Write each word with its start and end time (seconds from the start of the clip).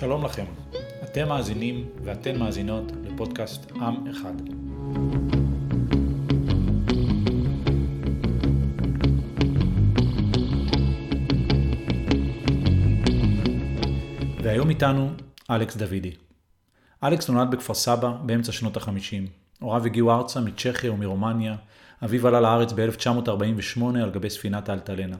שלום 0.00 0.24
לכם, 0.24 0.44
אתם 1.04 1.28
מאזינים 1.28 1.88
ואתן 2.04 2.38
מאזינות 2.38 2.92
לפודקאסט 3.04 3.72
עם 3.74 4.06
אחד. 4.06 4.34
והיום 14.42 14.70
איתנו 14.70 15.10
אלכס 15.50 15.76
דוידי. 15.76 16.12
אלכס 17.04 17.28
נולד 17.28 17.50
בכפר 17.50 17.74
סבא 17.74 18.12
באמצע 18.22 18.52
שנות 18.52 18.76
החמישים. 18.76 19.26
הוריו 19.60 19.86
הגיעו 19.86 20.12
ארצה 20.12 20.40
מצ'כיה 20.40 20.92
ומרומניה. 20.92 21.56
אביו 22.04 22.28
עלה 22.28 22.40
לארץ 22.40 22.72
ב-1948 22.72 23.82
על 24.02 24.10
גבי 24.10 24.30
ספינת 24.30 24.68
האלטלנה. 24.68 25.16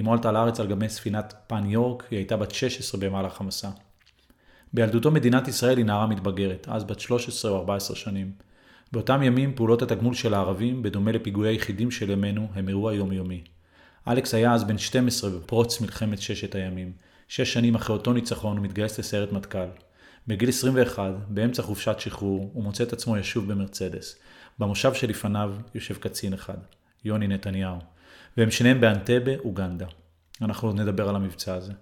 אמו 0.00 0.12
עלתה 0.12 0.32
לארץ 0.32 0.60
על 0.60 0.66
גבי 0.66 0.88
ספינת 0.88 1.34
פן 1.46 1.66
יורק, 1.66 2.04
היא 2.10 2.16
הייתה 2.16 2.36
בת 2.36 2.50
16 2.50 3.00
במהלך 3.00 3.40
המסע. 3.40 3.68
בילדותו 4.72 5.10
מדינת 5.10 5.48
ישראל 5.48 5.76
היא 5.78 5.84
נערה 5.84 6.06
מתבגרת, 6.06 6.66
אז 6.70 6.84
בת 6.84 7.00
13 7.00 7.50
או 7.50 7.56
14 7.56 7.96
שנים. 7.96 8.32
באותם 8.92 9.22
ימים 9.22 9.54
פעולות 9.54 9.82
התגמול 9.82 10.14
של 10.14 10.34
הערבים, 10.34 10.82
בדומה 10.82 11.12
לפיגועי 11.12 11.48
היחידים 11.48 11.90
של 11.90 12.10
ימינו, 12.10 12.48
הם 12.54 12.68
אירוע 12.68 12.94
יומיומי. 12.94 13.42
אלכס 14.08 14.34
היה 14.34 14.54
אז 14.54 14.64
בן 14.64 14.78
12 14.78 15.30
בפרוץ 15.30 15.80
מלחמת 15.80 16.18
ששת 16.18 16.54
הימים. 16.54 16.92
שש 17.28 17.52
שנים 17.52 17.74
אחרי 17.74 17.96
אותו 17.96 18.12
ניצחון 18.12 18.56
הוא 18.56 18.64
מתגייס 18.64 18.98
לסיירת 18.98 19.32
מטכ"ל. 19.32 19.68
בגיל 20.26 20.48
21, 20.48 21.12
באמצע 21.28 21.62
חופשת 21.62 22.00
שחרור, 22.00 22.50
הוא 22.52 22.64
מוצא 22.64 22.84
את 22.84 22.92
עצמו 22.92 23.16
ישוב 23.16 23.52
במרצדס. 23.52 24.16
במושב 24.58 24.94
שלפניו 24.94 25.54
יושב 25.74 25.96
קצין 25.96 26.32
אחד, 26.32 26.58
יוני 27.04 27.26
נתניהו, 27.26 27.78
והם 28.36 28.50
שניהם 28.50 28.80
באנטבה, 28.80 29.36
אוגנדה. 29.38 29.86
אנחנו 30.42 30.68
עוד 30.68 30.80
נדבר 30.80 31.08
על 31.08 31.16
המבצע 31.16 31.54
הזה. 31.54 31.72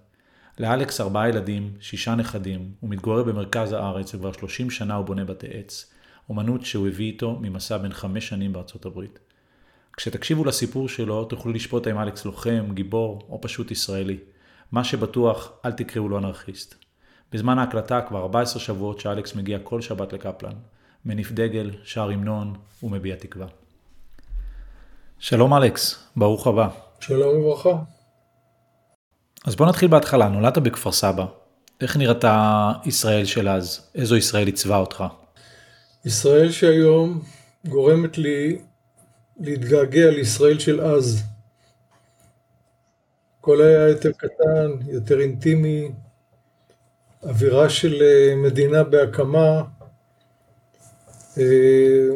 לאלכס 0.59 1.01
ארבעה 1.01 1.29
ילדים, 1.29 1.73
שישה 1.81 2.15
נכדים, 2.15 2.73
הוא 2.81 2.91
מתגורר 2.91 3.23
במרכז 3.23 3.73
הארץ 3.73 4.15
וכבר 4.15 4.33
30 4.33 4.71
שנה 4.71 4.95
הוא 4.95 5.07
בונה 5.07 5.25
בתי 5.25 5.47
עץ, 5.51 5.93
אומנות 6.29 6.65
שהוא 6.65 6.89
הביא 6.89 7.07
איתו 7.07 7.39
ממסע 7.41 7.79
בין 7.79 7.93
חמש 7.93 8.29
שנים 8.29 8.53
בארצות 8.53 8.87
הברית. 8.87 9.19
כשתקשיבו 9.97 10.45
לסיפור 10.45 10.89
שלו, 10.89 11.25
תוכלו 11.25 11.53
לשפוט 11.53 11.87
האם 11.87 11.99
אלכס 11.99 12.25
לוחם, 12.25 12.67
גיבור 12.75 13.27
או 13.29 13.41
פשוט 13.41 13.71
ישראלי. 13.71 14.19
מה 14.73 14.85
שבטוח, 14.85 15.53
אל 15.65 15.73
תקראו 15.73 16.09
לו 16.09 16.19
אנרכיסט. 16.19 16.75
בזמן 17.33 17.59
ההקלטה 17.59 18.01
כבר 18.01 18.19
14 18.19 18.63
שבועות 18.63 19.01
שאלכס 19.01 19.35
מגיע 19.35 19.59
כל 19.63 19.81
שבת 19.81 20.13
לקפלן. 20.13 20.53
מניף 21.05 21.33
דגל, 21.33 21.71
שר 21.85 22.11
המנון 22.11 22.55
ומביע 22.83 23.17
תקווה. 23.17 23.47
שלום 25.19 25.55
אלכס, 25.55 26.09
ברוך 26.17 26.47
הבא. 26.47 26.69
שלום 27.01 27.37
וברכה. 27.37 27.96
אז 29.47 29.57
בוא 29.57 29.67
נתחיל 29.67 29.89
בהתחלה, 29.89 30.29
נולדת 30.29 30.59
בכפר 30.59 30.93
סבא. 30.93 31.27
איך 31.81 31.97
נראתה 31.97 32.73
ישראל 32.85 33.25
של 33.25 33.49
אז? 33.49 33.81
איזו 33.95 34.17
ישראל 34.17 34.47
עיצבה 34.47 34.77
אותך? 34.77 35.05
ישראל 36.05 36.51
שהיום 36.51 37.23
גורמת 37.69 38.19
לי 38.19 38.59
להתגעגע 39.41 40.11
לישראל 40.11 40.59
של 40.59 40.81
אז. 40.81 41.23
הכל 43.41 43.63
היה 43.63 43.89
יותר 43.89 44.13
קטן, 44.13 44.71
יותר 44.89 45.21
אינטימי, 45.21 45.89
אווירה 47.23 47.69
של 47.69 48.03
אה, 48.03 48.35
מדינה 48.37 48.85
בהקמה, 48.85 49.63
אה, 51.39 52.09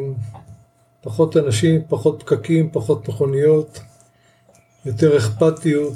פחות 1.01 1.37
אנשים, 1.37 1.81
פחות 1.89 2.23
פקקים, 2.23 2.71
פחות 2.71 3.09
מכוניות, 3.09 3.79
יותר 4.85 5.17
אכפתיות 5.17 5.93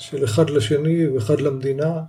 של 0.00 0.24
אחד 0.24 0.50
לשני 0.50 1.06
ואחד 1.06 1.40
למדינה, 1.40 2.00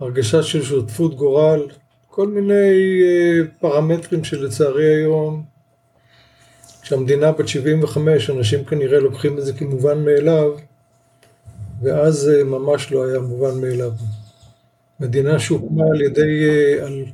הרגשה 0.00 0.42
של 0.42 0.62
שותפות 0.62 1.16
גורל, 1.16 1.68
כל 2.08 2.28
מיני 2.28 3.00
אה, 3.02 3.40
פרמטרים 3.60 4.24
שלצערי 4.24 4.94
היום, 4.94 5.44
כשהמדינה 6.82 7.32
בת 7.32 7.48
75, 7.48 8.30
אנשים 8.30 8.64
כנראה 8.64 9.00
לוקחים 9.00 9.38
את 9.38 9.44
זה 9.44 9.52
כמובן 9.52 10.04
מאליו, 10.04 10.52
ואז 11.82 12.14
זה 12.14 12.44
ממש 12.44 12.92
לא 12.92 13.06
היה 13.06 13.18
מובן 13.18 13.60
מאליו. 13.60 13.92
מדינה 15.00 15.38
שהוקמה 15.38 15.84
על 15.94 16.00
ידי, 16.00 16.48
אה, 16.48 16.86
על 16.86 17.04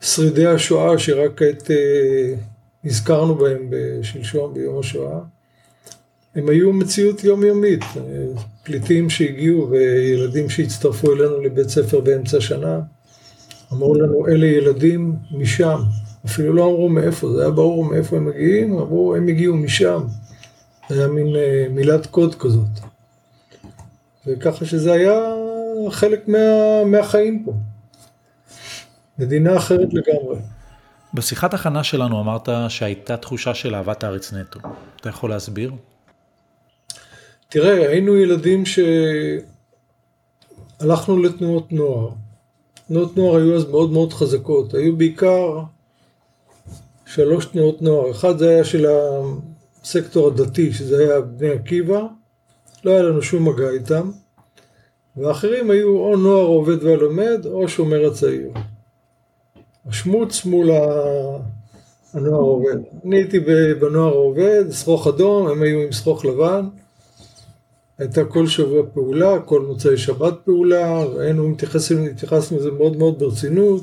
שרידי 0.00 0.46
השואה 0.46 0.98
שרק 0.98 1.30
כעת 1.36 1.70
אה, 1.70 2.34
נזכרנו 2.84 3.34
בהם 3.34 3.66
בשלשום 3.70 4.54
ביום 4.54 4.78
השואה, 4.78 5.18
הם 6.34 6.48
היו 6.48 6.72
מציאות 6.72 7.24
יומיומית, 7.24 7.84
אה, 7.96 8.02
פליטים 8.62 9.10
שהגיעו 9.10 9.70
וילדים 9.70 10.50
שהצטרפו 10.50 11.12
אלינו 11.12 11.40
לבית 11.40 11.68
ספר 11.68 12.00
באמצע 12.00 12.40
שנה, 12.40 12.80
אמרו 13.72 13.94
לנו 13.94 14.28
אלה 14.28 14.46
ילדים 14.46 15.16
משם, 15.32 15.78
אפילו 16.26 16.52
לא 16.52 16.64
אמרו 16.64 16.88
מאיפה, 16.88 17.32
זה 17.32 17.40
היה 17.40 17.50
ברור 17.50 17.84
מאיפה 17.84 18.16
הם 18.16 18.24
מגיעים, 18.24 18.72
אמרו 18.72 19.14
הם 19.14 19.28
הגיעו 19.28 19.56
משם, 19.56 20.02
זה 20.88 20.98
היה 20.98 21.08
מין 21.08 21.26
מילת 21.70 22.06
קוד 22.06 22.34
כזאת. 22.34 22.80
וככה 24.26 24.64
שזה 24.64 24.92
היה 24.92 25.20
חלק 25.90 26.28
מה, 26.28 26.38
מהחיים 26.86 27.42
פה. 27.44 27.52
מדינה 29.18 29.56
אחרת 29.56 29.88
לגמרי. 29.92 30.36
בשיחת 31.14 31.54
הכנה 31.54 31.84
שלנו 31.84 32.20
אמרת 32.20 32.48
שהייתה 32.68 33.16
תחושה 33.16 33.54
של 33.54 33.74
אהבת 33.74 34.04
הארץ 34.04 34.32
נטו. 34.32 34.60
אתה 34.96 35.08
יכול 35.08 35.30
להסביר? 35.30 35.72
תראה, 37.50 37.88
היינו 37.88 38.16
ילדים 38.16 38.64
שהלכנו 40.80 41.22
לתנועות 41.22 41.72
נוער. 41.72 42.08
תנועות 42.88 43.16
נוער 43.16 43.36
היו 43.36 43.56
אז 43.56 43.64
מאוד 43.70 43.90
מאוד 43.90 44.12
חזקות. 44.12 44.74
היו 44.74 44.96
בעיקר 44.96 45.60
שלוש 47.06 47.46
תנועות 47.46 47.82
נוער. 47.82 48.10
אחד 48.10 48.38
זה 48.38 48.48
היה 48.48 48.64
של 48.64 48.86
הסקטור 49.82 50.28
הדתי, 50.28 50.72
שזה 50.72 50.98
היה 50.98 51.20
בני 51.20 51.50
עקיבא. 51.50 52.06
לא 52.84 52.90
היה 52.90 53.02
לנו 53.02 53.22
שום 53.22 53.48
מגע 53.48 53.70
איתם. 53.70 54.10
ואחרים 55.16 55.70
היו 55.70 55.96
או 55.96 56.16
נוער 56.16 56.46
עובד 56.46 56.84
והלומד 56.84 57.46
או 57.46 57.68
שומר 57.68 58.06
הצעיר. 58.06 58.50
השמוץ 59.86 60.44
מול 60.44 60.70
הנוער 62.12 62.34
העובד. 62.34 62.76
אני 63.04 63.16
הייתי 63.16 63.40
בנוער 63.80 64.12
העובד, 64.12 64.64
שרוך 64.72 65.06
אדום, 65.06 65.48
הם 65.48 65.62
היו 65.62 65.80
עם 65.80 65.92
שרוך 65.92 66.24
לבן. 66.24 66.68
הייתה 68.00 68.24
כל 68.24 68.46
שבוע 68.46 68.82
פעולה, 68.94 69.40
כל 69.40 69.60
מוצאי 69.60 69.96
שבת 69.96 70.34
פעולה, 70.44 71.06
והיינו 71.06 71.48
מתייחסים, 71.48 72.04
התייחסנו 72.04 72.58
לזה 72.58 72.70
מאוד 72.70 72.96
מאוד 72.96 73.18
ברצינות. 73.18 73.82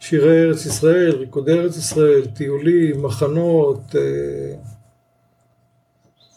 שירי 0.00 0.42
ארץ 0.42 0.66
ישראל, 0.66 1.16
ריקודי 1.16 1.52
ארץ 1.52 1.76
ישראל, 1.76 2.26
טיולים, 2.26 3.02
מחנות. 3.02 3.80
אה... 3.94 4.56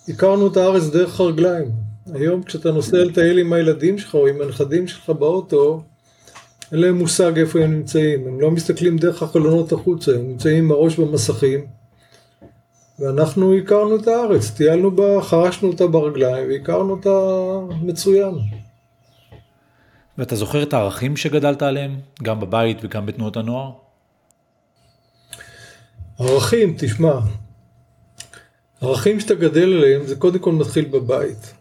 הכרנו 0.07 0.47
את 0.47 0.57
הארץ 0.57 0.83
דרך 0.83 1.19
הרגליים. 1.19 1.71
היום 2.13 2.43
כשאתה 2.43 2.71
נוסע 2.71 2.97
לטייל 2.97 3.37
עם 3.37 3.53
הילדים 3.53 3.97
שלך 3.97 4.15
או 4.15 4.27
עם 4.27 4.41
הנכדים 4.41 4.87
שלך 4.87 5.09
באוטו, 5.09 5.83
אין 6.71 6.79
להם 6.79 6.95
מושג 6.97 7.37
איפה 7.39 7.59
הם 7.59 7.71
נמצאים, 7.71 8.27
הם 8.27 8.41
לא 8.41 8.51
מסתכלים 8.51 8.97
דרך 8.97 9.23
החלונות 9.23 9.71
החוצה, 9.71 10.15
הם 10.15 10.27
נמצאים 10.27 10.63
עם 10.63 10.71
הראש 10.71 10.99
במסכים. 10.99 11.78
ואנחנו 12.99 13.57
הכרנו 13.57 13.95
את 13.95 14.07
הארץ, 14.07 14.51
טיילנו 14.51 14.91
בה, 14.91 15.21
חרשנו 15.21 15.67
אותה 15.67 15.87
ברגליים 15.87 16.49
והכרנו 16.49 16.91
אותה 16.91 17.09
מצוין. 17.81 18.33
ואתה 20.17 20.35
זוכר 20.35 20.63
את 20.63 20.73
הערכים 20.73 21.17
שגדלת 21.17 21.61
עליהם, 21.61 21.99
גם 22.23 22.39
בבית 22.39 22.77
וגם 22.83 23.05
בתנועות 23.05 23.37
הנוער? 23.37 23.71
ערכים, 26.19 26.75
תשמע, 26.77 27.19
ערכים 28.81 29.19
שאתה 29.19 29.35
גדל 29.35 29.73
עליהם 29.73 30.07
זה 30.07 30.15
קודם 30.15 30.39
כל 30.39 30.51
מתחיל 30.51 30.85
בבית. 30.85 31.53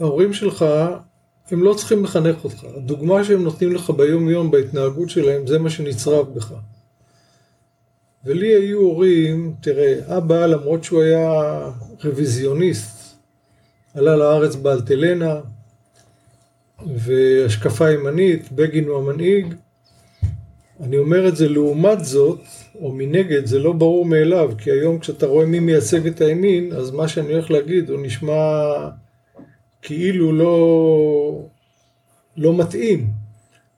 ההורים 0.00 0.32
שלך, 0.32 0.64
הם 1.50 1.62
לא 1.62 1.74
צריכים 1.74 2.04
לחנך 2.04 2.44
אותך. 2.44 2.64
הדוגמה 2.76 3.24
שהם 3.24 3.42
נותנים 3.42 3.74
לך 3.74 3.90
ביום 3.90 4.28
יום 4.28 4.50
בהתנהגות 4.50 5.10
שלהם, 5.10 5.46
זה 5.46 5.58
מה 5.58 5.70
שנצרב 5.70 6.34
בך. 6.34 6.52
ולי 8.28 8.54
היו 8.54 8.78
הורים, 8.80 9.54
תראה, 9.60 10.16
אבא 10.16 10.46
למרות 10.46 10.84
שהוא 10.84 11.02
היה 11.02 11.60
רוויזיוניסט, 12.04 13.16
עלה 13.94 14.16
לארץ 14.16 14.54
באלטלנה, 14.54 15.40
והשקפה 16.96 17.90
ימנית, 17.90 18.52
בגין 18.52 18.84
הוא 18.84 18.98
המנהיג. 18.98 19.54
אני 20.80 20.98
אומר 20.98 21.28
את 21.28 21.36
זה 21.36 21.48
לעומת 21.48 22.04
זאת, 22.04 22.40
או 22.80 22.92
מנגד, 22.92 23.46
זה 23.46 23.58
לא 23.58 23.72
ברור 23.72 24.04
מאליו, 24.04 24.52
כי 24.58 24.70
היום 24.70 24.98
כשאתה 24.98 25.26
רואה 25.26 25.46
מי 25.46 25.60
מייצג 25.60 26.06
את 26.06 26.20
הימין, 26.20 26.72
אז 26.72 26.90
מה 26.90 27.08
שאני 27.08 27.32
הולך 27.32 27.50
להגיד 27.50 27.90
הוא 27.90 28.00
נשמע 28.02 28.62
כאילו 29.82 30.32
לא, 30.32 31.48
לא 32.36 32.56
מתאים, 32.56 33.06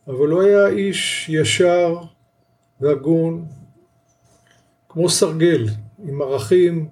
אבל 0.08 0.28
הוא 0.28 0.42
היה 0.42 0.68
איש 0.68 1.28
ישר 1.28 1.96
והגון, 2.80 3.44
כמו 4.92 5.08
סרגל, 5.08 5.66
עם 6.08 6.22
ערכים, 6.22 6.88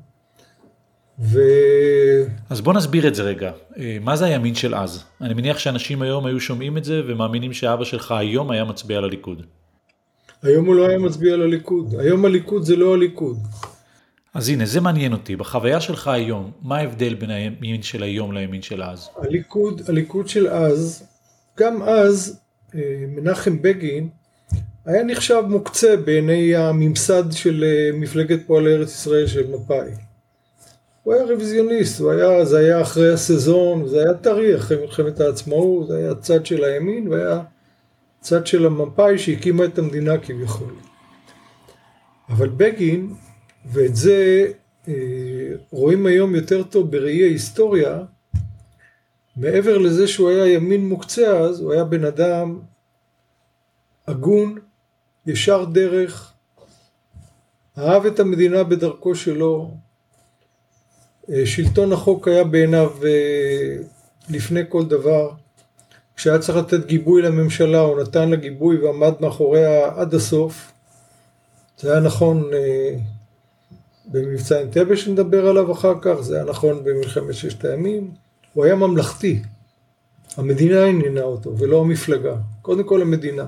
ו... 1.20 1.40
אז 2.50 2.60
בוא 2.60 2.74
נסביר 2.74 3.08
את 3.08 3.14
זה 3.14 3.22
רגע. 3.22 3.52
אה, 3.78 3.98
מה 4.00 4.16
זה 4.16 4.24
הימין 4.24 4.54
של 4.54 4.74
אז? 4.74 5.04
אני 5.20 5.34
מניח 5.34 5.58
שאנשים 5.58 6.02
היום 6.02 6.26
היו 6.26 6.40
שומעים 6.40 6.78
את 6.78 6.84
זה 6.84 7.02
ומאמינים 7.06 7.52
שאבא 7.52 7.84
שלך 7.84 8.12
היום 8.12 8.50
היה 8.50 8.64
מצביע 8.64 9.00
לליכוד. 9.00 9.42
היום 10.42 10.66
הוא 10.66 10.74
לא 10.74 10.88
היה 10.88 10.98
מצביע 10.98 11.36
לליכוד. 11.36 11.94
היום 11.98 12.24
הליכוד 12.24 12.62
זה 12.62 12.76
לא 12.76 12.94
הליכוד. 12.94 13.38
אז 14.34 14.48
הנה, 14.48 14.66
זה 14.66 14.80
מעניין 14.80 15.12
אותי. 15.12 15.36
בחוויה 15.36 15.80
שלך 15.80 16.08
היום, 16.08 16.50
מה 16.62 16.76
ההבדל 16.76 17.14
בין 17.14 17.30
הימין 17.30 17.82
של 17.82 18.02
היום 18.02 18.32
לימין 18.32 18.62
של 18.62 18.82
אז? 18.82 19.08
הליכוד, 19.16 19.82
הליכוד 19.88 20.28
של 20.28 20.48
אז, 20.48 21.08
גם 21.58 21.82
אז 21.82 22.40
אה, 22.74 22.80
מנחם 23.08 23.62
בגין 23.62 24.08
היה 24.88 25.05
נחשב 25.05 25.43
מוקצה 25.49 25.96
בעיני 25.96 26.56
הממסד 26.56 27.32
של 27.32 27.64
אה, 27.64 27.99
מפלגת 27.99 28.46
פועלי 28.46 28.75
ארץ 28.75 28.88
ישראל 28.88 29.26
של 29.26 29.50
מפא"י. 29.50 29.90
הוא 31.02 31.14
היה 31.14 31.25
רוויזיוניסט, 31.25 32.02
היה, 32.11 32.44
זה 32.44 32.58
היה 32.58 32.82
אחרי 32.82 33.12
הסזון, 33.12 33.88
זה 33.88 34.02
היה 34.02 34.14
טרי, 34.14 34.56
אחרי 34.56 34.76
מלחמת 34.81 35.20
העצמאות, 35.20 35.88
זה 35.88 35.96
היה 35.96 36.14
צד 36.14 36.46
של 36.46 36.64
הימין 36.64 37.08
והיה 37.08 37.40
צד 38.20 38.46
של 38.46 38.67
המפא"י 38.67 39.19
שהקימה 39.19 39.64
את 39.64 39.79
המדינה 39.79 40.19
כביכול. 40.19 40.75
אבל 42.29 42.49
בגין, 42.49 43.14
ואת 43.73 43.96
זה 43.96 44.46
אה, 44.88 44.94
רואים 45.70 46.06
היום 46.06 46.34
יותר 46.34 46.62
טוב 46.62 46.91
בראי 46.91 47.23
ההיסטוריה, 47.23 47.99
מעבר 49.37 49.79
לזה 49.79 50.08
שהוא 50.08 50.31
היה 50.31 50.46
ימין 50.55 50.88
מוקצה 50.88 51.38
אז, 51.38 51.61
הוא 51.61 51.73
היה 51.73 51.84
בן 51.84 52.05
אדם 52.05 52.58
הגון, 54.06 54.58
ישר 55.28 55.64
דרך, 55.64 56.32
אהב 57.78 58.06
את 58.06 58.20
המדינה 58.20 58.64
בדרכו 58.64 59.14
שלו, 59.14 59.70
אה, 61.30 61.46
שלטון 61.46 61.92
החוק 61.92 62.28
היה 62.28 62.44
בעיניו 62.44 62.90
אה, 63.04 63.76
לפני 64.30 64.60
כל 64.69 64.84
דבר. 64.84 65.30
כשהיה 66.16 66.38
צריך 66.38 66.58
לתת 66.58 66.86
גיבוי 66.86 67.22
לממשלה, 67.22 67.80
הוא 67.80 68.02
נתן 68.02 68.28
לה 68.28 68.36
גיבוי 68.36 68.78
ועמד 68.78 69.12
מאחוריה 69.20 69.88
עד 69.96 70.14
הסוף. 70.14 70.72
זה 71.78 71.92
היה 71.92 72.00
נכון 72.00 72.50
אה, 72.54 72.96
במבצע 74.04 74.62
אנטבה 74.62 74.96
שנדבר 74.96 75.46
עליו 75.46 75.72
אחר 75.72 75.94
כך, 76.00 76.20
זה 76.20 76.36
היה 76.36 76.44
נכון 76.44 76.84
במלחמת 76.84 77.34
ששת 77.34 77.64
הימים. 77.64 78.10
הוא 78.54 78.64
היה 78.64 78.74
ממלכתי. 78.74 79.42
המדינה 80.36 80.84
עניינה 80.84 81.22
אותו, 81.22 81.58
ולא 81.58 81.81
המפלגה. 81.81 82.36
קודם 82.62 82.84
כל 82.84 83.02
המדינה. 83.02 83.46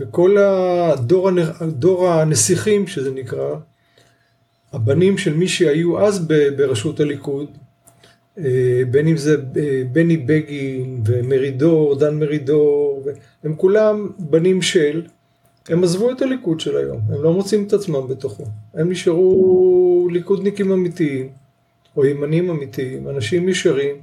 וכל 0.00 0.38
הדור, 0.38 1.30
דור 1.62 2.08
הנסיכים, 2.08 2.86
שזה 2.86 3.10
נקרא, 3.10 3.54
הבנים 4.72 5.18
של 5.18 5.34
מי 5.34 5.48
שהיו 5.48 6.06
אז 6.06 6.26
בראשות 6.56 7.00
הליכוד, 7.00 7.46
אה, 8.38 8.82
בין 8.90 9.08
אם 9.08 9.16
זה 9.16 9.36
אה, 9.56 9.82
בני 9.92 10.16
בגין 10.16 11.02
ומרידור, 11.06 11.94
דן 11.94 12.18
מרידור, 12.18 13.04
הם 13.44 13.54
כולם 13.56 14.10
בנים 14.18 14.62
של, 14.62 15.02
הם 15.68 15.84
עזבו 15.84 16.10
את 16.10 16.22
הליכוד 16.22 16.60
של 16.60 16.76
היום, 16.76 17.00
הם 17.08 17.22
לא 17.22 17.32
מוצאים 17.32 17.64
את 17.64 17.72
עצמם 17.72 18.08
בתוכו, 18.08 18.44
הם 18.74 18.90
נשארו 18.90 20.08
ליכודניקים 20.12 20.72
אמיתיים, 20.72 21.28
או 21.96 22.04
ימנים 22.04 22.50
אמיתיים, 22.50 23.08
אנשים 23.08 23.48
ישרים, 23.48 23.96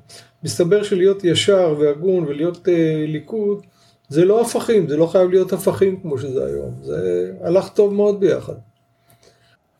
מסתבר 0.44 0.84
שלהיות 0.84 1.24
ישר 1.24 1.76
והגון 1.80 2.24
ולהיות 2.24 2.58
uh, 2.58 2.72
ליכוד 3.08 3.66
זה 4.10 4.26
לא 4.26 4.42
הפכים, 4.42 4.88
זה 4.88 4.98
לא 4.98 5.08
חייב 5.08 5.30
להיות 5.30 5.54
הפכים 5.54 6.00
כמו 6.02 6.18
שזה 6.18 6.46
היום, 6.46 6.76
זה 6.84 7.32
הלך 7.42 7.70
טוב 7.70 7.94
מאוד 7.94 8.20
ביחד. 8.20 8.54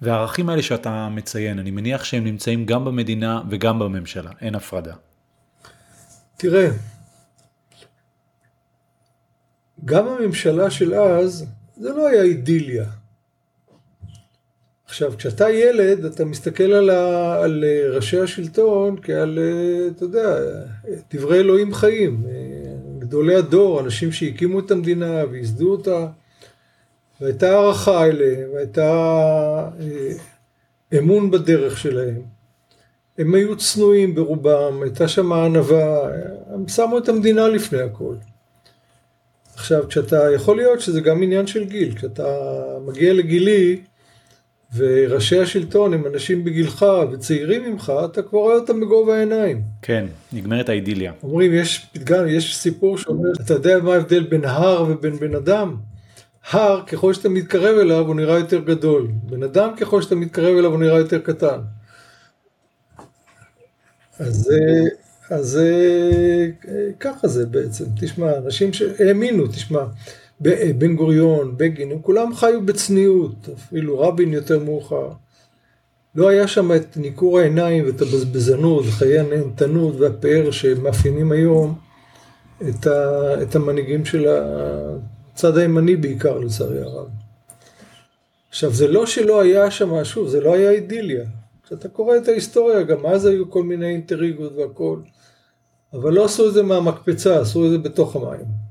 והערכים 0.02 0.50
האלה 0.50 0.62
שאתה 0.62 1.10
מציין, 1.12 1.60
אני 1.60 1.72
מניח 1.72 2.04
שהם 2.04 2.24
נמצאים 2.24 2.66
גם 2.66 2.86
במדינה 2.86 3.42
וגם 3.50 3.80
בממשלה, 3.80 4.32
אין 4.42 4.56
הפרדה. 4.56 4.94
תראה, 6.38 6.70
גם 9.86 10.08
הממשלה 10.08 10.72
של 10.72 10.94
אז, 10.94 11.46
זה 11.78 11.90
לא 11.90 12.08
היה 12.08 12.24
אידיליה. 12.24 12.86
עכשיו, 14.86 15.14
כשאתה 15.18 15.50
ילד, 15.50 16.06
אתה 16.06 16.26
מסתכל 16.26 16.64
על, 16.64 16.90
ה, 16.90 17.36
על 17.44 17.64
ראשי 17.96 18.20
השלטון 18.20 18.96
כעל, 19.02 19.40
אתה 19.96 20.04
יודע, 20.04 20.38
דברי 21.14 21.40
אלוהים 21.40 21.74
חיים. 21.74 22.24
גדולי 23.10 23.36
הדור, 23.36 23.80
אנשים 23.80 24.12
שהקימו 24.12 24.60
את 24.60 24.72
המדינה 24.72 25.24
וייסדו 25.32 25.72
אותה. 25.72 26.08
והייתה 27.22 27.50
הערכה 27.52 28.06
אליהם, 28.06 28.50
והייתה 28.54 28.92
אה, 29.80 30.98
אמון 30.98 31.32
בדרך 31.32 31.78
שלהם. 31.78 32.22
הם 33.18 33.36
היו 33.36 33.58
צנועים 33.58 34.16
ברובם, 34.16 34.80
הייתה 34.84 35.08
שם 35.08 35.34
ענווה, 35.34 36.10
הם 36.54 36.68
שמו 36.68 36.98
את 36.98 37.10
המדינה 37.10 37.48
לפני 37.48 37.82
הכל. 37.82 38.16
עכשיו, 39.56 39.88
כשאתה, 39.88 40.32
יכול 40.36 40.58
להיות 40.58 40.82
שזה 40.82 41.02
גם 41.02 41.24
עניין 41.24 41.48
של 41.48 41.66
גיל, 41.66 41.96
כשאתה 41.96 42.28
מגיע 42.86 43.14
לגילי, 43.14 43.82
וראשי 44.76 45.40
השלטון 45.40 45.94
הם 45.94 46.04
אנשים 46.14 46.44
בגילך 46.44 46.86
וצעירים 47.12 47.72
ממך, 47.72 47.94
אתה 48.06 48.22
כבר 48.22 48.40
רואה 48.40 48.56
אותם 48.56 48.80
בגובה 48.80 49.16
העיניים. 49.16 49.62
כן, 49.82 50.06
נגמרת 50.34 50.70
האידיליה. 50.70 51.14
אומרים, 51.24 51.54
יש 51.54 51.88
פתגם, 51.94 52.28
יש 52.28 52.56
סיפור 52.56 52.98
שאומר, 52.98 53.30
אתה 53.42 53.54
יודע 53.54 53.80
מה 53.80 53.94
ההבדל 53.94 54.24
בין 54.24 54.46
הר 54.46 54.86
ובין 54.90 55.20
בן 55.20 55.36
אדם? 55.36 55.76
הר, 56.52 56.82
ככל 56.88 57.14
שאתה 57.14 57.30
מתקרב 57.30 57.78
אליו, 57.78 58.08
הוא 58.08 58.16
נראה 58.16 58.40
יותר 58.40 58.60
גדול. 58.60 59.08
בן 59.24 59.44
אדם, 59.44 59.70
ככל 59.78 60.02
שאתה 60.02 60.16
מתקרב 60.16 60.58
אליו, 60.58 60.72
הוא 60.72 60.80
נראה 60.80 60.98
יותר 60.98 61.20
קטן. 61.20 61.60
אז, 64.20 64.52
אז 65.30 65.60
ככה 67.00 67.28
זה 67.28 67.46
בעצם. 67.46 67.86
תשמע, 68.02 68.38
אנשים 68.38 68.74
שהאמינו, 68.74 69.48
תשמע, 69.48 69.84
בן 70.78 70.96
גוריון, 70.96 71.58
בגין, 71.58 71.92
הם 71.92 72.02
כולם 72.02 72.36
חיו 72.36 72.66
בצניעות, 72.66 73.50
אפילו 73.54 74.00
רבין 74.00 74.34
יותר 74.34 74.60
מאוחר. 74.60 75.10
לא 76.16 76.28
היה 76.30 76.48
שם 76.48 76.72
את 76.76 76.98
ניכור 76.98 77.40
העיניים 77.40 77.86
ואת 77.86 78.02
הבזבזנות, 78.02 78.86
חיי 78.86 79.20
הנהנתנות 79.20 79.96
והפאר 80.00 80.52
שמאפיינים 80.52 81.32
היום 81.32 81.76
את, 82.70 82.88
ה, 82.88 83.34
את 83.42 83.56
המנהיגים 83.56 84.06
של 84.06 84.28
הצד 85.34 85.58
הימני 85.58 85.96
בעיקר, 85.96 86.38
לצערי 86.38 86.82
הרב. 86.82 87.08
עכשיו, 88.50 88.74
זה 88.74 88.88
לא 88.88 89.06
שלא 89.06 89.42
היה 89.42 89.72
שם, 89.72 90.04
שוב, 90.04 90.28
זה 90.28 90.42
לא 90.42 90.54
היה 90.54 90.72
אידיליה. 90.72 91.26
כשאתה 91.64 91.90
קורא 91.90 92.18
את 92.18 92.28
ההיסטוריה, 92.28 92.84
גם 92.84 93.06
אז 93.06 93.26
היו 93.26 93.52
כל 93.52 93.64
מיני 93.64 93.86
אינטריגות 93.86 94.54
והכול, 94.56 95.02
אבל 95.94 96.14
לא 96.14 96.26
עשו 96.26 96.48
את 96.48 96.54
זה 96.54 96.64
מהמקפצה, 96.64 97.40
עשו 97.40 97.66
את 97.66 97.72
זה 97.72 97.78
בתוך 97.78 98.16
המים. 98.16 98.69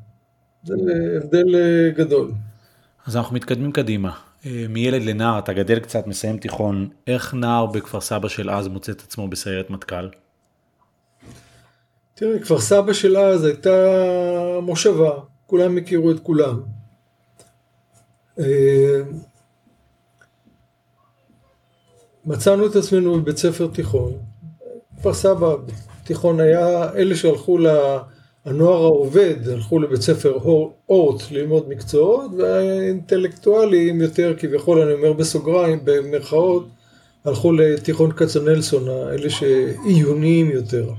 זה 0.65 0.75
הבדל 1.17 1.55
אה, 1.55 1.91
גדול. 1.91 2.33
אז 3.07 3.17
אנחנו 3.17 3.37
מתקדמים 3.37 3.73
קדימה. 3.73 4.12
אה, 4.47 4.67
מילד 4.69 5.03
לנער, 5.03 5.38
אתה 5.38 5.53
גדל 5.53 5.79
קצת, 5.79 6.07
מסיים 6.07 6.38
תיכון, 6.38 6.88
איך 7.07 7.35
נער 7.35 7.67
בכפר 7.67 8.00
סבא 8.00 8.29
של 8.29 8.50
אז 8.50 8.69
מוצא 8.69 8.93
את 8.93 9.00
עצמו 9.00 9.29
בסיירת 9.29 9.71
מטכ"ל? 9.71 10.09
תראה, 12.15 12.38
כפר 12.38 12.61
סבא 12.61 12.93
של 12.93 13.17
אז 13.17 13.45
הייתה 13.45 13.71
מושבה, 14.62 15.11
כולם 15.47 15.77
הכירו 15.77 16.11
את 16.11 16.21
כולם. 16.21 16.61
אה, 18.38 19.03
מצאנו 22.25 22.67
את 22.67 22.77
עצמנו 22.77 23.21
בבית 23.21 23.37
ספר 23.37 23.67
תיכון. 23.67 24.12
כפר 24.99 25.15
סבא, 25.15 25.55
תיכון 26.05 26.41
היה 26.41 26.93
אלה 26.93 27.17
שהלכו 27.17 27.59
הנוער 28.49 28.83
העובד 28.83 29.49
הלכו 29.49 29.78
לבית 29.78 30.00
ספר 30.00 30.38
אורט 30.88 31.23
ללמוד 31.31 31.69
מקצועות, 31.69 32.31
והאינטלקטואלים 32.38 34.00
יותר, 34.00 34.35
כביכול, 34.38 34.81
אני 34.81 34.93
אומר 34.93 35.12
בסוגריים, 35.12 35.81
במרכאות, 35.85 36.69
הלכו 37.25 37.52
לתיכון 37.52 38.12
כצנלסון, 38.12 38.88
אלה 38.88 39.31
שעיוניים 39.31 40.50
יותר. 40.50 40.90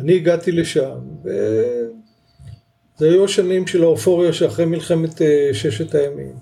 אני 0.00 0.16
הגעתי 0.16 0.52
לשם, 0.52 0.98
וזה 1.24 3.10
היו 3.10 3.24
השנים 3.24 3.66
של 3.66 3.82
האופוריה 3.82 4.32
שאחרי 4.32 4.64
מלחמת 4.64 5.22
אה, 5.22 5.50
ששת 5.52 5.94
הימים. 5.94 6.32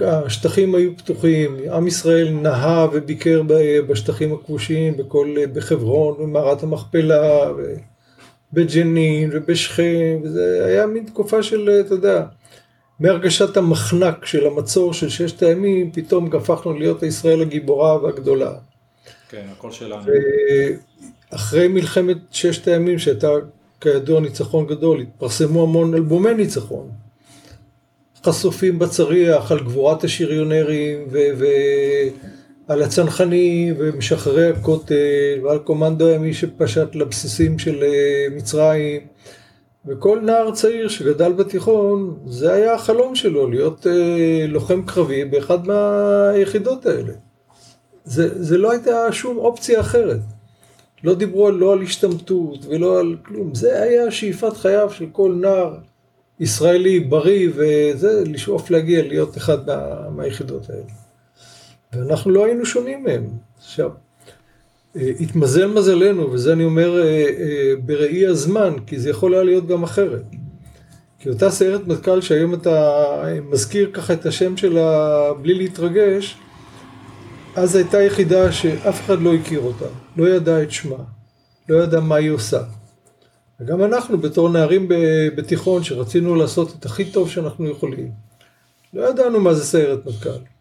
השטחים 0.00 0.74
היו 0.74 0.96
פתוחים, 0.96 1.56
עם 1.72 1.86
ישראל 1.86 2.30
נהה 2.30 2.86
וביקר 2.92 3.42
בשטחים 3.88 4.34
הכבושים, 4.34 4.96
בכל, 4.96 5.34
בחברון, 5.52 6.18
במערת 6.18 6.62
המכפלה, 6.62 7.52
ו... 7.56 7.74
בג'נין 8.52 9.30
ובשכם, 9.32 10.20
וזה 10.22 10.64
היה 10.66 10.86
מין 10.86 11.04
תקופה 11.04 11.42
של, 11.42 11.80
אתה 11.86 11.94
יודע, 11.94 12.24
מהרגשת 13.00 13.56
המחנק 13.56 14.24
של 14.24 14.46
המצור 14.46 14.94
של 14.94 15.08
ששת 15.08 15.42
הימים, 15.42 15.90
פתאום 15.92 16.36
הפכנו 16.36 16.78
להיות 16.78 17.02
הישראל 17.02 17.42
הגיבורה 17.42 18.02
והגדולה. 18.02 18.52
כן, 19.28 19.46
הכל 19.52 19.70
שלנו. 19.72 20.02
אחרי 21.30 21.68
מלחמת 21.68 22.16
ששת 22.30 22.68
הימים, 22.68 22.98
שהייתה 22.98 23.28
כידוע 23.80 24.20
ניצחון 24.20 24.66
גדול, 24.66 25.00
התפרסמו 25.00 25.62
המון 25.62 25.94
אלבומי 25.94 26.34
ניצחון. 26.34 26.90
חשופים 28.24 28.78
בצריח 28.78 29.52
על 29.52 29.58
גבורת 29.58 30.04
השריונרים 30.04 31.08
על 32.68 32.82
הצנחנים 32.82 33.74
ומשחררי 33.78 34.48
הכותל 34.48 35.40
ועל 35.44 35.58
קומנדו 35.58 36.06
הימי 36.06 36.34
שפשט 36.34 36.94
לבסיסים 36.94 37.58
של 37.58 37.82
אה, 37.82 38.36
מצרים 38.36 39.00
וכל 39.86 40.20
נער 40.22 40.50
צעיר 40.54 40.88
שגדל 40.88 41.32
בתיכון 41.32 42.18
זה 42.26 42.52
היה 42.52 42.74
החלום 42.74 43.14
שלו 43.14 43.50
להיות 43.50 43.86
אה, 43.86 44.46
לוחם 44.48 44.82
קרבי 44.86 45.24
באחד 45.24 45.66
מהיחידות 45.66 46.86
האלה. 46.86 47.12
זה, 48.04 48.42
זה 48.44 48.58
לא 48.58 48.70
הייתה 48.70 49.12
שום 49.12 49.36
אופציה 49.36 49.80
אחרת. 49.80 50.20
לא 51.04 51.14
דיברו 51.14 51.50
לא 51.50 51.72
על 51.72 51.82
השתמטות 51.82 52.66
ולא 52.68 53.00
על 53.00 53.16
כלום, 53.26 53.54
זה 53.54 53.82
היה 53.82 54.10
שאיפת 54.10 54.56
חייו 54.56 54.90
של 54.90 55.06
כל 55.12 55.38
נער 55.40 55.74
ישראלי 56.40 57.00
בריא 57.00 57.48
וזה 57.54 58.22
לשאוף 58.26 58.70
להגיע 58.70 59.02
להיות 59.02 59.36
אחד 59.36 59.66
מה, 59.66 60.10
מהיחידות 60.10 60.70
האלה. 60.70 61.05
ואנחנו 61.92 62.30
לא 62.30 62.44
היינו 62.44 62.66
שונים 62.66 63.04
מהם. 63.04 63.26
עכשיו, 63.58 63.90
אה, 64.96 65.12
התמזל 65.20 65.66
מזלנו, 65.66 66.32
וזה 66.32 66.52
אני 66.52 66.64
אומר 66.64 67.02
אה, 67.02 67.04
אה, 67.04 67.72
בראי 67.84 68.26
הזמן, 68.26 68.74
כי 68.86 68.98
זה 68.98 69.10
יכול 69.10 69.34
היה 69.34 69.42
להיות 69.42 69.66
גם 69.66 69.82
אחרת. 69.82 70.22
כי 71.18 71.28
אותה 71.28 71.50
סיירת 71.50 71.86
מטכ"ל 71.86 72.20
שהיום 72.20 72.54
אתה 72.54 73.22
מזכיר 73.50 73.90
ככה 73.92 74.12
את 74.12 74.26
השם 74.26 74.56
שלה 74.56 75.32
בלי 75.42 75.54
להתרגש, 75.54 76.36
אז 77.56 77.76
הייתה 77.76 78.02
יחידה 78.02 78.52
שאף 78.52 79.00
אחד 79.00 79.22
לא 79.22 79.34
הכיר 79.34 79.60
אותה, 79.60 79.84
לא 80.16 80.28
ידע 80.28 80.62
את 80.62 80.70
שמה, 80.70 80.96
לא 81.68 81.82
ידע 81.82 82.00
מה 82.00 82.14
היא 82.16 82.30
עושה. 82.30 82.62
וגם 83.60 83.84
אנחנו 83.84 84.18
בתור 84.18 84.48
נערים 84.48 84.88
בתיכון 85.36 85.84
שרצינו 85.84 86.34
לעשות 86.34 86.74
את 86.78 86.86
הכי 86.86 87.04
טוב 87.04 87.30
שאנחנו 87.30 87.70
יכולים, 87.70 88.10
לא 88.94 89.10
ידענו 89.10 89.40
מה 89.40 89.54
זה 89.54 89.64
סיירת 89.64 90.06
מטכ"ל. 90.06 90.55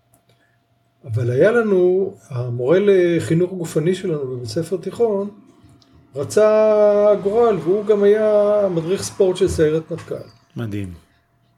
אבל 1.06 1.32
היה 1.32 1.52
לנו, 1.52 2.14
המורה 2.30 2.78
לחינוך 2.82 3.54
גופני 3.54 3.96
שלנו 3.96 4.28
בבית 4.28 4.50
ספר 4.50 4.78
תיכון, 4.78 5.30
רצה 6.16 7.10
גורל, 7.24 7.56
והוא 7.56 7.86
גם 7.86 8.04
היה 8.04 8.62
מדריך 8.72 9.04
ספורט 9.04 9.38
של 9.38 9.48
סיירת 9.48 9.92
מטכ"ל. 9.92 10.16
מדהים. 10.56 10.94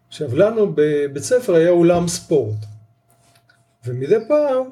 עכשיו, 0.07 0.35
לנו 0.35 0.73
בבית 0.75 1.23
ספר 1.23 1.55
היה 1.55 1.69
אולם 1.69 2.07
ספורט. 2.07 2.55
ומדי 3.85 4.15
פעם, 4.27 4.63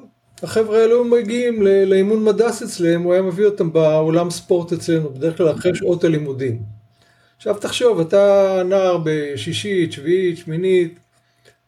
החבר'ה 0.42 0.78
האלו 0.78 1.04
מגיעים 1.04 1.62
לאימון 1.62 2.24
מדס 2.24 2.62
אצלם, 2.62 3.02
הוא 3.02 3.12
היה 3.12 3.22
מביא 3.22 3.44
אותם 3.44 3.72
באולם 3.72 4.30
ספורט 4.30 4.72
אצלנו, 4.72 5.10
בדרך 5.10 5.36
כלל 5.36 5.50
אחרי 5.50 5.74
שעות 5.74 6.04
הלימודים. 6.04 6.62
עכשיו 7.36 7.54
תחשוב, 7.54 8.00
אתה 8.00 8.62
נער 8.68 8.98
בשישית, 9.04 9.92
שביעית, 9.92 10.38
שמינית, 10.38 10.98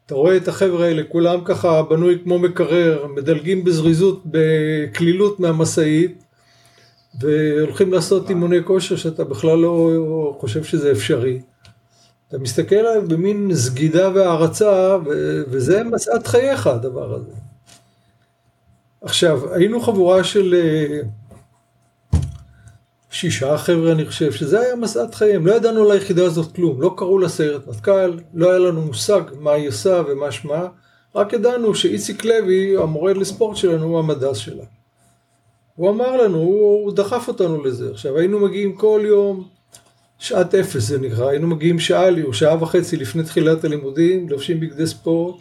אתה 0.08 0.16
רואה 0.16 0.36
את 0.36 0.48
החבר'ה 0.48 0.86
האלה, 0.86 1.02
כולם 1.08 1.40
ככה 1.44 1.82
בנוי 1.82 2.18
כמו 2.24 2.38
מקרר, 2.38 3.06
מדלגים 3.06 3.64
בזריזות, 3.64 4.22
בקלילות 4.26 5.40
מהמשאית, 5.40 6.24
והולכים 7.20 7.92
לעשות 7.92 8.30
אימוני 8.30 8.64
כושר 8.64 8.96
שאתה 8.96 9.24
בכלל 9.24 9.58
לא 9.58 10.36
חושב 10.40 10.64
שזה 10.64 10.92
אפשרי. 10.92 11.40
אתה 12.28 12.38
מסתכל 12.38 12.74
עליהם 12.74 13.08
במין 13.08 13.54
סגידה 13.54 14.10
והערצה, 14.14 14.96
וזה 15.50 15.84
משאת 15.84 16.26
חייך 16.26 16.66
הדבר 16.66 17.14
הזה. 17.14 17.32
עכשיו, 19.00 19.54
היינו 19.54 19.80
חבורה 19.80 20.24
של 20.24 20.54
אה, 20.54 21.00
שישה 23.10 23.58
חבר'ה 23.58 23.92
אני 23.92 24.06
חושב, 24.06 24.32
שזה 24.32 24.60
היה 24.60 24.76
משאת 24.76 25.14
חייהם, 25.14 25.46
לא 25.46 25.52
ידענו 25.54 25.84
על 25.84 25.90
היחידה 25.90 26.24
הזאת 26.24 26.54
כלום, 26.54 26.82
לא 26.82 26.94
קראו 26.96 27.18
לה 27.18 27.28
סיירת 27.28 27.66
מטכ"ל, 27.66 28.18
לא 28.34 28.50
היה 28.50 28.58
לנו 28.58 28.82
מושג 28.82 29.20
מה 29.40 29.52
היא 29.52 29.68
עושה 29.68 30.02
ומה 30.08 30.32
שמה, 30.32 30.66
רק 31.14 31.32
ידענו 31.32 31.74
שאיציק 31.74 32.24
לוי, 32.24 32.76
המורה 32.76 33.12
לספורט 33.12 33.56
שלנו, 33.56 33.86
הוא 33.86 33.98
המדס 33.98 34.36
שלה. 34.36 34.64
הוא 35.74 35.90
אמר 35.90 36.16
לנו, 36.16 36.38
הוא 36.38 36.92
דחף 36.92 37.28
אותנו 37.28 37.64
לזה. 37.64 37.90
עכשיו, 37.90 38.18
היינו 38.18 38.38
מגיעים 38.38 38.72
כל 38.72 39.00
יום, 39.04 39.48
שעת 40.18 40.54
אפס 40.54 40.82
זה 40.82 40.98
נקרא, 40.98 41.28
היינו 41.28 41.46
מגיעים 41.46 41.78
שעה 41.78 42.10
לי, 42.10 42.22
או 42.22 42.34
שעה 42.34 42.62
וחצי 42.62 42.96
לפני 42.96 43.22
תחילת 43.22 43.64
הלימודים, 43.64 44.28
לובשים 44.28 44.60
בגדי 44.60 44.86
ספורט. 44.86 45.36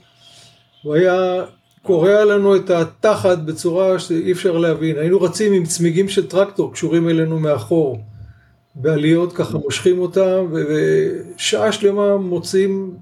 הוא 0.83 0.95
היה 0.95 1.45
קורע 1.87 2.25
לנו 2.25 2.55
את 2.55 2.69
התחת 2.69 3.37
בצורה 3.37 3.99
שאי 3.99 4.31
אפשר 4.31 4.57
להבין. 4.57 4.97
היינו 4.97 5.21
רצים 5.21 5.53
עם 5.53 5.65
צמיגים 5.65 6.09
של 6.09 6.27
טרקטור 6.27 6.73
קשורים 6.73 7.09
אלינו 7.09 7.39
מאחור, 7.39 7.97
בעליות 8.75 9.33
ככה 9.33 9.57
מושכים 9.57 9.99
אותם, 9.99 10.45
ושעה 10.51 11.71
שלמה 11.71 12.17
מוצאים 12.17 12.95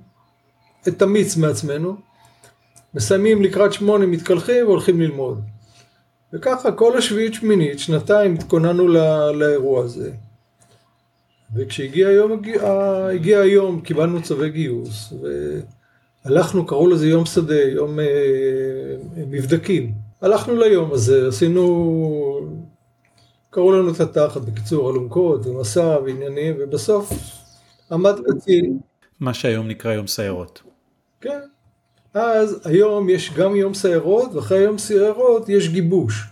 את 0.88 1.02
המיץ 1.02 1.38
מעצמנו. 1.38 1.96
מסיימים 2.94 3.44
לקראת 3.44 3.74
שמונה, 3.74 4.06
מתקלחים 4.06 4.66
והולכים 4.66 5.02
ללמוד. 5.02 5.42
וככה 6.34 6.72
כל 6.72 6.98
השביעית 6.98 7.34
שמינית, 7.34 7.80
שנתיים 7.80 8.34
התכוננו 8.34 8.88
לאירוע 9.34 9.84
הזה. 9.84 10.12
וכשהגיע 11.56 12.08
היום, 12.08 12.32
הגיע, 12.32 12.62
הגיע 13.14 13.40
היום, 13.40 13.82
קיבלנו 13.82 14.22
צווי 14.22 14.50
גיוס, 14.50 15.14
ו... 15.22 15.28
הלכנו, 16.26 16.66
קראו 16.66 16.88
לזה 16.88 17.08
יום 17.08 17.26
שדה, 17.26 17.62
יום 17.62 18.00
אה, 18.00 18.06
מבדקים. 19.16 19.92
הלכנו 20.22 20.56
ליום 20.56 20.92
הזה, 20.92 21.28
עשינו, 21.28 21.66
קראו 23.50 23.72
לנו 23.72 23.92
את 23.94 24.00
התחת, 24.00 24.42
בקיצור, 24.42 24.92
אלונקות 24.92 25.46
ומסע 25.46 25.98
ועניינים, 26.06 26.56
ובסוף 26.60 27.12
עמד 27.92 28.16
קצין. 28.26 28.80
מה 29.20 29.34
שהיום 29.34 29.68
נקרא 29.68 29.94
יום 29.94 30.08
סיירות. 30.08 30.62
כן. 31.22 31.40
אז 32.14 32.62
היום 32.66 33.10
יש 33.10 33.34
גם 33.34 33.56
יום 33.56 33.74
סיירות, 33.74 34.34
ואחרי 34.34 34.60
יום 34.60 34.78
סיירות 34.78 35.50
יש 35.50 35.70
גיבוש 35.70 36.24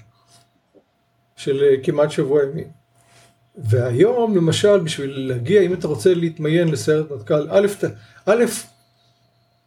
של 1.36 1.64
אה, 1.64 1.84
כמעט 1.84 2.12
שבוע 2.12 2.44
ימים. 2.44 2.68
והיום, 3.58 4.36
למשל, 4.38 4.80
בשביל 4.80 5.28
להגיע, 5.28 5.62
אם 5.62 5.74
אתה 5.74 5.88
רוצה 5.88 6.14
להתמיין 6.14 6.68
לסיירת 6.68 7.12
מטכ"ל, 7.12 7.48
א', 7.50 7.68
א', 8.26 8.44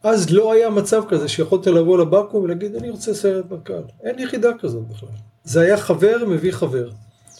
אז 0.08 0.30
לא 0.30 0.52
היה 0.52 0.70
מצב 0.70 1.02
כזה 1.08 1.28
שיכולת 1.28 1.66
לבוא 1.66 1.98
לבקו"ם 1.98 2.42
ולהגיד 2.42 2.74
אני 2.74 2.90
רוצה 2.90 3.14
סיירת 3.14 3.50
מטכ"ל. 3.50 3.82
אין 4.02 4.18
יחידה 4.18 4.50
כזאת 4.60 4.88
בכלל. 4.88 5.08
זה 5.44 5.60
היה 5.60 5.76
חבר 5.76 6.24
מביא 6.28 6.52
חבר. 6.52 6.90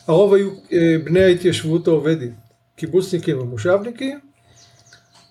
הרוב 0.07 0.35
היו 0.35 0.51
אה, 0.73 0.97
בני 1.05 1.23
ההתיישבות 1.23 1.89
העובדית, 1.89 2.33
קיבוצניקים 2.77 3.41
ומושבניקים, 3.41 4.21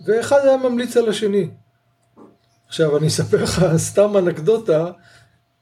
ואחד 0.05 0.39
היה 0.43 0.57
ממליץ 0.57 0.97
על 0.97 1.09
השני. 1.09 1.49
עכשיו 2.67 2.97
אני 2.97 3.07
אספר 3.07 3.43
לך 3.43 3.65
סתם 3.77 4.17
אנקדוטה, 4.17 4.91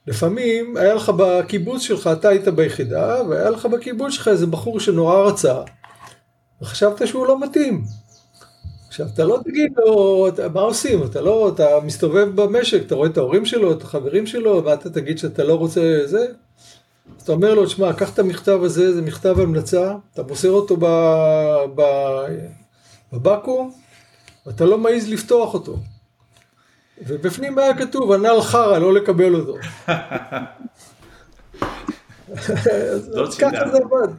לפעמים 0.07 0.77
היה 0.77 0.93
לך 0.93 1.11
בקיבוץ 1.17 1.81
שלך, 1.81 2.09
אתה 2.13 2.29
היית 2.29 2.47
ביחידה, 2.47 3.21
והיה 3.29 3.49
לך 3.49 3.65
בקיבוץ 3.65 4.13
שלך 4.13 4.27
איזה 4.27 4.47
בחור 4.47 4.79
שנורא 4.79 5.29
רצה, 5.29 5.61
וחשבת 6.61 7.07
שהוא 7.07 7.27
לא 7.27 7.39
מתאים. 7.39 7.83
עכשיו, 8.93 9.07
אתה 9.13 9.23
לא 9.23 9.39
תגיד 9.43 9.73
לו, 9.77 10.27
מה 10.53 10.61
עושים? 10.61 11.03
אתה 11.03 11.21
לא, 11.21 11.51
אתה 11.55 11.67
מסתובב 11.85 12.41
במשק, 12.41 12.81
אתה 12.85 12.95
רואה 12.95 13.09
את 13.09 13.17
ההורים 13.17 13.45
שלו, 13.45 13.71
את 13.71 13.81
החברים 13.81 14.25
שלו, 14.25 14.61
ואתה 14.65 14.89
תגיד 14.89 15.17
שאתה 15.17 15.43
לא 15.43 15.55
רוצה 15.55 15.99
זה? 16.05 16.27
אז 17.17 17.23
אתה 17.23 17.31
אומר 17.31 17.53
לו, 17.53 17.69
שמע, 17.69 17.93
קח 17.93 18.13
את 18.13 18.19
המכתב 18.19 18.59
הזה, 18.63 18.93
זה 18.93 19.01
מכתב 19.01 19.39
המלצה, 19.39 19.95
אתה 20.13 20.23
מוסר 20.23 20.51
אותו 20.51 20.77
בבקו"ם, 23.11 23.71
ואתה 24.45 24.65
לא 24.65 24.77
מעז 24.77 25.09
לפתוח 25.09 25.53
אותו. 25.53 25.77
ובפנים 27.07 27.57
היה 27.57 27.77
כתוב, 27.77 28.11
הנ"ל 28.11 28.41
חרא, 28.41 28.77
לא 28.77 28.93
לקבל 28.93 29.35
אותו. 29.35 29.57
ככה 33.39 33.69
זה 33.71 33.77
עבד. 33.77 34.13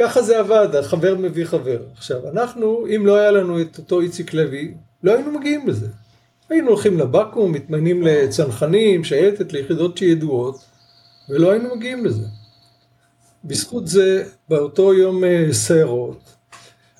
ככה 0.00 0.22
זה 0.22 0.38
עבד, 0.38 0.68
החבר 0.76 1.14
מביא 1.14 1.44
חבר. 1.44 1.78
עכשיו, 1.96 2.28
אנחנו, 2.28 2.86
אם 2.96 3.06
לא 3.06 3.16
היה 3.16 3.30
לנו 3.30 3.60
את 3.60 3.78
אותו 3.78 4.00
איציק 4.00 4.34
לוי, 4.34 4.74
לא 5.02 5.14
היינו 5.14 5.38
מגיעים 5.38 5.68
לזה. 5.68 5.86
היינו 6.50 6.68
הולכים 6.68 6.98
לבקו"ם, 6.98 7.52
מתמנים 7.52 8.02
לצנחנים, 8.02 9.04
שייטת, 9.04 9.52
ליחידות 9.52 9.98
שידועות, 9.98 10.56
ולא 11.28 11.50
היינו 11.50 11.76
מגיעים 11.76 12.04
לזה. 12.04 12.26
בזכות 13.44 13.88
זה, 13.88 14.24
באותו 14.48 14.94
יום 14.94 15.24
אה, 15.24 15.48
סיירות, 15.52 16.36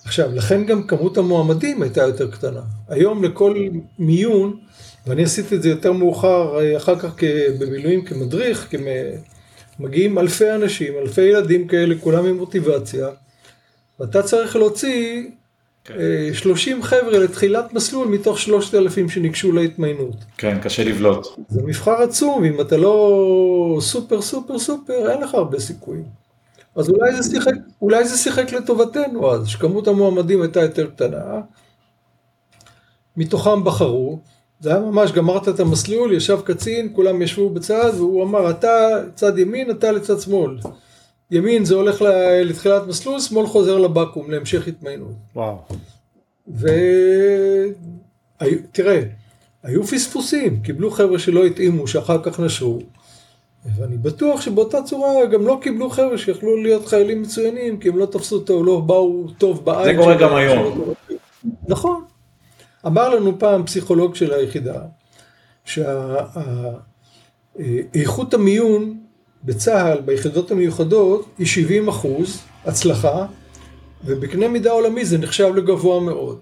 עכשיו, 0.04 0.34
לכן 0.34 0.66
גם 0.66 0.86
כמות 0.86 1.18
המועמדים 1.18 1.82
הייתה 1.82 2.02
יותר 2.02 2.30
קטנה. 2.30 2.62
היום 2.88 3.24
לכל 3.24 3.68
מיון, 3.98 4.56
ואני 5.06 5.24
עשיתי 5.24 5.56
את 5.56 5.62
זה 5.62 5.68
יותר 5.68 5.92
מאוחר, 5.92 6.58
אה, 6.60 6.76
אחר 6.76 6.98
כך 6.98 7.14
במילואים 7.58 8.04
כמדריך, 8.04 8.66
כמ... 8.70 8.84
מגיעים 9.80 10.18
אלפי 10.18 10.50
אנשים, 10.50 10.92
אלפי 11.02 11.22
ילדים 11.22 11.68
כאלה, 11.68 11.94
כולם 12.00 12.26
עם 12.26 12.36
מוטיבציה, 12.36 13.08
ואתה 14.00 14.22
צריך 14.22 14.56
להוציא 14.56 15.22
כן. 15.84 15.94
30 16.32 16.76
אה, 16.76 16.82
חבר'ה 16.82 17.18
לתחילת 17.18 17.74
מסלול 17.74 18.08
מתוך 18.08 18.38
3,000 18.38 19.08
שניגשו 19.08 19.52
להתמיינות. 19.52 20.16
כן, 20.36 20.58
קשה 20.62 20.84
לבלוט. 20.84 21.26
זה 21.48 21.62
מבחר 21.62 22.02
עצום, 22.02 22.44
אם 22.44 22.60
אתה 22.60 22.76
לא 22.76 23.78
סופר 23.80 24.22
סופר 24.22 24.58
סופר, 24.58 25.10
אין 25.10 25.20
לך 25.20 25.34
הרבה 25.34 25.60
סיכויים. 25.60 26.04
אז 26.74 26.90
אולי 26.90 27.22
זה 27.22 27.30
שיחק, 27.30 27.52
אולי 27.82 28.08
זה 28.08 28.16
שיחק 28.18 28.52
לטובתנו 28.52 29.32
אז, 29.32 29.46
שכמות 29.46 29.88
המועמדים 29.88 30.42
הייתה 30.42 30.62
יותר 30.62 30.90
קטנה, 30.90 31.40
מתוכם 33.16 33.64
בחרו, 33.64 34.18
זה 34.60 34.70
היה 34.70 34.80
ממש, 34.80 35.12
גמרת 35.12 35.48
את 35.48 35.60
המסלול, 35.60 36.12
ישב 36.12 36.40
קצין, 36.44 36.88
כולם 36.92 37.22
ישבו 37.22 37.50
בצד, 37.50 37.90
והוא 37.96 38.24
אמר, 38.24 38.50
אתה 38.50 38.88
צד 39.14 39.38
ימין, 39.38 39.70
אתה 39.70 39.92
לצד 39.92 40.20
שמאל. 40.20 40.58
ימין 41.30 41.64
זה 41.64 41.74
הולך 41.74 42.02
לתחילת 42.44 42.86
מסלול, 42.86 43.20
שמאל 43.20 43.46
חוזר 43.46 43.78
לבקו"ם, 43.78 44.30
להמשך 44.30 44.68
התמיינות. 44.68 45.14
וואו. 45.36 45.56
ותראה, 48.38 49.02
היו 49.62 49.84
פספוסים, 49.84 50.60
קיבלו 50.60 50.90
חבר'ה 50.90 51.18
שלא 51.18 51.44
התאימו, 51.44 51.86
שאחר 51.86 52.22
כך 52.22 52.40
נשרו. 52.40 52.78
ואני 53.76 53.96
בטוח 53.96 54.40
שבאותה 54.40 54.82
צורה 54.82 55.26
גם 55.26 55.46
לא 55.46 55.58
קיבלו 55.62 55.90
חבר'ה 55.90 56.18
שיכלו 56.18 56.62
להיות 56.62 56.86
חיילים 56.86 57.22
מצוינים, 57.22 57.78
כי 57.78 57.88
הם 57.88 57.96
לא 57.96 58.06
תפסו 58.06 58.36
אותו, 58.36 58.64
לא 58.64 58.80
באו 58.80 59.26
טוב 59.38 59.64
בעין. 59.64 59.96
זה 59.96 60.02
קורה 60.02 60.16
גם 60.16 60.34
היום. 60.34 60.92
נכון. 61.68 62.04
אמר 62.86 63.14
לנו 63.14 63.38
פעם 63.38 63.66
פסיכולוג 63.66 64.14
של 64.14 64.32
היחידה, 64.32 64.80
שאיכות 67.54 68.34
המיון 68.34 69.00
בצה"ל, 69.44 70.00
ביחידות 70.00 70.50
המיוחדות, 70.50 71.26
היא 71.38 71.46
70 71.46 71.88
אחוז 71.88 72.42
הצלחה, 72.64 73.26
ובקנה 74.04 74.48
מידה 74.48 74.70
עולמי 74.70 75.04
זה 75.04 75.18
נחשב 75.18 75.54
לגבוה 75.54 76.00
מאוד. 76.00 76.40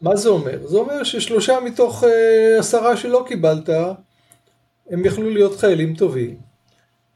מה 0.00 0.16
זה 0.16 0.28
אומר? 0.28 0.66
זה 0.66 0.76
אומר 0.76 1.04
ששלושה 1.04 1.60
מתוך 1.64 2.04
אה, 2.04 2.58
עשרה 2.58 2.96
שלא 2.96 3.24
קיבלת, 3.28 3.68
הם 4.90 5.04
יכלו 5.04 5.30
להיות 5.30 5.56
חיילים 5.56 5.94
טובים. 5.94 6.51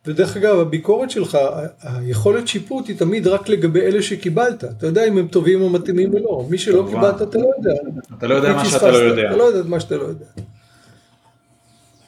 ודרך 0.07 0.37
אגב, 0.37 0.59
הביקורת 0.59 1.11
שלך, 1.11 1.39
היכולת 1.83 2.49
שיפוט 2.49 2.89
היא 2.89 2.99
תמיד 2.99 3.27
רק 3.27 3.49
לגבי 3.49 3.81
אלה 3.81 4.03
שקיבלת. 4.03 4.65
אתה 4.65 4.87
יודע 4.87 5.05
אם 5.09 5.19
הם 5.19 5.29
טובים 5.29 5.63
או 5.63 5.71
מתאימים 5.71 6.15
או 6.15 6.19
לא. 6.19 6.47
מי 6.51 6.59
שלא 6.59 6.87
קיבלת, 6.91 7.23
אתה 7.23 7.39
לא 7.39 7.51
יודע. 7.59 7.81
אתה 8.19 8.27
לא 8.27 8.35
יודע 8.35 8.53
מה 8.53 8.65
שאתה 8.65 8.91
לא 8.91 8.97
יודע. 8.97 9.29
אתה 9.29 9.37
לא 9.37 9.43
יודע 9.45 9.69
מה 9.69 9.81
שאתה 9.81 9.97
לא 9.97 10.03
יודע. 10.03 10.27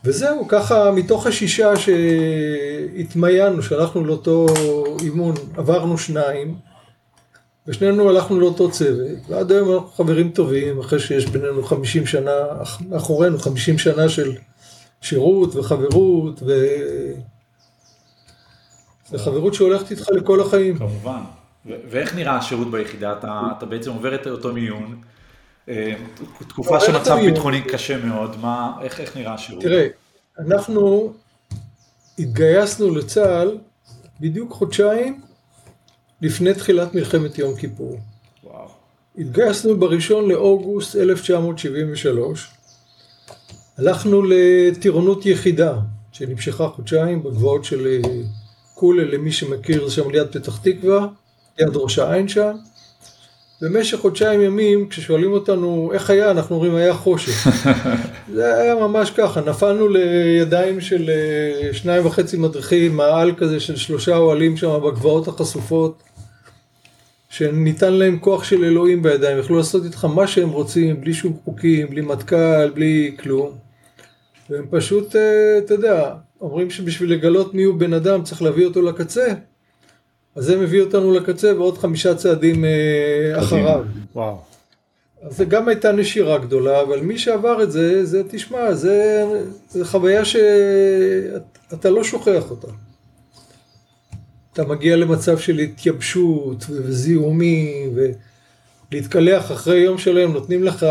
וזהו, 0.05 0.49
ככה 0.49 0.91
מתוך 0.91 1.27
השישה 1.27 1.73
שהתמיינו, 1.77 3.63
שהלכנו 3.63 4.05
לאותו 4.05 4.47
אימון, 5.03 5.35
עברנו 5.57 5.99
שניים, 5.99 6.55
ושנינו 7.67 8.11
הלכנו 8.11 8.41
לאותו 8.41 8.71
צוות, 8.71 9.19
ועד 9.29 9.53
היום 9.53 9.73
אנחנו 9.73 9.89
חברים 9.89 10.31
טובים, 10.31 10.79
אחרי 10.79 10.99
שיש 10.99 11.27
בינינו 11.27 11.63
50 11.63 12.07
שנה, 12.07 12.33
מאחורינו 12.89 13.39
50 13.39 13.79
שנה 13.79 14.09
של 14.09 14.33
שירות 15.01 15.57
וחברות, 15.57 16.43
ו... 16.47 16.67
זה 19.11 19.19
חברות 19.19 19.55
שהולכת 19.55 19.91
איתך 19.91 20.09
לכל 20.11 20.41
החיים. 20.41 20.79
כמובן. 20.79 21.21
ואיך 21.67 22.15
נראה 22.15 22.37
השירות 22.37 22.71
ביחידה? 22.71 23.13
אתה, 23.13 23.43
אתה 23.59 23.67
בעצם 23.67 23.91
עובר 23.91 24.15
את 24.15 24.27
אותו 24.27 24.53
מיון, 24.53 25.01
אה, 25.69 25.95
תקופה 26.49 26.81
של 26.81 26.99
מצב 27.01 27.17
ביטחוני 27.25 27.63
קשה 27.63 28.05
מאוד, 28.05 28.37
מה, 28.41 28.73
איך, 28.83 29.01
איך 29.01 29.17
נראה 29.17 29.35
השירות? 29.35 29.63
תראה, 29.63 29.87
אנחנו 30.39 31.13
התגייסנו 32.19 32.95
לצה"ל 32.95 33.59
בדיוק 34.21 34.53
חודשיים 34.53 35.21
לפני 36.23 36.55
תחילת 36.55 36.95
מלחמת 36.95 37.39
יום 37.39 37.57
כיפור. 37.57 37.99
וואו. 38.45 38.69
התגייסנו 39.19 39.77
בראשון 39.77 40.29
לאוגוסט 40.29 40.97
1973, 40.97 42.51
הלכנו 43.79 44.23
לטירונות 44.23 45.27
יחידה 45.27 45.79
שנמשכה 46.13 46.69
חודשיים 46.69 47.23
בגבעות 47.23 47.65
של 47.65 48.01
קולה, 48.79 49.05
למי 49.05 49.33
שמכיר, 49.33 49.89
זה 49.89 49.95
שם 49.95 50.11
ליד 50.11 50.27
פתח 50.27 50.59
תקווה, 50.63 51.07
ליד 51.59 51.77
ראש 51.77 51.99
העין 51.99 52.29
שם. 52.29 52.53
במשך 53.63 53.99
חודשיים 53.99 54.41
ימים, 54.41 54.89
כששואלים 54.89 55.33
אותנו 55.33 55.91
איך 55.95 56.11
היה, 56.11 56.31
אנחנו 56.31 56.57
אומרים 56.57 56.75
היה 56.75 56.95
חושך. 56.95 57.47
זה 58.35 58.55
היה 58.55 58.75
ממש 58.75 59.11
ככה, 59.11 59.41
נפלנו 59.41 59.89
לידיים 59.89 60.81
של 60.81 61.11
אה, 61.11 61.75
שניים 61.75 62.07
וחצי 62.07 62.37
מדריכים, 62.37 62.97
מעל 62.97 63.33
כזה 63.37 63.61
של 63.61 63.77
שלושה 63.77 64.17
אוהלים 64.17 64.57
שם 64.57 64.81
בגבעות 64.87 65.29
החשופות, 65.29 66.03
שניתן 67.31 67.93
להם 67.93 68.19
כוח 68.19 68.45
של 68.45 68.65
אלוהים 68.65 69.03
בידיים, 69.03 69.39
יכלו 69.39 69.57
לעשות 69.57 69.85
איתך 69.85 70.05
מה 70.05 70.27
שהם 70.27 70.51
רוצים, 70.51 71.01
בלי 71.01 71.15
שום 71.15 71.37
חוקים, 71.45 71.91
בלי 71.91 72.01
מטכ"ל, 72.01 72.71
בלי 72.75 73.17
כלום. 73.23 73.68
והם 74.51 74.67
פשוט, 74.71 75.17
אה, 75.17 75.59
אתה 75.59 75.75
יודע, 75.75 76.15
אומרים 76.41 76.71
שבשביל 76.71 77.13
לגלות 77.13 77.55
מי 77.55 77.63
הוא 77.63 77.79
בן 77.79 77.93
אדם 77.93 78.23
צריך 78.23 78.43
להביא 78.43 78.67
אותו 78.67 78.83
לקצה, 78.83 79.27
אז 80.37 80.45
זה 80.45 80.57
מביא 80.57 80.81
אותנו 80.81 81.13
לקצה 81.15 81.53
ועוד 81.57 81.79
חמישה 81.79 82.15
צעדים 82.15 82.65
אה, 82.65 83.39
אחריו. 83.39 83.85
וואו. 84.15 84.39
אז 85.23 85.37
זה 85.37 85.45
גם 85.45 85.69
הייתה 85.69 85.93
נשירה 85.93 86.39
גדולה, 86.39 86.83
אבל 86.83 87.01
מי 87.01 87.19
שעבר 87.19 87.63
את 87.63 87.73
זה, 87.73 88.05
זה 88.05 88.23
תשמע, 88.31 88.75
זה, 88.75 89.25
זה 89.71 89.85
חוויה 89.85 90.25
שאתה 90.25 91.91
לא 91.91 92.05
שוכח 92.05 92.51
אותה. 92.51 92.69
אתה 94.53 94.65
מגיע 94.65 94.97
למצב 94.97 95.39
של 95.39 95.59
התייבשות 95.59 96.65
וזיהומים 96.71 97.95
ולהתקלח 98.93 99.53
אחרי 99.53 99.79
יום 99.79 99.99
שלם, 99.99 100.33
נותנים 100.33 100.65
לך, 100.65 100.87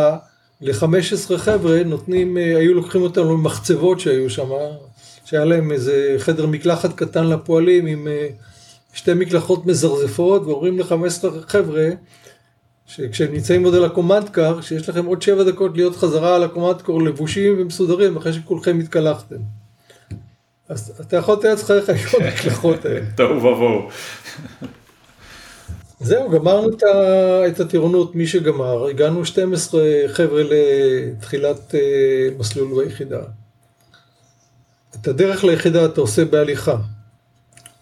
ל-15 0.62 1.38
חבר'ה, 1.38 1.84
נותנים, 1.84 2.38
אה, 2.38 2.58
היו 2.58 2.74
לוקחים 2.74 3.02
אותנו 3.02 3.34
למחצבות 3.34 4.00
שהיו 4.00 4.30
שם, 4.30 4.50
שהיה 5.26 5.46
להם 5.46 5.72
איזה 5.72 6.16
חדר 6.18 6.46
מקלחת 6.46 6.94
קטן 6.94 7.28
לפועלים 7.28 7.86
עם 7.86 8.08
אה, 8.08 8.28
שתי 8.94 9.14
מקלחות 9.14 9.66
מזרזפות, 9.66 10.42
ואומרים 10.46 10.80
ל-15 10.80 11.26
חבר'ה, 11.48 11.90
שכשהם 12.88 13.34
נמצאים 13.34 13.64
עוד 13.64 13.76
על 13.76 13.86
הקומנדקר, 13.86 14.62
שיש 14.62 14.90
לכם 14.90 15.06
עוד 15.06 15.22
שבע 15.22 15.44
דקות 15.44 15.78
להיות 15.78 15.96
חזרה 15.96 16.36
על 16.36 16.44
הקומנדקור 16.44 17.04
לבושים 17.04 17.56
ומסודרים, 17.58 18.18
אחרי 18.18 18.34
שכולכם 18.34 18.80
התקלחתם. 18.80 19.36
אז 20.70 21.02
אתה 21.02 21.18
יכול 21.18 21.36
לתאר 21.36 21.50
לעצמך 21.50 21.72
איך 21.72 21.90
היו 21.90 22.28
המקלחות 22.28 22.86
האלה. 22.86 23.06
תוהו 23.16 23.38
ובוהו. 23.38 23.90
זהו, 26.00 26.30
גמרנו 26.30 26.70
את 27.48 27.60
הטירונות, 27.60 28.16
מי 28.16 28.28
שגמר, 28.28 28.88
הגענו 28.88 29.26
12 29.26 29.82
חבר'ה 30.08 30.44
לתחילת 30.44 31.76
אה, 31.76 32.30
מסלול 32.38 32.84
ביחידה. 32.84 33.22
את 35.02 35.08
הדרך 35.08 35.44
ליחידה 35.44 35.86
אתה 35.86 36.02
עושה 36.02 36.26
בהליכה. 36.26 36.78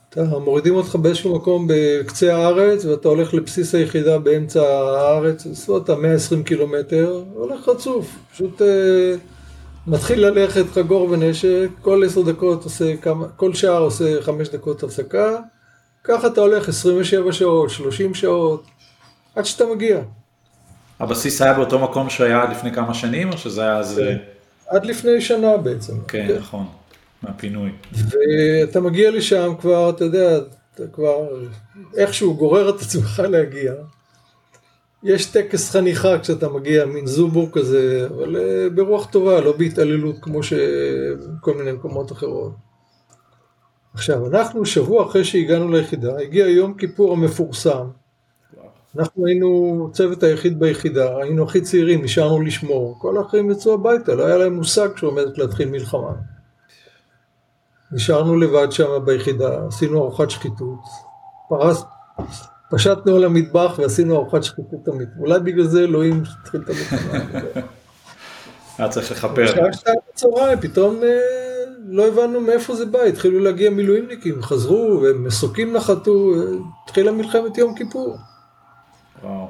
אתה 0.09 0.23
מורידים 0.39 0.75
אותך 0.75 0.95
באיזשהו 0.95 1.35
מקום 1.35 1.67
בקצה 1.69 2.35
הארץ 2.35 2.85
ואתה 2.85 3.07
הולך 3.07 3.33
לבסיס 3.33 3.75
היחידה 3.75 4.19
באמצע 4.19 4.61
הארץ, 4.61 5.45
בסביבות 5.45 5.89
ה-120 5.89 6.43
קילומטר, 6.45 7.23
הולך 7.33 7.69
רצוף, 7.69 8.17
פשוט 8.33 8.61
uh, 8.61 8.65
מתחיל 9.87 10.25
ללכת 10.25 10.65
חגור 10.73 11.09
ונשק, 11.11 11.67
כל 11.81 12.03
עשר 12.05 12.21
דקות 12.21 12.63
עושה 12.63 12.97
כמה, 12.97 13.27
כל 13.27 13.53
שעה 13.53 13.77
עושה 13.77 14.21
חמש 14.21 14.49
דקות 14.49 14.83
הפסקה, 14.83 15.37
ככה 16.07 16.27
אתה 16.27 16.41
הולך 16.41 16.69
27 16.69 17.31
שעות, 17.31 17.69
30 17.69 18.13
שעות, 18.13 18.63
עד 19.35 19.45
שאתה 19.45 19.65
מגיע. 19.75 20.01
הבסיס 20.99 21.41
היה 21.41 21.53
באותו 21.53 21.79
מקום 21.79 22.09
שהיה 22.09 22.45
לפני 22.45 22.73
כמה 22.73 22.93
שנים, 22.93 23.31
או 23.31 23.37
שזה 23.37 23.61
היה 23.61 23.77
אז... 23.77 24.01
כן. 24.05 24.17
עד 24.67 24.85
לפני 24.85 25.21
שנה 25.21 25.57
בעצם. 25.57 25.93
כן, 26.07 26.27
כן. 26.27 26.37
נכון. 26.37 26.65
מהפינוי. 27.23 27.71
ואתה 27.93 28.79
מגיע 28.79 29.11
לשם 29.11 29.53
כבר, 29.61 29.89
אתה 29.89 30.03
יודע, 30.03 30.37
אתה 30.75 30.87
כבר 30.87 31.27
איכשהו 31.97 32.35
גורר 32.37 32.69
את 32.69 32.81
עצמך 32.81 33.23
להגיע. 33.29 33.73
יש 35.03 35.25
טקס 35.25 35.69
חניכה 35.69 36.19
כשאתה 36.19 36.49
מגיע, 36.49 36.85
מין 36.85 37.07
זובור 37.07 37.49
כזה, 37.51 38.07
אבל 38.07 38.37
אה, 38.37 38.69
ברוח 38.69 39.05
טובה, 39.05 39.41
לא 39.41 39.57
בהתעללות 39.57 40.15
כמו 40.21 40.43
שכל 40.43 41.53
מיני 41.57 41.71
מקומות 41.71 42.11
אחרות. 42.11 42.51
עכשיו, 43.95 44.27
אנחנו 44.27 44.65
שבוע 44.65 45.05
אחרי 45.05 45.23
שהגענו 45.23 45.71
ליחידה, 45.71 46.19
הגיע 46.19 46.47
יום 46.47 46.73
כיפור 46.73 47.13
המפורסם. 47.13 47.87
אנחנו 48.97 49.25
היינו 49.25 49.89
צוות 49.93 50.23
היחיד 50.23 50.59
ביחידה, 50.59 51.17
היינו 51.17 51.43
הכי 51.43 51.61
צעירים, 51.61 52.03
נשארנו 52.03 52.41
לשמור. 52.41 52.99
כל 52.99 53.17
האחרים 53.17 53.51
יצאו 53.51 53.73
הביתה, 53.73 54.15
לא 54.15 54.25
היה 54.25 54.37
להם 54.37 54.53
מושג 54.55 54.89
שעומדת 54.97 55.37
להתחיל 55.37 55.69
מלחמה. 55.69 56.11
נשארנו 57.91 58.37
לבד 58.37 58.71
שם 58.71 59.05
ביחידה, 59.05 59.65
עשינו 59.67 60.01
ארוחת 60.01 60.29
שחיתות, 60.29 60.79
פרס, 61.49 61.83
פשטנו 62.71 63.15
על 63.15 63.23
המטבח 63.23 63.75
ועשינו 63.77 64.15
ארוחת 64.15 64.43
שחיתות 64.43 64.79
תמיד. 64.85 65.09
אולי 65.19 65.39
בגלל 65.39 65.67
זה 65.67 65.79
אלוהים 65.79 66.23
התחיל 66.41 66.61
את 66.61 66.69
המלחמה. 66.69 67.19
היה 68.77 68.89
צריך 68.89 69.11
לכפר. 69.11 69.43
בשעה 69.43 69.73
שתיים 69.73 69.97
בצהריים, 70.13 70.59
פתאום 70.59 71.03
אה, 71.03 71.44
לא 71.87 72.07
הבנו 72.07 72.41
מאיפה 72.41 72.75
זה 72.75 72.85
בא, 72.85 73.01
התחילו 73.01 73.39
להגיע 73.39 73.69
מילואימניקים, 73.69 74.41
חזרו, 74.41 75.01
ומסוקים 75.03 75.73
נחתו, 75.73 76.33
התחילה 76.83 77.11
מלחמת 77.11 77.57
יום 77.57 77.75
כיפור. 77.75 78.17
וואו. 79.23 79.47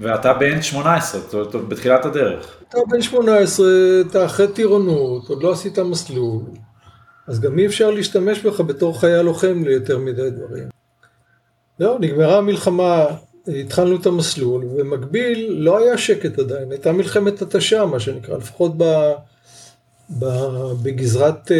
ואתה 0.00 0.32
בן 0.34 0.62
18, 0.62 1.20
זאת 1.20 1.54
אומרת, 1.54 1.68
בתחילת 1.68 2.04
הדרך. 2.04 2.56
אתה 2.68 2.78
בן 2.88 3.02
18, 3.02 3.66
אתה 4.10 4.24
אחרי 4.24 4.48
טירונות, 4.48 5.28
עוד 5.28 5.42
לא 5.42 5.52
עשית 5.52 5.78
מסלול. 5.78 6.42
אז 7.26 7.40
גם 7.40 7.58
אי 7.58 7.66
אפשר 7.66 7.90
להשתמש 7.90 8.40
בך 8.40 8.60
בתור 8.60 9.00
חייל 9.00 9.22
לוחם 9.22 9.62
ליותר 9.64 9.98
מדי 9.98 10.30
דברים. 10.30 10.64
זהו, 11.78 11.98
נגמרה 11.98 12.38
המלחמה, 12.38 13.06
התחלנו 13.46 13.96
את 13.96 14.06
המסלול, 14.06 14.64
ובמקביל 14.64 15.52
לא 15.58 15.78
היה 15.78 15.98
שקט 15.98 16.38
עדיין, 16.38 16.70
הייתה 16.70 16.92
מלחמת 16.92 17.42
התשה, 17.42 17.86
מה 17.86 18.00
שנקרא, 18.00 18.36
לפחות 18.36 18.72
ב, 18.76 18.84
ב, 18.84 19.12
בגזרת, 20.82 21.52
אה, 21.52 21.56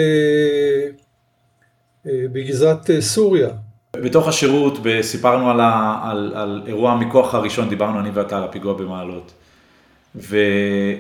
אה, 2.07 2.23
בגזרת 2.33 2.91
אה, 2.91 3.01
סוריה. 3.01 3.49
בתוך 3.97 4.29
השירות 4.29 4.79
סיפרנו 5.03 5.51
על, 5.51 5.61
ה, 5.61 6.01
על, 6.03 6.33
על 6.37 6.63
אירוע 6.67 6.93
המיקוח 6.93 7.35
הראשון, 7.35 7.69
דיברנו 7.69 8.01
אני 8.01 8.11
ואתה 8.11 8.37
על 8.37 8.45
הפיגוע 8.45 8.75
במעלות. 8.75 9.33
ו, 10.17 10.37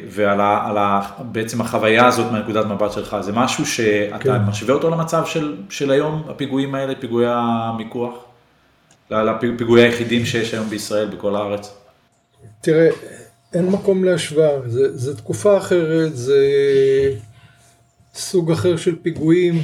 ועל 0.09 0.41
ה, 0.41 0.69
על 0.69 0.79
ה, 0.79 1.01
בעצם 1.19 1.61
החוויה 1.61 2.07
הזאת 2.07 2.33
מהנקודת 2.33 2.67
מבט 2.67 2.93
שלך, 2.93 3.17
זה 3.21 3.33
משהו 3.33 3.67
שאתה 3.67 4.19
כן. 4.19 4.43
משווה 4.49 4.75
אותו 4.75 4.91
למצב 4.91 5.27
של, 5.27 5.57
של 5.71 5.91
היום, 5.91 6.23
הפיגועים 6.29 6.75
האלה, 6.75 6.95
פיגועי 7.01 7.27
המיקוח? 7.29 8.15
לפיגועי 9.11 9.83
היחידים 9.83 10.25
שיש 10.25 10.55
היום 10.55 10.67
בישראל, 10.67 11.09
בכל 11.09 11.37
הארץ? 11.37 11.75
תראה, 12.61 12.89
אין 13.53 13.67
מקום 13.67 14.05
להשוואה, 14.05 14.51
זו 14.95 15.15
תקופה 15.15 15.57
אחרת, 15.57 16.17
זה 16.17 16.39
סוג 18.15 18.53
אחר 18.53 18.77
של 18.77 18.97
פיגועים. 19.03 19.55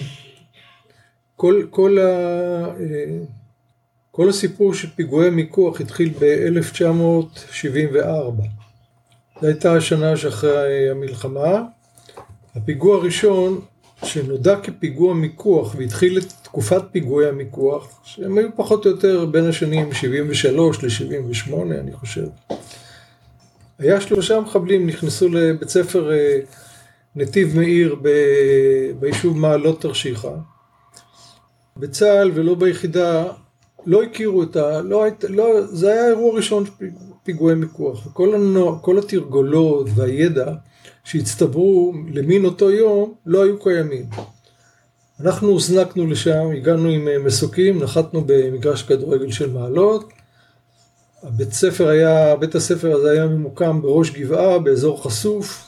כל, 1.37 1.62
כל, 1.70 1.98
ה, 1.98 2.66
כל 4.11 4.28
הסיפור 4.28 4.74
של 4.74 4.90
פיגועי 4.90 5.30
מיקוח 5.30 5.80
התחיל 5.80 6.12
ב-1974. 6.18 8.42
זו 9.40 9.46
הייתה 9.46 9.72
השנה 9.72 10.16
שאחרי 10.16 10.90
המלחמה. 10.90 11.62
הפיגוע 12.54 12.96
הראשון 12.96 13.61
שנודע 14.04 14.61
כפיגוע 14.62 15.14
מיקוח 15.14 15.74
והתחיל 15.78 16.18
את 16.18 16.32
תקופת 16.42 16.82
פיגועי 16.92 17.28
המיקוח, 17.28 18.00
שהם 18.04 18.38
היו 18.38 18.48
פחות 18.56 18.87
או 18.87 18.90
יותר 18.90 19.26
בין 19.26 19.48
השנים 19.48 19.92
73 19.92 20.85
ל-78 20.85 21.54
אני 21.80 21.92
חושב. 21.92 22.26
היה 23.78 24.00
שלושה 24.00 24.40
מחבלים 24.40 24.87
נכנסו 24.87 25.28
לבית 25.28 25.68
ספר 25.68 26.12
אה, 26.12 26.38
נתיב 27.16 27.57
מאיר 27.57 27.96
ביישוב 29.00 29.38
מעלות 29.38 29.81
תרשיחא. 29.81 30.33
בצה"ל 31.76 32.31
ולא 32.35 32.55
ביחידה 32.55 33.24
לא 33.87 34.02
הכירו 34.02 34.42
את 34.42 34.57
ה... 34.57 34.81
לא, 34.81 35.05
לא, 35.29 35.66
זה 35.66 35.92
היה 35.92 36.09
אירוע 36.09 36.37
ראשון 36.37 36.64
פיגועי 37.22 37.55
מיקוח. 37.55 38.09
כל, 38.12 38.35
הנוע, 38.35 38.79
כל 38.79 38.98
התרגולות 38.98 39.88
והידע 39.94 40.52
שהצטברו 41.05 41.92
למין 42.12 42.44
אותו 42.44 42.70
יום 42.70 43.14
לא 43.26 43.44
היו 43.44 43.61
קיימים. 43.61 44.05
אנחנו 45.20 45.48
הוזנקנו 45.48 46.07
לשם, 46.07 46.50
הגענו 46.57 46.88
עם 46.88 47.09
אה, 47.09 47.18
מסוקים, 47.18 47.83
נחתנו 47.83 48.24
במגרש 48.26 48.83
כדורגל 48.83 49.31
של 49.31 49.52
מעלות. 49.52 50.12
הבית 51.22 51.52
ספר 51.52 51.88
היה, 51.88 52.37
בית 52.37 52.55
הספר 52.55 52.92
הזה 52.96 53.11
היה 53.11 53.26
ממוקם 53.26 53.83
בראש 53.83 54.11
גבעה, 54.11 54.59
באזור 54.59 55.05
חשוף, 55.05 55.65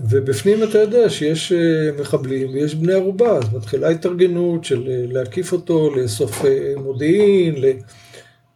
ובפנים 0.00 0.62
אתה 0.62 0.78
יודע 0.78 1.10
שיש 1.10 1.52
אה, 1.52 1.90
מחבלים 2.00 2.48
ויש 2.52 2.74
בני 2.74 2.92
ערובה, 2.92 3.36
אז 3.36 3.54
מתחילה 3.54 3.88
התארגנות 3.88 4.64
של 4.64 4.88
אה, 4.88 5.04
להקיף 5.08 5.52
אותו, 5.52 5.94
לאסוף 5.94 6.42
מודיעין, 6.76 7.54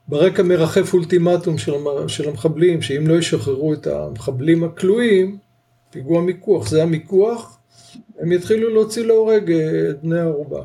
ברקע 0.08 0.42
מרחף 0.42 0.94
אולטימטום 0.94 1.58
של 2.06 2.28
המחבלים, 2.28 2.82
שאם 2.82 3.06
לא 3.06 3.14
ישחררו 3.14 3.72
את 3.72 3.86
המחבלים 3.86 4.64
הכלואים, 4.64 5.38
פיגוע 5.90 6.22
מיקוח, 6.22 6.68
זה 6.68 6.82
המיקוח, 6.82 7.58
הם 8.18 8.32
יתחילו 8.32 8.74
להוציא 8.74 9.04
להורג 9.04 9.52
אה, 9.52 9.90
את 9.90 10.02
בני 10.02 10.20
הערובה. 10.20 10.62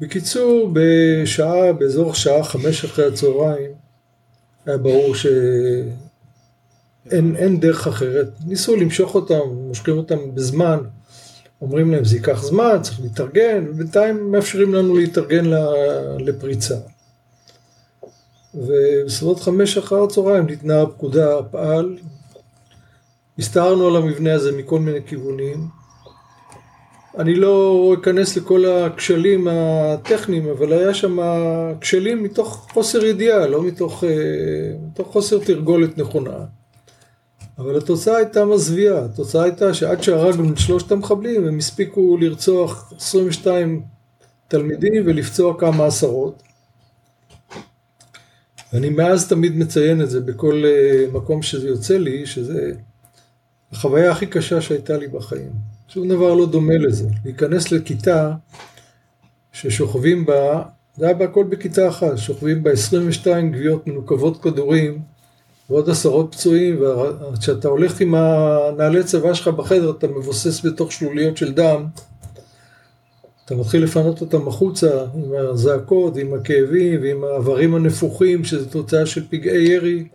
בקיצור, 0.00 0.72
בשעה, 0.72 1.72
באזור 1.72 2.14
שעה 2.14 2.44
חמש 2.44 2.84
אחרי 2.84 3.06
הצהריים, 3.06 3.70
היה 4.66 4.76
ברור 4.76 5.14
שאין 7.10 7.60
דרך 7.60 7.86
אחרת. 7.86 8.28
ניסו 8.46 8.76
למשוך 8.76 9.14
אותם, 9.14 9.40
מושכים 9.52 9.96
אותם 9.96 10.34
בזמן, 10.34 10.78
אומרים 11.62 11.90
להם 11.90 12.04
זה 12.04 12.16
ייקח 12.16 12.42
זמן, 12.42 12.78
צריך 12.82 13.00
להתארגן, 13.00 13.64
ובינתיים 13.68 14.32
מאפשרים 14.32 14.74
לנו 14.74 14.96
להתארגן 14.96 15.44
לפריצה. 16.18 16.74
ובסביבות 18.54 19.40
חמש 19.40 19.78
אחר 19.78 20.02
הצהריים 20.02 20.46
ניתנה 20.46 20.82
הפקודה, 20.82 21.42
פעל, 21.50 21.96
הסתערנו 23.38 23.86
על 23.86 23.96
המבנה 23.96 24.34
הזה 24.34 24.52
מכל 24.52 24.80
מיני 24.80 24.98
כיוונים. 25.06 25.80
אני 27.18 27.34
לא 27.34 27.94
אכנס 28.00 28.36
לכל 28.36 28.64
הכשלים 28.66 29.48
הטכניים, 29.50 30.48
אבל 30.48 30.72
היה 30.72 30.94
שם 30.94 31.18
כשלים 31.80 32.22
מתוך 32.22 32.66
חוסר 32.72 33.04
ידיעה, 33.04 33.46
לא 33.46 33.62
מתוך, 33.62 34.04
אה, 34.04 34.08
מתוך 34.92 35.08
חוסר 35.12 35.38
תרגולת 35.38 35.98
נכונה. 35.98 36.59
אבל 37.60 37.78
התוצאה 37.78 38.16
הייתה 38.16 38.44
מזוויעה, 38.44 39.04
התוצאה 39.04 39.42
הייתה 39.42 39.74
שעד 39.74 40.02
שהרגנו 40.02 40.52
את 40.52 40.58
שלושת 40.58 40.92
המחבלים 40.92 41.48
הם 41.48 41.58
הספיקו 41.58 42.16
לרצוח 42.20 42.92
22 42.96 43.82
תלמידים 44.48 45.02
ולפצוע 45.06 45.60
כמה 45.60 45.86
עשרות. 45.86 46.42
ואני 48.72 48.90
מאז 48.90 49.28
תמיד 49.28 49.56
מציין 49.56 50.02
את 50.02 50.10
זה 50.10 50.20
בכל 50.20 50.62
אה, 50.66 51.06
מקום 51.12 51.42
שזה 51.42 51.68
יוצא 51.68 51.96
לי, 51.96 52.26
שזה 52.26 52.72
החוויה 53.72 54.10
הכי 54.10 54.26
קשה 54.26 54.60
שהייתה 54.60 54.96
לי 54.96 55.08
בחיים. 55.08 55.52
שום 55.88 56.08
דבר 56.08 56.34
לא 56.34 56.46
דומה 56.46 56.78
לזה. 56.78 57.08
להיכנס 57.24 57.72
לכיתה 57.72 58.32
ששוכבים 59.52 60.26
בה, 60.26 60.62
זה 60.96 61.04
היה 61.04 61.14
בהכל 61.14 61.44
בכיתה 61.44 61.88
אחת, 61.88 62.18
שוכבים 62.18 62.62
בה 62.62 62.70
22 62.70 63.52
גוויות 63.52 63.86
מנוקבות 63.86 64.42
כדורים 64.42 65.02
ועוד 65.70 65.90
עשרות 65.90 66.34
פצועים, 66.34 66.82
וכשאתה 67.32 67.68
הולך 67.68 68.00
עם 68.00 68.14
הנעלי 68.14 69.04
צבא 69.04 69.34
שלך 69.34 69.48
בחדר 69.48 69.90
אתה 69.90 70.06
מבוסס 70.06 70.66
בתוך 70.66 70.92
שלוליות 70.92 71.36
של 71.36 71.52
דם. 71.52 71.86
אתה 73.44 73.54
מתחיל 73.54 73.84
לפנות 73.84 74.20
אותם 74.20 74.48
החוצה 74.48 75.04
עם 75.14 75.32
הזעקות, 75.50 76.16
עם 76.16 76.34
הכאבים 76.34 77.02
ועם 77.02 77.24
האיברים 77.24 77.74
הנפוחים, 77.74 78.44
שזה 78.44 78.70
תוצאה 78.70 79.06
של 79.06 79.26
פגעי 79.30 79.62
ירי. 79.62 80.08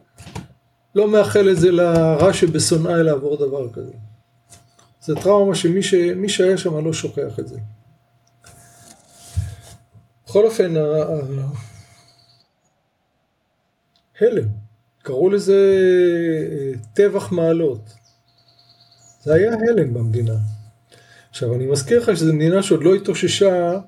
לא 0.95 1.11
מאחל 1.11 1.49
את 1.49 1.57
זה 1.57 1.71
לרע 1.71 2.33
שבשונאי 2.33 3.03
לעבור 3.03 3.37
דבר 3.37 3.69
כזה. 3.73 3.91
זה 5.01 5.15
טראומה 5.15 5.55
שמי 5.55 5.83
ש... 5.83 5.95
שהיה 6.27 6.57
שם 6.57 6.85
לא 6.85 6.93
שוכח 6.93 7.39
את 7.39 7.47
זה. 7.47 7.59
בכל 10.25 10.45
אופן, 10.45 10.73
הלם, 14.21 14.64
קראו 15.05 15.29
לזה 15.29 15.53
אה, 16.51 16.79
טבח 16.93 17.31
מעלות. 17.31 17.93
זה 19.23 19.33
היה 19.33 19.53
הלם 19.53 19.93
במדינה. 19.93 20.35
עכשיו, 21.29 21.55
אני 21.55 21.65
מזכיר 21.65 21.99
לך 21.99 22.17
שזו 22.17 22.33
מדינה 22.33 22.63
שעוד 22.63 22.83
לא 22.83 22.95
התאוששה 22.95 23.79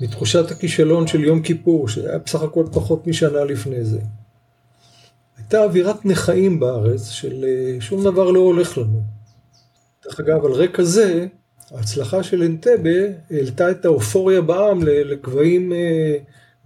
מתחושת 0.00 0.50
הכישלון 0.50 1.06
של 1.06 1.24
יום 1.24 1.42
כיפור, 1.42 1.88
שהיה 1.88 2.18
בסך 2.18 2.42
הכל 2.42 2.64
פחות 2.72 3.06
משנה 3.06 3.44
לפני 3.44 3.84
זה. 3.84 3.98
הייתה 5.38 5.64
אווירת 5.64 6.04
נכאים 6.04 6.60
בארץ 6.60 7.08
של 7.08 7.44
אה, 7.44 7.80
שום 7.80 8.04
דבר 8.04 8.30
לא 8.30 8.40
הולך 8.40 8.78
לנו. 8.78 9.00
דרך 10.04 10.20
אגב, 10.20 10.44
על 10.44 10.52
רקע 10.52 10.82
זה, 10.82 11.26
ההצלחה 11.70 12.22
של 12.22 12.42
אנטבה 12.42 13.00
העלתה 13.30 13.70
את 13.70 13.84
האופוריה 13.84 14.40
בעם 14.40 14.82
לגבהים 14.82 15.72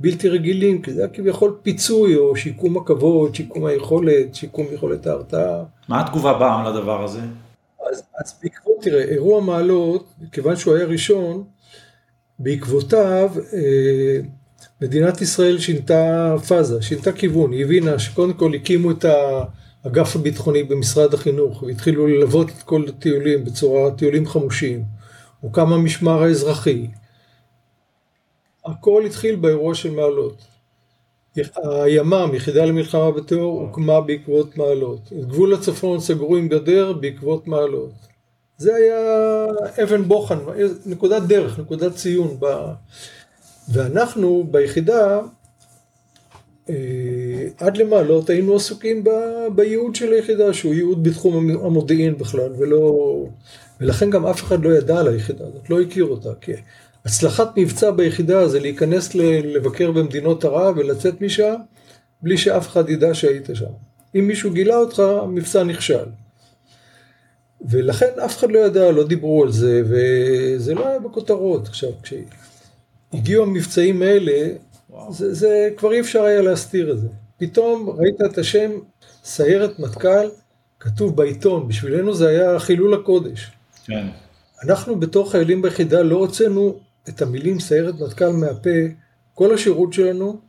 בלתי 0.00 0.28
רגילים, 0.28 0.82
כי 0.82 0.92
זה 0.92 1.00
היה 1.00 1.10
כביכול 1.10 1.58
פיצוי 1.62 2.16
או 2.16 2.36
שיקום 2.36 2.76
הכבוד, 2.76 3.34
שיקום 3.34 3.66
היכולת, 3.66 4.34
שיקום 4.34 4.66
יכולת 4.72 5.06
ההרתעה. 5.06 5.62
מה 5.88 6.00
התגובה 6.00 6.32
בעם 6.32 6.64
לדבר 6.64 7.04
הזה? 7.04 7.20
אז, 7.90 8.02
אז 8.18 8.34
בעקבות, 8.42 8.76
תראה, 8.82 9.02
אירוע 9.02 9.40
מעלות, 9.40 10.12
כיוון 10.32 10.56
שהוא 10.56 10.74
היה 10.74 10.84
ראשון, 10.84 11.44
בעקבותיו 12.38 13.30
אה, 13.52 14.20
מדינת 14.82 15.20
ישראל 15.20 15.58
שינתה 15.58 16.34
פאזה, 16.48 16.82
שינתה 16.82 17.12
כיוון, 17.12 17.52
היא 17.52 17.64
הבינה 17.64 17.98
שקודם 17.98 18.32
כל 18.32 18.54
הקימו 18.54 18.90
את 18.90 19.04
האגף 19.84 20.16
הביטחוני 20.16 20.62
במשרד 20.62 21.14
החינוך 21.14 21.62
והתחילו 21.62 22.06
ללוות 22.06 22.48
את 22.48 22.62
כל 22.62 22.84
הטיולים 22.88 23.44
בצורה, 23.44 23.90
טיולים 23.90 24.26
חמושים, 24.26 24.82
הוקם 25.40 25.72
המשמר 25.72 26.22
האזרחי. 26.22 26.86
הכל 28.64 29.03
התחיל 29.07 29.37
באירוע 29.37 29.75
של 29.75 29.90
מעלות. 29.90 30.37
הימ"מ, 31.64 32.31
יחידה 32.35 32.64
למלחמה 32.64 33.11
בטרור, 33.11 33.61
הוקמה 33.61 34.01
בעקבות 34.01 34.57
מעלות. 34.57 35.12
את 35.18 35.27
גבול 35.27 35.55
הצפון 35.55 36.01
סגרו 36.01 36.37
עם 36.37 36.49
גדר 36.49 36.92
בעקבות 36.92 37.46
מעלות. 37.46 37.90
זה 38.57 38.75
היה 38.75 39.46
אבן 39.83 40.03
בוחן, 40.03 40.38
נקודת 40.87 41.23
דרך, 41.23 41.59
נקודת 41.59 41.94
ציון. 41.94 42.37
ב... 42.40 42.46
ואנחנו 43.73 44.46
ביחידה, 44.51 45.20
אה, 46.68 46.75
עד 47.59 47.77
למעלות 47.77 48.31
היינו 48.31 48.57
עסוקים 48.57 49.05
ב... 49.05 49.11
בייעוד 49.55 49.94
של 49.94 50.12
היחידה, 50.12 50.55
שהוא 50.55 50.75
ייעוד 50.75 51.03
בתחום 51.03 51.51
המודיעין 51.51 52.18
בכלל, 52.18 52.53
ולא... 52.59 53.25
ולכן 53.81 54.11
גם 54.11 54.27
אף 54.27 54.42
אחד 54.42 54.64
לא 54.64 54.70
ידע 54.70 55.01
על 55.01 55.09
היחידה 55.09 55.44
הזאת, 55.46 55.70
לא 55.70 55.81
הכיר 55.81 56.05
אותה, 56.05 56.31
כי 56.40 56.53
הצלחת 57.04 57.56
מבצע 57.56 57.90
ביחידה 57.90 58.48
זה 58.48 58.60
להיכנס 58.60 59.14
לבקר 59.14 59.90
במדינות 59.90 60.44
ערב 60.44 60.78
ולצאת 60.78 61.20
משם 61.20 61.54
בלי 62.22 62.38
שאף 62.38 62.68
אחד 62.68 62.88
ידע 62.88 63.14
שהיית 63.14 63.48
שם. 63.54 63.72
אם 64.14 64.26
מישהו 64.26 64.50
גילה 64.50 64.76
אותך, 64.76 64.98
המבצע 64.98 65.64
נכשל. 65.64 66.04
ולכן 67.68 68.10
אף 68.24 68.38
אחד 68.38 68.50
לא 68.50 68.58
ידע, 68.58 68.90
לא 68.90 69.06
דיברו 69.06 69.42
על 69.42 69.52
זה, 69.52 69.82
וזה 69.84 70.74
לא 70.74 70.88
היה 70.88 70.98
בכותרות. 70.98 71.68
עכשיו, 71.68 71.90
כשהגיעו 72.02 73.44
המבצעים 73.44 74.02
האלה, 74.02 74.48
זה, 75.10 75.34
זה 75.34 75.68
כבר 75.76 75.92
אי 75.92 76.00
אפשר 76.00 76.22
היה 76.22 76.42
להסתיר 76.42 76.92
את 76.92 77.00
זה. 77.00 77.08
פתאום 77.38 77.90
ראית 77.98 78.20
את 78.20 78.38
השם 78.38 78.70
סיירת 79.24 79.78
מטכ"ל, 79.78 80.28
כתוב 80.80 81.16
בעיתון, 81.16 81.68
בשבילנו 81.68 82.14
זה 82.14 82.28
היה 82.28 82.58
חילול 82.58 82.94
הקודש. 82.94 83.50
כן. 83.84 84.06
אנחנו 84.64 84.96
בתור 85.00 85.30
חיילים 85.30 85.62
ביחידה 85.62 86.02
לא 86.02 86.16
הוצאנו 86.16 86.78
את 87.08 87.22
המילים 87.22 87.60
סיירת 87.60 87.94
מטכ"ל 88.00 88.32
מהפה, 88.32 88.70
כל 89.34 89.54
השירות 89.54 89.92
שלנו, 89.92 90.40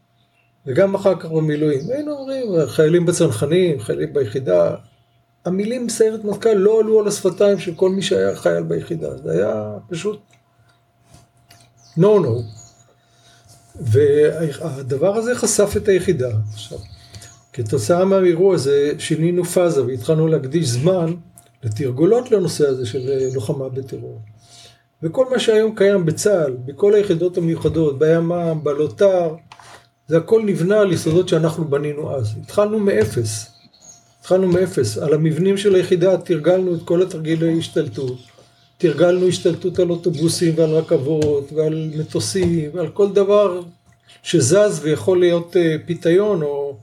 וגם 0.66 0.96
אחר 0.96 1.20
כך 1.20 1.26
במילואים. 1.26 1.82
היינו 1.90 2.12
אומרים, 2.12 2.68
חיילים 2.68 3.06
בצנחנים, 3.06 3.80
חיילים 3.80 4.14
ביחידה. 4.14 4.76
המילים 5.46 5.90
סיירת 5.90 6.24
מטכ"ל 6.24 6.54
לא 6.54 6.80
עלו 6.80 7.00
על 7.00 7.08
השפתיים 7.08 7.60
של 7.60 7.76
כל 7.76 7.90
מי 7.90 8.02
שהיה 8.02 8.36
חייל 8.36 8.64
ביחידה. 8.64 9.18
זה 9.18 9.32
היה 9.32 9.78
פשוט 9.90 10.22
no. 11.98 12.02
No. 12.02 12.42
והדבר 13.76 15.16
הזה 15.16 15.36
חשף 15.36 15.74
את 15.78 15.88
היחידה. 15.88 16.30
עכשיו, 16.54 16.78
כתוצאה 17.54 18.06
מהאירוע 18.06 18.56
הזה 18.56 18.92
שינינו 18.98 19.46
פאזה 19.46 19.86
והתחלנו 19.86 20.28
להקדיש 20.28 20.68
זמן 20.68 21.14
לתרגולות 21.64 22.32
לנושא 22.32 22.68
הזה 22.68 22.86
של 22.86 23.30
לוחמה 23.34 23.70
בטרור. 23.70 24.22
וכל 25.04 25.26
מה 25.32 25.40
שהיום 25.40 25.76
קיים 25.76 26.06
בצה"ל, 26.06 26.58
בכל 26.66 26.94
היחידות 26.94 27.38
המיוחדות, 27.38 28.00
בימ"מ, 28.00 28.60
בלוט"ר, 28.64 29.36
זה 30.08 30.18
הכל 30.18 30.42
נבנה 30.46 30.80
על 30.80 30.94
יסודות 30.94 31.30
שאנחנו 31.30 31.66
בנינו 31.66 32.16
אז. 32.16 32.34
התחלנו 32.44 32.80
מאפס. 32.80 33.52
התחלנו 34.20 34.48
מאפס. 34.48 34.98
על 34.98 35.14
המבנים 35.14 35.58
של 35.58 35.76
היחידה 35.76 36.18
תרגלנו 36.18 36.76
את 36.76 36.82
כל 36.86 37.02
התרגילי 37.02 37.58
השתלטות. 37.60 38.18
תרגלנו 38.78 39.28
השתלטות 39.28 39.80
על 39.80 39.90
אוטובוסים 39.90 40.54
ועל 40.58 40.70
רכבות 40.70 41.54
ועל 41.54 41.92
מטוסים 41.98 42.70
ועל 42.74 42.90
כל 42.90 43.12
דבר 43.12 43.62
שזז 44.24 44.80
ויכול 44.82 45.20
להיות 45.20 45.58
אה, 45.58 45.76
פיתיון 45.86 46.42
או... 46.42 46.78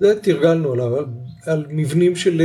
זה 0.00 0.20
תרגלנו 0.22 0.72
עליו, 0.72 1.04
על, 1.46 1.66
מבנים 1.68 2.16
של 2.16 2.42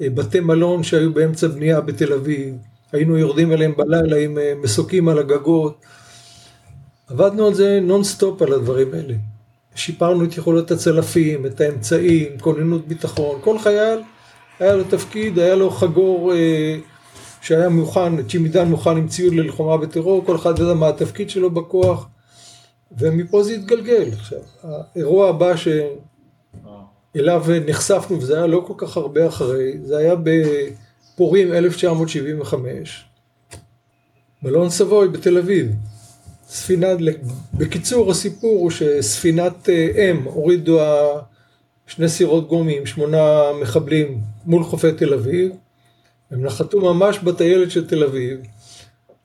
אה, 0.00 0.10
בתי 0.10 0.40
מלון 0.40 0.82
שהיו 0.82 1.12
באמצע 1.12 1.48
בנייה 1.48 1.80
בתל 1.80 2.12
אביב. 2.12 2.54
היינו 2.92 3.18
יורדים 3.18 3.52
אליהם 3.52 3.74
בלילה 3.76 4.16
עם 4.16 4.38
אה, 4.38 4.52
מסוקים 4.62 5.08
על 5.08 5.18
הגגות. 5.18 5.84
עבדנו 7.08 7.46
על 7.46 7.54
זה 7.54 7.80
נונסטופ 7.82 8.42
על 8.42 8.52
הדברים 8.52 8.94
האלה. 8.94 9.14
שיפרנו 9.74 10.24
את 10.24 10.36
יכולות 10.36 10.70
הצלפים, 10.70 11.46
את 11.46 11.60
האמצעים, 11.60 12.38
כוננות 12.40 12.88
ביטחון. 12.88 13.40
כל 13.40 13.58
חייל 13.58 14.00
היה 14.60 14.76
לו 14.76 14.84
תפקיד, 14.84 15.38
היה 15.38 15.54
לו 15.54 15.70
חגור 15.70 16.32
אה, 16.32 16.76
שהיה 17.42 17.68
מוכן, 17.68 18.22
צ'ימידן 18.22 18.68
מוכן 18.68 18.96
עם 18.96 19.08
ציוד 19.08 19.34
ללחומה 19.34 19.76
בטרור, 19.76 20.24
כל 20.24 20.36
אחד 20.36 20.58
ידע 20.58 20.74
מה 20.74 20.88
התפקיד 20.88 21.30
שלו 21.30 21.50
בכוח, 21.50 22.08
ומפה 22.98 23.42
זה 23.42 23.52
התגלגל. 23.52 24.08
עכשיו, 24.12 24.38
האירוע 24.62 25.28
הבא 25.28 25.52
שאליו 25.56 27.44
נחשפנו, 27.66 28.18
וזה 28.20 28.36
היה 28.36 28.46
לא 28.46 28.64
כל 28.66 28.74
כך 28.76 28.96
הרבה 28.96 29.28
אחרי, 29.28 29.78
זה 29.84 29.96
היה 29.96 30.14
בפורים 31.18 31.52
1975, 31.52 33.04
מלון 34.42 34.70
סבוי 34.70 35.08
בתל 35.08 35.38
אביב. 35.38 35.72
ספינה, 36.48 36.86
בקיצור 37.54 38.10
הסיפור 38.10 38.58
הוא 38.58 38.70
שספינת 38.70 39.68
אה, 39.68 40.10
אם 40.10 40.22
הורידו 40.24 40.80
שני 41.86 42.08
סירות 42.08 42.48
גומי 42.48 42.78
עם 42.78 42.86
שמונה 42.86 43.42
מחבלים 43.62 44.18
מול 44.46 44.64
חופי 44.64 44.92
תל 44.92 45.14
אביב, 45.14 45.52
הם 46.30 46.42
נחתו 46.42 46.80
ממש 46.80 47.18
בטיילת 47.18 47.70
של 47.70 47.88
תל 47.88 48.04
אביב, 48.04 48.40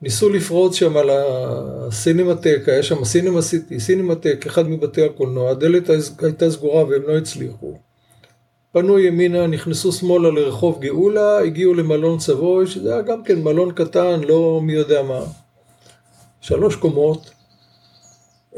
ניסו 0.02 0.28
לפרוץ 0.28 0.74
שם 0.74 0.96
על 0.96 1.10
הסינמטק, 1.12 2.62
היה 2.66 2.82
שם 2.82 3.04
סינמה 3.04 3.42
סיטי, 3.42 3.80
סינמטק, 3.80 4.46
אחד 4.46 4.68
מבתי 4.68 5.04
הקולנוע, 5.04 5.50
הדלת 5.50 5.90
הייתה 6.22 6.50
סגורה 6.50 6.84
והם 6.84 7.02
לא 7.06 7.18
הצליחו. 7.18 7.78
פנו 8.74 8.98
ימינה, 8.98 9.46
נכנסו 9.46 9.92
שמאלה 9.92 10.30
לרחוב 10.30 10.80
גאולה, 10.80 11.38
הגיעו 11.38 11.74
למלון 11.74 12.20
סבוי, 12.20 12.66
שזה 12.66 12.92
היה 12.92 13.02
גם 13.02 13.24
כן 13.24 13.42
מלון 13.42 13.72
קטן, 13.72 14.20
לא 14.20 14.60
מי 14.62 14.72
יודע 14.72 15.02
מה. 15.02 15.20
שלוש 16.40 16.76
קומות, 16.76 17.30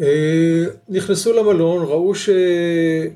אה, 0.00 0.64
נכנסו 0.88 1.32
למלון, 1.32 1.84
ראו 1.84 2.14
שאין 2.14 3.06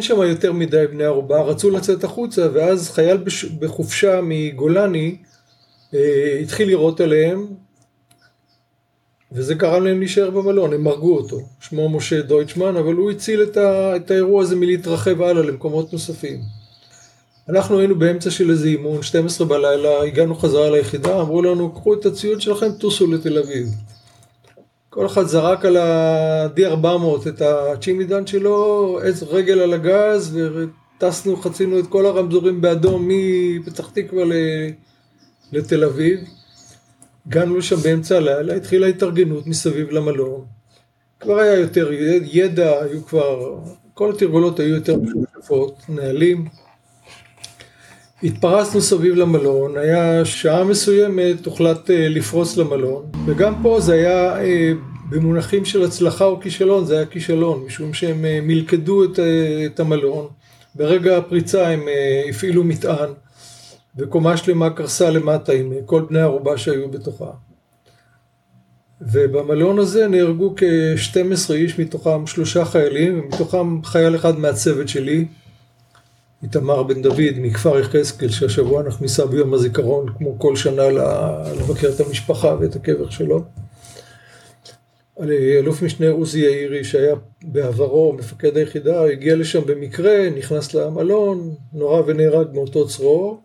שם 0.00 0.22
יותר 0.22 0.52
מדי 0.52 0.86
בני 0.86 1.04
ערובה, 1.04 1.42
רצו 1.42 1.70
לצאת 1.70 2.04
החוצה, 2.04 2.48
ואז 2.52 2.90
חייל 2.90 3.18
בחופשה 3.58 4.20
מגולני 4.22 5.16
אה, 5.94 6.38
התחיל 6.42 6.68
לירות 6.68 7.00
עליהם, 7.00 7.46
וזה 9.32 9.54
גרם 9.54 9.84
להם 9.84 9.98
להישאר 9.98 10.30
במלון, 10.30 10.72
הם 10.72 10.86
הרגו 10.86 11.16
אותו, 11.16 11.40
שמו 11.60 11.88
משה 11.88 12.22
דויטשמן, 12.22 12.76
אבל 12.76 12.94
הוא 12.94 13.10
הציל 13.10 13.42
את, 13.42 13.56
ה, 13.56 13.96
את 13.96 14.10
האירוע 14.10 14.42
הזה 14.42 14.56
מלהתרחב 14.56 15.22
הלאה 15.22 15.42
למקומות 15.42 15.92
נוספים. 15.92 16.40
אנחנו 17.48 17.78
היינו 17.78 17.98
באמצע 17.98 18.30
של 18.30 18.50
איזה 18.50 18.68
אימון, 18.68 19.02
12 19.02 19.46
בלילה, 19.46 20.02
הגענו 20.02 20.34
חזרה 20.34 20.70
ליחידה, 20.70 21.20
אמרו 21.20 21.42
לנו, 21.42 21.72
קחו 21.72 21.94
את 21.94 22.06
הציוד 22.06 22.40
שלכם, 22.40 22.72
טוסו 22.72 23.06
לתל 23.06 23.38
אביב. 23.38 23.68
כל 24.90 25.06
אחד 25.06 25.26
זרק 25.26 25.64
על 25.64 25.76
ה-D400 25.76 27.28
את 27.28 27.42
הצ'ימידן 27.42 28.26
שלו, 28.26 28.98
עץ 29.02 29.22
רגל 29.22 29.60
על 29.60 29.72
הגז, 29.72 30.38
וטסנו, 30.54 31.36
חצינו 31.36 31.78
את 31.78 31.86
כל 31.86 32.06
הרמזורים 32.06 32.60
באדום 32.60 33.08
מפתח 33.08 33.90
תקווה 33.94 34.24
לתל 35.52 35.84
אביב. 35.84 36.20
הגענו 37.26 37.56
לשם 37.56 37.76
באמצע 37.76 38.16
הלילה, 38.16 38.54
התחילה 38.54 38.86
התארגנות 38.86 39.46
מסביב 39.46 39.90
למלון. 39.90 40.44
כבר 41.20 41.38
היה 41.38 41.58
יותר 41.58 41.90
ידע, 42.22 42.82
היו 42.82 43.06
כבר, 43.06 43.58
כל 43.94 44.10
התרגולות 44.10 44.60
היו 44.60 44.74
יותר 44.74 44.96
משותפות, 44.96 45.82
נהלים. 45.88 46.48
התפרסנו 48.22 48.80
סביב 48.80 49.14
למלון, 49.14 49.76
היה 49.78 50.24
שעה 50.24 50.64
מסוימת, 50.64 51.46
הוחלט 51.46 51.90
אה, 51.90 52.08
לפרוס 52.08 52.56
למלון, 52.56 53.02
וגם 53.26 53.54
פה 53.62 53.80
זה 53.80 53.94
היה 53.94 54.40
אה, 54.40 54.72
במונחים 55.10 55.64
של 55.64 55.82
הצלחה 55.84 56.24
או 56.24 56.40
כישלון, 56.40 56.84
זה 56.84 56.96
היה 56.96 57.06
כישלון, 57.06 57.64
משום 57.66 57.94
שהם 57.94 58.24
אה, 58.24 58.38
מלכדו 58.42 59.04
את, 59.04 59.18
את 59.66 59.80
המלון, 59.80 60.26
ברגע 60.74 61.18
הפריצה 61.18 61.68
הם 61.68 61.80
הפעילו 62.28 62.64
מטען, 62.64 63.08
וקומה 63.96 64.36
שלמה 64.36 64.70
קרסה 64.70 65.10
למטה 65.10 65.52
עם 65.52 65.72
כל 65.86 66.06
בני 66.08 66.20
ערובה 66.20 66.58
שהיו 66.58 66.90
בתוכה. 66.90 67.30
ובמלון 69.00 69.78
הזה 69.78 70.08
נהרגו 70.08 70.54
כ-12 70.56 71.52
איש, 71.52 71.78
מתוכם 71.78 72.26
שלושה 72.26 72.64
חיילים, 72.64 73.20
ומתוכם 73.20 73.82
חייל 73.84 74.16
אחד 74.16 74.38
מהצוות 74.38 74.88
שלי, 74.88 75.26
איתמר 76.42 76.82
בן 76.82 77.02
דוד 77.02 77.34
מכפר 77.36 77.78
יחזקאל, 77.78 78.28
שהשבוע 78.28 78.80
אנחנו 78.80 79.02
ניסע 79.02 79.26
ביום 79.26 79.54
הזיכרון, 79.54 80.06
כמו 80.18 80.38
כל 80.38 80.56
שנה, 80.56 80.88
לבקר 81.58 81.88
את 81.96 82.00
המשפחה 82.00 82.56
ואת 82.60 82.76
הקבר 82.76 83.10
שלו. 83.10 83.44
אלוף 85.58 85.82
משנה 85.82 86.10
עוזי 86.10 86.40
יאירי, 86.40 86.84
שהיה 86.84 87.14
בעברו 87.42 88.12
מפקד 88.12 88.56
היחידה, 88.56 89.04
הגיע 89.04 89.36
לשם 89.36 89.60
במקרה, 89.66 90.30
נכנס 90.36 90.74
למלון, 90.74 91.54
נורה 91.72 92.02
ונהרג 92.06 92.46
מאותו 92.54 92.88
צרור, 92.88 93.40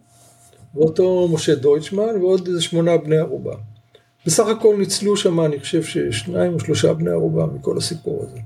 ואותו 0.76 1.28
משה 1.34 1.56
דויטשמן, 1.56 2.22
ועוד 2.22 2.48
איזה 2.48 2.62
שמונה 2.62 2.98
בני 2.98 3.18
ערובה. 3.18 3.56
בסך 4.26 4.48
הכל 4.48 4.76
ניצלו 4.78 5.18
שם, 5.18 5.40
אני 5.40 5.60
חושב 5.60 5.84
ששניים 5.84 6.54
או 6.54 6.60
שלושה 6.60 6.94
בני 6.94 7.12
ערובה 7.12 7.46
מכל 7.46 7.78
הסיפור 7.78 8.26
הזה. 8.28 8.40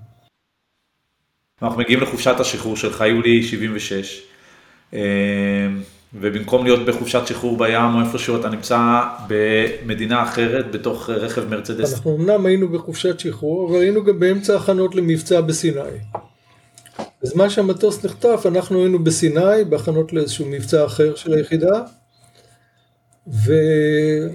אנחנו 1.62 1.80
מגיעים 1.80 2.02
לחופשת 2.02 2.40
השחרור 2.40 2.76
שלך, 2.76 3.02
יולי 3.02 3.44
76. 3.44 4.22
אמ, 4.94 5.00
ובמקום 6.14 6.64
להיות 6.66 6.86
בחופשת 6.86 7.22
שחרור 7.28 7.58
בים 7.58 7.96
או 7.96 8.02
איפשהו 8.02 8.40
אתה 8.40 8.50
נמצא 8.50 9.02
במדינה 9.28 10.24
אחרת 10.24 10.72
בתוך 10.72 11.10
רכב 11.10 11.50
מרצדס. 11.50 11.94
אנחנו 11.94 12.16
אמנם 12.18 12.46
היינו 12.46 12.70
בחופשת 12.70 13.20
שחרור, 13.20 13.70
אבל 13.70 13.82
היינו 13.82 14.04
גם 14.04 14.20
באמצע 14.20 14.56
הכנות 14.56 14.96
למבצע 14.96 15.42
בסיני. 15.42 15.80
בזמן 17.24 17.50
שהמטוס 17.50 18.06
נחטף 18.06 18.46
אנחנו 18.46 18.80
היינו 18.80 19.00
בסיני 19.00 19.64
בהכנות 19.70 20.14
לאיזשהו 20.14 20.46
מבצע 20.46 20.86
אחר 20.86 21.16
של 21.16 21.34
היחידה 21.34 21.82
ושם 23.30 24.34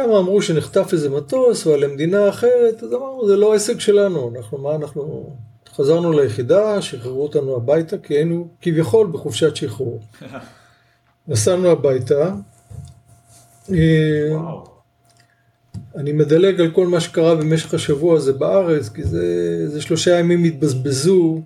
אמרו 0.00 0.42
שנחטף 0.42 0.92
איזה 0.92 1.10
מטוס 1.10 1.66
ועל 1.66 1.84
למדינה 1.84 2.28
אחרת 2.28 2.82
אז 2.82 2.92
אמרנו 2.92 3.28
זה 3.28 3.36
לא 3.36 3.54
עסק 3.54 3.80
שלנו 3.80 4.32
אנחנו 4.36 4.58
מה 4.58 4.74
אנחנו 4.74 5.30
חזרנו 5.76 6.12
ליחידה, 6.12 6.82
שחררו 6.82 7.22
אותנו 7.22 7.56
הביתה, 7.56 7.98
כי 7.98 8.14
היינו 8.14 8.48
כביכול 8.60 9.06
בחופשת 9.12 9.56
שחרור. 9.56 10.00
נסענו 11.28 11.68
הביתה. 11.68 12.34
אה, 13.72 14.36
אני 15.96 16.12
מדלג 16.12 16.60
על 16.60 16.70
כל 16.70 16.86
מה 16.86 17.00
שקרה 17.00 17.34
במשך 17.34 17.74
השבוע 17.74 18.16
הזה 18.16 18.32
בארץ, 18.32 18.88
כי 18.88 19.04
זה, 19.04 19.68
זה 19.68 19.82
שלושה 19.82 20.18
ימים 20.18 20.44
התבזבזו, 20.44 21.40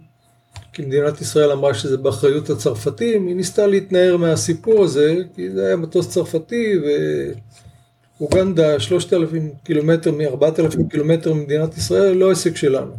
כי 0.73 0.83
מדינת 0.83 1.21
ישראל 1.21 1.53
אמרה 1.53 1.75
שזה 1.75 1.97
באחריות 1.97 2.51
הצרפתים, 2.51 3.27
היא 3.27 3.37
ניסתה 3.37 3.67
להתנער 3.67 4.17
מהסיפור 4.17 4.85
הזה, 4.85 5.17
כי 5.35 5.51
זה 5.51 5.67
היה 5.67 5.77
מטוס 5.77 6.09
צרפתי, 6.09 6.75
ואוגנדה, 8.21 8.81
שלושת 8.81 9.13
אלפים 9.13 9.51
קילומטר 9.65 10.13
מארבעת 10.13 10.61
אלפים 10.61 10.89
קילומטר 10.89 11.33
ממדינת 11.33 11.77
ישראל, 11.77 12.17
לא 12.17 12.31
עסק 12.31 12.57
שלנו. 12.57 12.93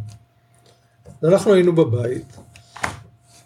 אנחנו 1.24 1.54
היינו 1.54 1.72
בבית. 1.74 2.36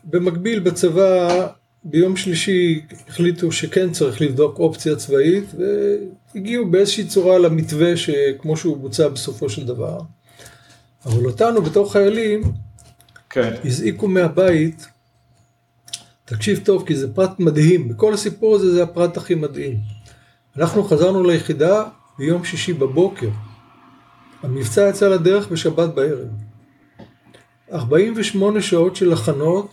במקביל 0.04 0.60
בצבא, 0.60 1.46
ביום 1.84 2.16
שלישי 2.16 2.80
החליטו 3.08 3.52
שכן 3.52 3.92
צריך 3.92 4.20
לבדוק 4.20 4.58
אופציה 4.58 4.96
צבאית, 4.96 5.44
והגיעו 6.34 6.66
באיזושהי 6.66 7.04
צורה 7.04 7.38
למתווה 7.38 7.96
שכמו 7.96 8.56
שהוא 8.56 8.76
בוצע 8.76 9.08
בסופו 9.08 9.48
של 9.48 9.66
דבר. 9.66 10.00
אבל 11.06 11.26
אותנו 11.26 11.62
בתור 11.62 11.92
חיילים, 11.92 12.42
כן. 13.36 13.54
הזעיקו 13.64 14.08
מהבית, 14.08 14.86
תקשיב 16.24 16.60
טוב 16.64 16.86
כי 16.86 16.96
זה 16.96 17.14
פרט 17.14 17.40
מדהים, 17.40 17.88
בכל 17.88 18.14
הסיפור 18.14 18.56
הזה 18.56 18.72
זה 18.72 18.82
הפרט 18.82 19.16
הכי 19.16 19.34
מדהים. 19.34 19.78
אנחנו 20.56 20.84
חזרנו 20.84 21.24
ליחידה 21.24 21.84
ביום 22.18 22.44
שישי 22.44 22.72
בבוקר. 22.72 23.28
המבצע 24.42 24.88
יצא 24.88 25.08
לדרך 25.08 25.48
בשבת 25.48 25.94
בערב. 25.94 26.28
48 27.72 28.62
שעות 28.62 28.96
של 28.96 29.12
הכנות 29.12 29.70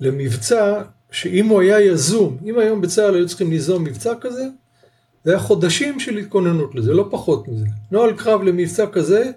למבצע 0.00 0.82
שאם 1.10 1.46
הוא 1.46 1.60
היה 1.60 1.80
יזום, 1.80 2.36
אם 2.44 2.58
היום 2.58 2.80
בצה"ל 2.80 3.14
היו 3.14 3.26
צריכים 3.28 3.50
ליזום 3.50 3.84
מבצע 3.84 4.12
כזה, 4.20 4.48
זה 5.24 5.30
היה 5.30 5.40
חודשים 5.40 6.00
של 6.00 6.16
התכוננות 6.16 6.74
לזה, 6.74 6.94
לא 6.94 7.08
פחות 7.10 7.48
מזה. 7.48 7.66
נוהל 7.90 8.12
קרב 8.12 8.42
למבצע 8.42 8.86
כזה 8.86 9.30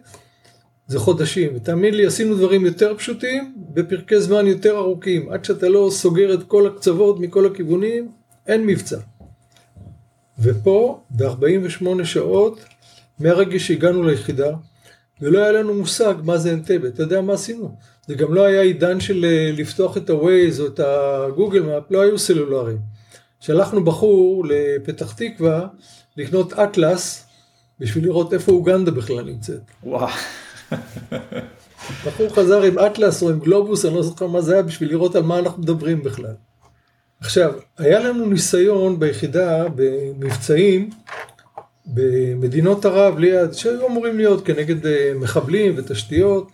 זה 0.90 1.00
חודשים, 1.00 1.52
ותאמין 1.56 1.94
לי, 1.94 2.06
עשינו 2.06 2.36
דברים 2.36 2.66
יותר 2.66 2.94
פשוטים 2.98 3.54
בפרקי 3.74 4.22
זמן 4.22 4.48
יותר 4.48 4.78
ארוכים, 4.78 5.32
עד 5.32 5.46
שאתה 5.46 5.70
לא 5.70 5.90
סוגר 5.92 6.34
את 6.34 6.44
כל 6.44 6.68
הקצוות 6.68 7.20
מכל 7.20 7.46
הכיוונים, 7.46 8.12
אין 8.48 8.66
מבצע. 8.66 8.98
ופה, 10.40 11.00
ב-48 11.10 12.04
שעות, 12.04 12.60
מהרגע 13.20 13.60
שהגענו 13.60 14.04
ליחידה, 14.04 14.50
ולא 15.22 15.40
היה 15.40 15.52
לנו 15.52 15.74
מושג 15.74 16.16
מה 16.24 16.38
זה 16.38 16.54
אנטבה. 16.54 16.88
אתה 16.88 17.04
יודע 17.04 17.22
מה 17.22 17.34
עשינו? 17.34 17.76
זה 18.08 18.16
גם 18.16 18.34
לא 18.34 18.46
היה 18.46 18.62
עידן 18.62 19.00
של 19.00 19.26
אה, 19.26 19.52
לפתוח 19.54 19.98
את 19.98 20.10
ה-Waze 20.10 20.60
או 20.60 20.68
את 20.68 20.80
הגוגל 20.80 21.62
מאפ, 21.62 21.92
לא 21.92 22.02
היו 22.02 22.20
סלולרים. 22.20 22.78
שלחנו 23.40 23.84
בחור 23.84 24.46
לפתח 24.46 25.14
תקווה 25.14 25.68
לקנות 26.18 26.54
אטלס 26.54 27.26
בשביל 27.80 28.04
לראות 28.04 28.34
איפה 28.34 28.52
אוגנדה 28.52 28.92
בכלל 28.92 29.26
נמצאת. 29.26 29.62
וואו. 29.84 30.10
בחור 32.06 32.36
חזר 32.36 32.62
עם 32.62 32.80
אטלס 32.80 33.24
או 33.24 33.30
עם 33.30 33.40
גלובוס, 33.40 33.86
אני 33.86 33.96
לא 33.96 34.04
זוכר 34.04 34.28
מה 34.28 34.42
זה 34.42 34.54
היה, 34.54 34.64
בשביל 34.64 34.90
לראות 34.90 35.16
על 35.16 35.24
מה 35.24 35.40
אנחנו 35.40 35.62
מדברים 35.62 36.04
בכלל. 36.04 36.34
עכשיו, 37.22 37.54
היה 37.78 38.00
לנו 38.00 38.26
ניסיון 38.26 39.00
ביחידה, 39.00 39.66
במבצעים, 39.76 40.90
במדינות 41.86 42.86
ערב 42.86 43.20
ליד, 43.20 43.54
שהיו 43.54 43.88
אמורים 43.88 44.18
להיות 44.18 44.46
כנגד 44.46 44.86
אה, 44.86 45.12
מחבלים 45.16 45.74
ותשתיות, 45.78 46.48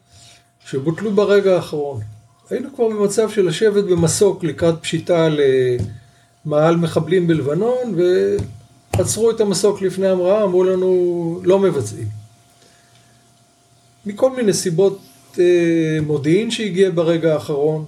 שבוטלו 0.66 1.12
ברגע 1.12 1.56
האחרון. 1.56 2.02
היינו 2.50 2.70
כבר 2.76 2.90
במצב 2.90 3.30
של 3.30 3.48
לשבת 3.48 3.84
במסוק 3.84 4.44
לקראת 4.44 4.76
פשיטה 4.82 5.28
למעל 6.46 6.76
מחבלים 6.76 7.28
בלבנון, 7.28 7.96
ועצרו 8.96 9.32
את 9.32 9.42
המסוק 9.42 9.82
לפני 9.82 10.08
המראה, 10.08 10.44
אמרו 10.44 10.64
לנו 10.64 11.40
לא 11.44 11.60
מבצעים. 11.60 12.25
מכל 14.06 14.36
מיני 14.36 14.54
סיבות 14.54 15.00
אה, 15.40 15.98
מודיעין 16.06 16.52
שהגיע 16.52 16.90
ברגע 16.94 17.34
האחרון. 17.34 17.86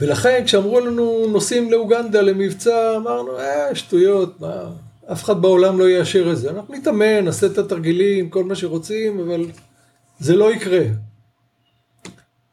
ולכן 0.00 0.42
כשאמרו 0.44 0.80
לנו 0.80 1.26
נוסעים 1.32 1.72
לאוגנדה 1.72 2.20
למבצע, 2.20 2.96
אמרנו, 2.96 3.38
אה, 3.38 3.74
שטויות, 3.74 4.40
מה, 4.40 4.70
אף 5.12 5.24
אחד 5.24 5.42
בעולם 5.42 5.78
לא 5.78 5.90
יאשר 5.90 6.32
את 6.32 6.38
זה. 6.38 6.50
אנחנו 6.50 6.74
נתאמן, 6.74 7.24
נעשה 7.24 7.46
את 7.46 7.58
התרגילים, 7.58 8.30
כל 8.30 8.44
מה 8.44 8.54
שרוצים, 8.54 9.20
אבל 9.20 9.46
זה 10.18 10.36
לא 10.36 10.54
יקרה. 10.54 10.82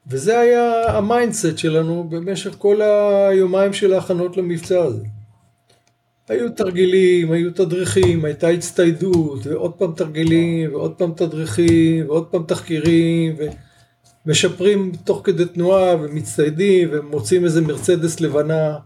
וזה 0.07 0.39
היה 0.39 0.97
ה 0.97 1.05
mindset 1.05 1.57
שלנו 1.57 2.07
במשך 2.09 2.55
כל 2.57 2.81
היומיים 2.81 3.73
של 3.73 3.93
ההכנות 3.93 4.37
למבצע 4.37 4.83
הזה. 4.83 5.03
היו 6.29 6.51
תרגילים, 6.51 7.31
היו 7.31 7.51
תדריכים, 7.51 8.25
הייתה 8.25 8.47
הצטיידות, 8.47 9.47
ועוד 9.47 9.73
פעם 9.73 9.91
תרגילים, 9.95 10.73
ועוד 10.73 10.93
פעם 10.93 11.13
תדריכים, 11.15 12.05
ועוד 12.07 12.25
פעם 12.25 12.43
תחקירים, 12.47 13.35
ומשפרים 14.25 14.91
תוך 15.03 15.21
כדי 15.23 15.45
תנועה, 15.45 15.95
ומצטיידים, 15.95 16.89
ומוצאים 16.91 17.45
איזה 17.45 17.61
מרצדס 17.61 18.19
לבנה. 18.19 18.77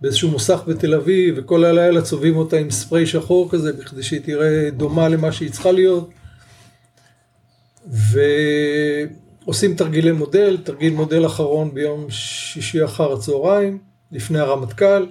באיזשהו 0.00 0.30
מוסך 0.30 0.62
בתל 0.66 0.94
אביב, 0.94 1.34
וכל 1.38 1.64
הלילה 1.64 2.02
צובעים 2.02 2.36
אותה 2.36 2.56
עם 2.56 2.70
ספרי 2.70 3.06
שחור 3.06 3.50
כזה, 3.50 3.72
בכדי 3.72 4.02
שהיא 4.02 4.20
תראה 4.20 4.70
דומה 4.70 5.08
למה 5.08 5.32
שהיא 5.32 5.50
צריכה 5.50 5.72
להיות. 5.72 6.10
ועושים 9.46 9.74
תרגילי 9.74 10.12
מודל, 10.12 10.56
תרגיל 10.64 10.92
מודל 10.92 11.26
אחרון 11.26 11.74
ביום 11.74 12.06
שישי 12.10 12.84
אחר 12.84 13.12
הצהריים, 13.12 13.78
לפני 14.12 14.38
הרמטכ"ל. 14.38 15.06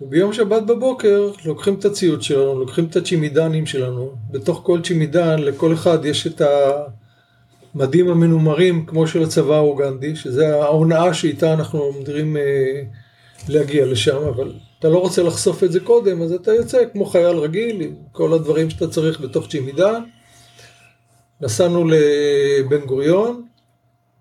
וביום 0.00 0.32
שבת 0.32 0.62
בבוקר 0.62 1.30
לוקחים 1.44 1.74
את 1.74 1.84
הציוד 1.84 2.22
שלנו, 2.22 2.58
לוקחים 2.58 2.84
את 2.84 2.96
הצ'ימידנים 2.96 3.66
שלנו, 3.66 4.12
בתוך 4.30 4.60
כל 4.64 4.80
צ'ימידן 4.82 5.38
לכל 5.38 5.74
אחד 5.74 6.04
יש 6.04 6.26
את 6.26 6.42
המדים 7.74 8.08
המנומרים 8.08 8.86
כמו 8.86 9.06
של 9.06 9.22
הצבא 9.22 9.54
האוגנדי, 9.54 10.16
שזה 10.16 10.54
ההונאה 10.54 11.14
שאיתה 11.14 11.52
אנחנו 11.52 11.78
עומדים 11.78 12.36
אה, 12.36 12.82
להגיע 13.48 13.86
לשם, 13.86 14.16
אבל 14.16 14.52
אתה 14.78 14.88
לא 14.88 14.98
רוצה 14.98 15.22
לחשוף 15.22 15.64
את 15.64 15.72
זה 15.72 15.80
קודם, 15.80 16.22
אז 16.22 16.32
אתה 16.32 16.52
יוצא 16.52 16.78
כמו 16.92 17.04
חייל 17.04 17.36
רגיל 17.36 17.80
עם 17.80 17.94
כל 18.12 18.32
הדברים 18.32 18.70
שאתה 18.70 18.88
צריך 18.88 19.20
בתוך 19.20 19.48
צ'ימידן. 19.48 20.02
נסענו 21.40 21.84
לבן 21.88 22.86
גוריון, 22.86 23.46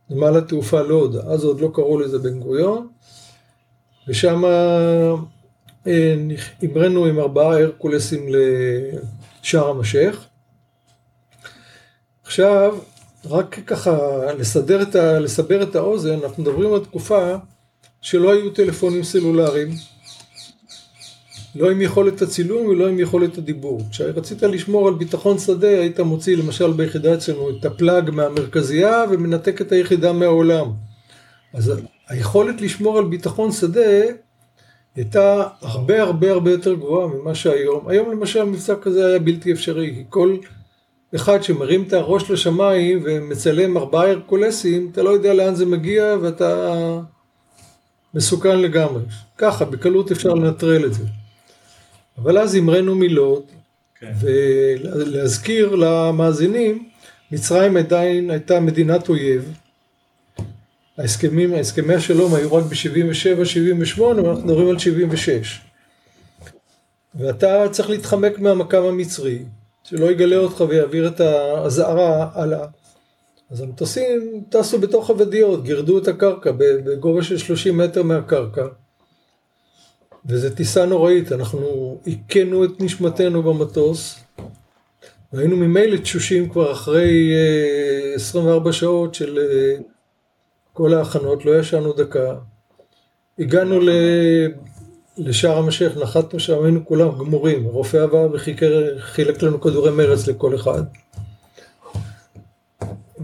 נמל 0.10 0.38
התעופה 0.38 0.82
לוד, 0.82 1.16
אז 1.16 1.44
עוד 1.44 1.62
לא 1.62 1.72
קראו 1.74 2.00
לזה 2.00 2.20
בן 2.20 2.40
גוריון, 2.40 2.88
ושם 4.08 4.44
המראנו 5.86 7.06
עם 7.06 7.20
ארבעה 7.20 7.60
הרקולסים 7.60 8.26
לשער 9.44 9.70
המשך. 9.70 10.26
עכשיו, 12.24 12.78
רק 13.26 13.60
ככה 13.68 13.98
לסדר 14.40 14.82
את 14.82 14.96
ה, 14.96 15.20
לסבר 15.20 15.64
את 15.64 15.76
האוזן, 15.76 16.20
אנחנו 16.24 16.44
מדברים 16.44 16.74
על 16.74 16.80
תקופה 16.80 17.36
שלא 18.02 18.34
היו 18.34 18.50
טלפונים 18.50 19.04
סלולריים, 19.04 19.70
לא 21.56 21.72
עם 21.72 21.82
יכולת 21.82 22.22
הצילום 22.22 22.68
ולא 22.68 22.88
עם 22.88 23.00
יכולת 23.00 23.38
הדיבור. 23.38 23.82
כשרצית 23.92 24.44
לשמור 24.44 24.88
על 24.88 24.94
ביטחון 24.94 25.40
שדה, 25.40 25.68
היית 25.68 26.00
מוציא 26.00 26.38
למשל 26.38 26.72
ביחידה 26.72 27.14
אצלנו 27.14 27.50
את 27.50 27.66
הפלאג 27.66 28.10
מהמרכזייה 28.10 29.04
ומנתק 29.12 29.62
את 29.62 29.72
היחידה 29.72 30.14
מהעולם. 30.14 30.72
אז 31.54 31.74
היכולת 32.08 32.62
לשמור 32.62 32.98
על 32.98 33.06
ביטחון 33.06 33.52
שדה 33.52 34.02
הייתה 34.98 35.44
הרבה 35.62 36.02
הרבה 36.02 36.32
הרבה 36.32 36.52
יותר 36.52 36.74
גבוהה 36.74 37.08
ממה 37.08 37.36
שהיום. 37.36 37.88
היום 37.88 38.12
למשל 38.12 38.44
מבצע 38.44 38.76
כזה 38.82 39.08
היה 39.08 39.20
בלתי 39.20 39.52
אפשרי, 39.52 39.94
כי 39.96 40.04
כל 40.10 40.38
אחד 41.16 41.44
שמרים 41.44 41.84
את 41.84 41.94
הראש 41.94 42.32
לשמיים 42.32 43.04
ומצלם 43.06 43.78
ארבעה 43.78 44.12
הרקולסים, 44.12 44.90
אתה 44.92 45.04
לא 45.04 45.10
יודע 45.10 45.34
לאן 45.34 45.56
זה 45.56 45.66
מגיע 45.66 46.16
ואתה 46.22 46.74
מסוכן 48.14 48.60
לגמרי. 48.60 49.02
ככה, 49.38 49.66
בקלות 49.66 50.12
אפשר 50.12 50.34
לנטרל 50.34 50.86
את 50.86 50.94
זה. 50.94 51.04
אבל 52.18 52.38
אז 52.38 52.56
המראנו 52.56 52.96
מילות, 52.96 53.52
כן. 54.00 54.12
ולהזכיר 54.22 55.76
למאזינים, 55.76 56.90
מצרים 57.32 57.78
עדיין 57.78 58.32
הייתה 58.32 58.60
מדינת 58.60 59.10
אויב, 59.10 59.58
ההסכמים, 60.98 61.54
הסכמי 61.54 61.96
השלום 61.96 62.36
היו 62.36 62.54
רק 62.54 62.64
ב-77-78, 62.64 64.02
ואנחנו 64.02 64.46
מדברים 64.46 64.70
על 64.70 64.80
76. 64.80 65.62
ואתה 67.16 67.70
צריך 67.72 67.90
להתחמק 67.90 68.40
מהמקם 68.40 68.84
המצרי, 68.84 69.40
שלא 69.84 70.12
יגלה 70.12 70.38
אותך 70.38 70.64
ויעביר 70.70 71.08
את 71.08 71.20
האזהרה 71.20 72.30
הלאה. 72.34 72.66
אז 73.52 73.62
המטוסים 73.62 74.44
טסו 74.50 74.80
בתוך 74.80 75.10
הוודיות, 75.10 75.64
גירדו 75.64 75.98
את 75.98 76.08
הקרקע 76.08 76.52
בגובה 76.58 77.24
של 77.24 77.38
30 77.38 77.78
מטר 77.78 78.04
מהקרקע. 78.04 78.66
וזו 80.26 80.50
טיסה 80.50 80.86
נוראית, 80.86 81.32
אנחנו 81.32 81.98
הכינו 82.08 82.66
את 82.66 82.70
נשמתנו 82.80 83.44
במטוס, 83.44 84.20
והיינו 85.34 85.58
ממילא 85.58 85.98
תשושים 85.98 86.50
כבר 86.50 86.72
אחרי 86.72 87.34
24 88.16 88.68
אה, 88.68 88.74
שעות 88.74 89.16
של 89.16 89.40
אה, 89.40 89.78
כל 90.78 90.94
ההכנות, 90.94 91.46
לא 91.46 91.60
ישנו 91.60 91.94
דקה. 91.94 92.36
הגענו 93.40 93.80
לשארם 95.18 95.68
א-שייח, 95.68 95.98
נחתנו 95.98 96.40
שם, 96.40 96.64
היינו 96.64 96.86
כולם 96.86 97.10
גמורים, 97.18 97.66
הרופא 97.66 97.98
עבר 97.98 98.30
וחילק 98.34 99.42
לנו 99.42 99.62
כדורי 99.62 99.92
מרץ 99.92 100.28
לכל 100.28 100.56
אחד. 100.56 100.84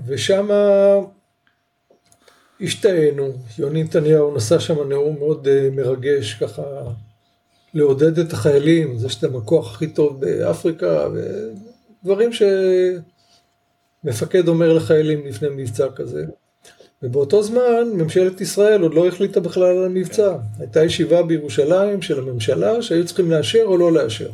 ושם 0.05 0.49
השתהינו, 2.61 3.33
יוני 3.59 3.83
נתניהו 3.83 4.35
נשא 4.35 4.59
שם 4.59 4.89
נאום 4.89 5.19
מאוד 5.19 5.47
אה, 5.47 5.69
מרגש, 5.71 6.33
ככה 6.33 6.63
לעודד 7.73 8.19
את 8.19 8.33
החיילים, 8.33 8.97
זה 8.97 9.09
שאתם 9.09 9.35
הכוח 9.35 9.75
הכי 9.75 9.87
טוב 9.87 10.21
באפריקה, 10.21 11.07
ודברים 12.03 12.29
שמפקד 14.03 14.47
אומר 14.47 14.73
לחיילים 14.73 15.27
לפני 15.27 15.47
מבצע 15.49 15.91
כזה. 15.95 16.25
ובאותו 17.03 17.43
זמן 17.43 17.89
ממשלת 17.93 18.41
ישראל 18.41 18.81
עוד 18.81 18.93
לא 18.93 19.07
החליטה 19.07 19.39
בכלל 19.39 19.77
על 19.77 19.85
המבצע. 19.85 20.35
הייתה 20.59 20.83
ישיבה 20.83 21.23
בירושלים 21.23 22.01
של 22.01 22.19
הממשלה 22.19 22.81
שהיו 22.81 23.05
צריכים 23.05 23.31
לאשר 23.31 23.63
או 23.65 23.77
לא 23.77 23.91
לאשר. 23.91 24.29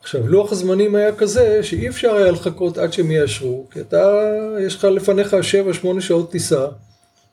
עכשיו, 0.00 0.28
לוח 0.28 0.52
הזמנים 0.52 0.94
היה 0.94 1.16
כזה 1.16 1.62
שאי 1.62 1.88
אפשר 1.88 2.14
היה 2.14 2.30
לחכות 2.30 2.78
עד 2.78 2.92
שהם 2.92 3.10
יאשרו, 3.10 3.66
כי 3.70 3.80
אתה, 3.80 4.32
יש 4.60 4.76
לך 4.76 4.84
לפניך 4.84 5.36
7-8 5.84 6.00
שעות 6.00 6.30
טיסה, 6.30 6.66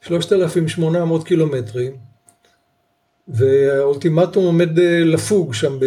3,800 0.01 1.23
קילומטרים, 1.23 1.97
והאולטימטום 3.27 4.45
עומד 4.45 4.79
אה, 4.79 4.99
לפוג 5.03 5.53
שם 5.53 5.77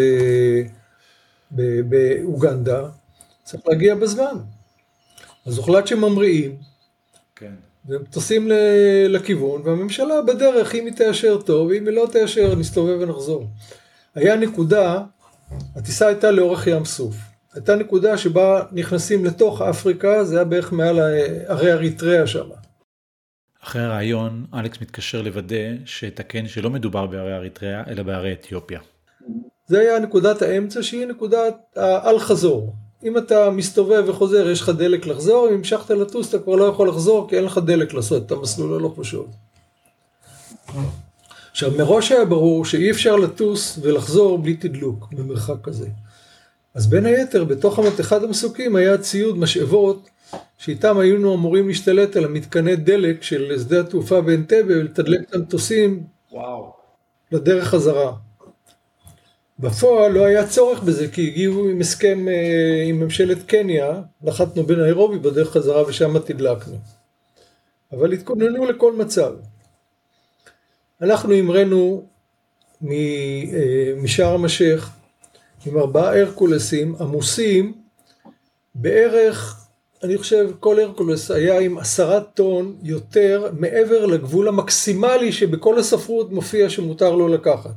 באוגנדה, 1.85 2.83
צריך 3.45 3.63
להגיע 3.69 3.95
בזמן. 3.95 4.37
אז 5.47 5.59
הוחלט 5.59 5.87
שממריאים, 5.87 6.57
כן. 7.37 7.53
והם 7.87 8.05
טוסים 8.11 8.49
לכיוון, 9.09 9.62
והממשלה 9.64 10.22
בדרך, 10.22 10.74
אם 10.74 10.87
היא 10.87 10.95
תאשר 10.95 11.41
טוב, 11.41 11.70
אם 11.70 11.87
היא 11.87 11.95
לא 11.95 12.09
תאשר, 12.12 12.55
נסתובב 12.55 13.01
ונחזור. 13.01 13.47
היה 14.14 14.37
נקודה 14.37 15.03
הטיסה 15.76 16.07
הייתה 16.07 16.30
לאורך 16.30 16.66
ים 16.66 16.85
סוף. 16.85 17.16
הייתה 17.55 17.76
נקודה 17.76 18.18
שבה 18.18 18.62
נכנסים 18.72 19.24
לתוך 19.24 19.62
אפריקה, 19.62 20.24
זה 20.24 20.37
היה 20.37 20.45
בערך 20.45 20.72
מעל 20.72 20.99
ערי 21.47 21.72
אריתריאה 21.72 22.26
שם. 22.26 22.49
אחרי 23.62 23.83
הרעיון, 23.83 24.47
אלכס 24.55 24.80
מתקשר 24.80 25.22
לוודא 25.22 25.57
שתקן 25.85 26.49
שלא 26.49 26.70
מדובר 26.70 27.07
בערי 27.07 27.35
אריתריאה, 27.35 27.83
אלא 27.89 28.03
בערי 28.03 28.33
אתיופיה. 28.33 28.80
זה 29.66 29.80
היה 29.80 29.99
נקודת 29.99 30.43
האמצע 30.43 30.83
שהיא 30.83 31.07
נקודת 31.07 31.57
האל 31.76 32.18
חזור. 32.18 32.74
אם 33.05 33.19
אתה 33.19 33.51
מסתובב 33.51 34.05
וחוזר, 34.07 34.51
יש 34.51 34.61
לך 34.61 34.69
דלק 34.69 35.07
לחזור, 35.07 35.49
אם 35.49 35.55
המשכת 35.55 35.91
לטוס 35.91 36.29
אתה 36.29 36.39
כבר 36.39 36.55
לא 36.55 36.65
יכול 36.65 36.89
לחזור 36.89 37.29
כי 37.29 37.37
אין 37.37 37.45
לך 37.45 37.59
דלק 37.59 37.95
לעשות 37.95 38.27
את 38.27 38.33
המסלול 38.33 38.75
הלא 38.75 38.93
פשוט. 38.97 39.27
עכשיו 41.51 41.71
מראש 41.79 42.13
היה 42.13 42.25
ברור 42.25 42.65
שאי 42.65 42.91
אפשר 42.91 43.17
לטוס 43.17 43.79
ולחזור 43.83 44.39
בלי 44.39 44.55
תדלוק 44.55 45.09
במרחק 45.13 45.55
כזה. 45.63 45.89
אז 46.75 46.87
בין 46.87 47.07
היתר 47.07 47.45
בתוך 47.45 47.79
אחד 48.01 48.25
המסוקים 48.25 48.77
היה 48.77 48.99
ציוד 48.99 49.39
משאבות 49.39 50.09
שאיתם 50.59 50.99
היינו 50.99 51.35
אמורים 51.35 51.69
להשתלט 51.69 52.17
על 52.17 52.25
המתקני 52.25 52.77
דלק 52.77 53.23
של 53.23 53.59
שדה 53.59 53.81
התעופה 53.81 54.21
באנטבה 54.21 54.67
ולתדלק 54.69 55.21
את 55.29 55.35
המטוסים 55.35 56.03
וואו. 56.33 56.73
לדרך 57.33 57.69
חזרה. 57.69 58.13
בפועל 59.59 60.13
לא 60.13 60.25
היה 60.25 60.49
צורך 60.49 60.83
בזה 60.83 61.09
כי 61.09 61.27
הגיעו 61.27 61.69
עם 61.69 61.81
הסכם 61.81 62.29
אה, 62.29 62.85
עם 62.89 63.01
ממשלת 63.01 63.43
קניה, 63.43 64.03
נחתנו 64.23 64.67
בניירובי 64.67 65.19
בדרך 65.19 65.51
חזרה 65.51 65.89
ושם 65.89 66.19
תדלקנו. 66.19 66.77
אבל 67.93 68.13
התכוננו 68.13 68.67
לכל 68.67 68.93
מצב. 68.93 69.33
אנחנו 71.01 71.35
המראנו 71.35 72.07
אה, 72.91 73.93
משארם 73.97 74.45
א-שייח 74.45 74.97
עם 75.67 75.79
ארבעה 75.79 76.21
הרקולסים 76.21 76.95
עמוסים 77.01 77.73
בערך, 78.75 79.67
אני 80.03 80.19
חושב 80.19 80.51
כל 80.61 80.81
הרקולס 80.81 81.31
היה 81.31 81.59
עם 81.59 81.79
עשרה 81.79 82.21
טון 82.21 82.77
יותר 82.83 83.51
מעבר 83.59 84.07
לגבול 84.07 84.49
המקסימלי 84.49 85.33
שבכל 85.33 85.79
הספרות 85.79 86.33
מופיע 86.33 86.71
שמותר 86.71 87.15
לו 87.15 87.29
לקחת. 87.29 87.75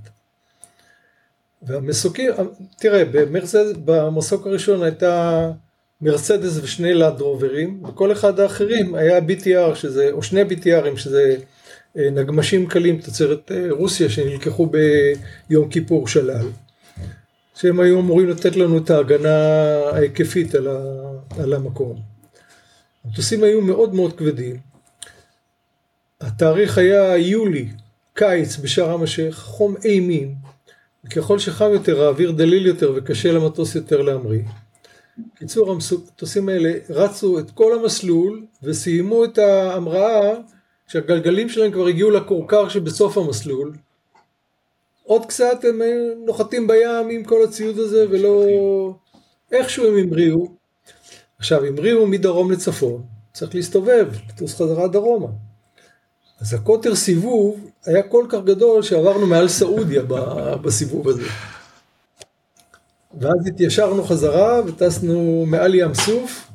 והמסוקים, 1.65 2.31
תראה, 2.79 3.03
במרצדס, 3.11 3.73
במסוק 3.85 4.47
הראשון 4.47 4.83
הייתה 4.83 5.51
מרצדס 6.01 6.59
ושני 6.63 6.93
לאדרוברים, 6.93 7.83
וכל 7.83 8.11
אחד 8.11 8.39
האחרים 8.39 8.95
היה 8.95 9.19
BTR, 9.19 9.75
שזה, 9.75 10.09
או 10.11 10.23
שני 10.23 10.41
BTRים, 10.43 10.97
שזה 10.97 11.35
אה, 11.97 12.09
נגמשים 12.09 12.67
קלים, 12.67 13.01
תוצרת 13.01 13.51
אה, 13.51 13.67
רוסיה, 13.69 14.09
שנלקחו 14.09 14.69
ביום 15.49 15.69
כיפור 15.69 16.07
שלל, 16.07 16.47
שהם 17.55 17.79
היו 17.79 17.99
אמורים 17.99 18.29
לתת 18.29 18.55
לנו 18.55 18.77
את 18.77 18.89
ההגנה 18.89 19.37
ההיקפית 19.93 20.55
על, 20.55 20.67
ה, 20.67 20.79
על 21.39 21.53
המקום. 21.53 21.95
המטוסים 23.05 23.43
היו 23.43 23.61
מאוד 23.61 23.95
מאוד 23.95 24.17
כבדים. 24.17 24.57
התאריך 26.21 26.77
היה 26.77 27.17
יולי, 27.17 27.67
קיץ 28.13 28.57
בשארם 28.57 29.03
א-שייח, 29.03 29.39
חום 29.39 29.75
אימים, 29.85 30.35
וככל 31.05 31.39
שחם 31.39 31.69
יותר 31.73 32.03
האוויר 32.03 32.31
דליל 32.31 32.65
יותר 32.65 32.93
וקשה 32.95 33.31
למטוס 33.31 33.75
יותר 33.75 34.01
להמריא. 34.01 34.41
בקיצור, 35.17 35.71
המטוסים 35.71 36.49
האלה 36.49 36.71
רצו 36.89 37.39
את 37.39 37.51
כל 37.51 37.79
המסלול 37.79 38.45
וסיימו 38.63 39.23
את 39.23 39.37
ההמראה 39.37 40.33
כשהגלגלים 40.87 41.49
שלהם 41.49 41.71
כבר 41.71 41.87
הגיעו 41.87 42.11
לכורכר 42.11 42.69
שבסוף 42.69 43.17
המסלול, 43.17 43.73
עוד 45.03 45.25
קצת 45.25 45.63
הם 45.63 45.81
נוחתים 46.25 46.67
בים 46.67 47.09
עם 47.09 47.23
כל 47.23 47.43
הציוד 47.43 47.79
הזה 47.79 48.05
ולא... 48.09 48.45
איכשהו 49.51 49.87
הם 49.87 49.97
המריאו. 49.97 50.47
עכשיו 51.37 51.65
המריאו 51.65 52.07
מדרום 52.07 52.51
לצפון, 52.51 53.03
צריך 53.33 53.55
להסתובב, 53.55 54.07
לטוס 54.29 54.55
חזרה 54.55 54.87
דרומה. 54.87 55.27
אז 56.41 56.53
הקוטר 56.53 56.95
סיבוב 56.95 57.59
היה 57.85 58.03
כל 58.03 58.25
כך 58.29 58.39
גדול 58.43 58.81
שעברנו 58.83 59.27
מעל 59.27 59.47
סעודיה 59.47 60.01
בסיבוב 60.61 61.07
הזה. 61.09 61.23
ואז 63.19 63.47
התיישרנו 63.47 64.03
חזרה 64.03 64.61
וטסנו 64.65 65.43
מעל 65.47 65.75
ים 65.75 65.93
סוף 65.93 66.47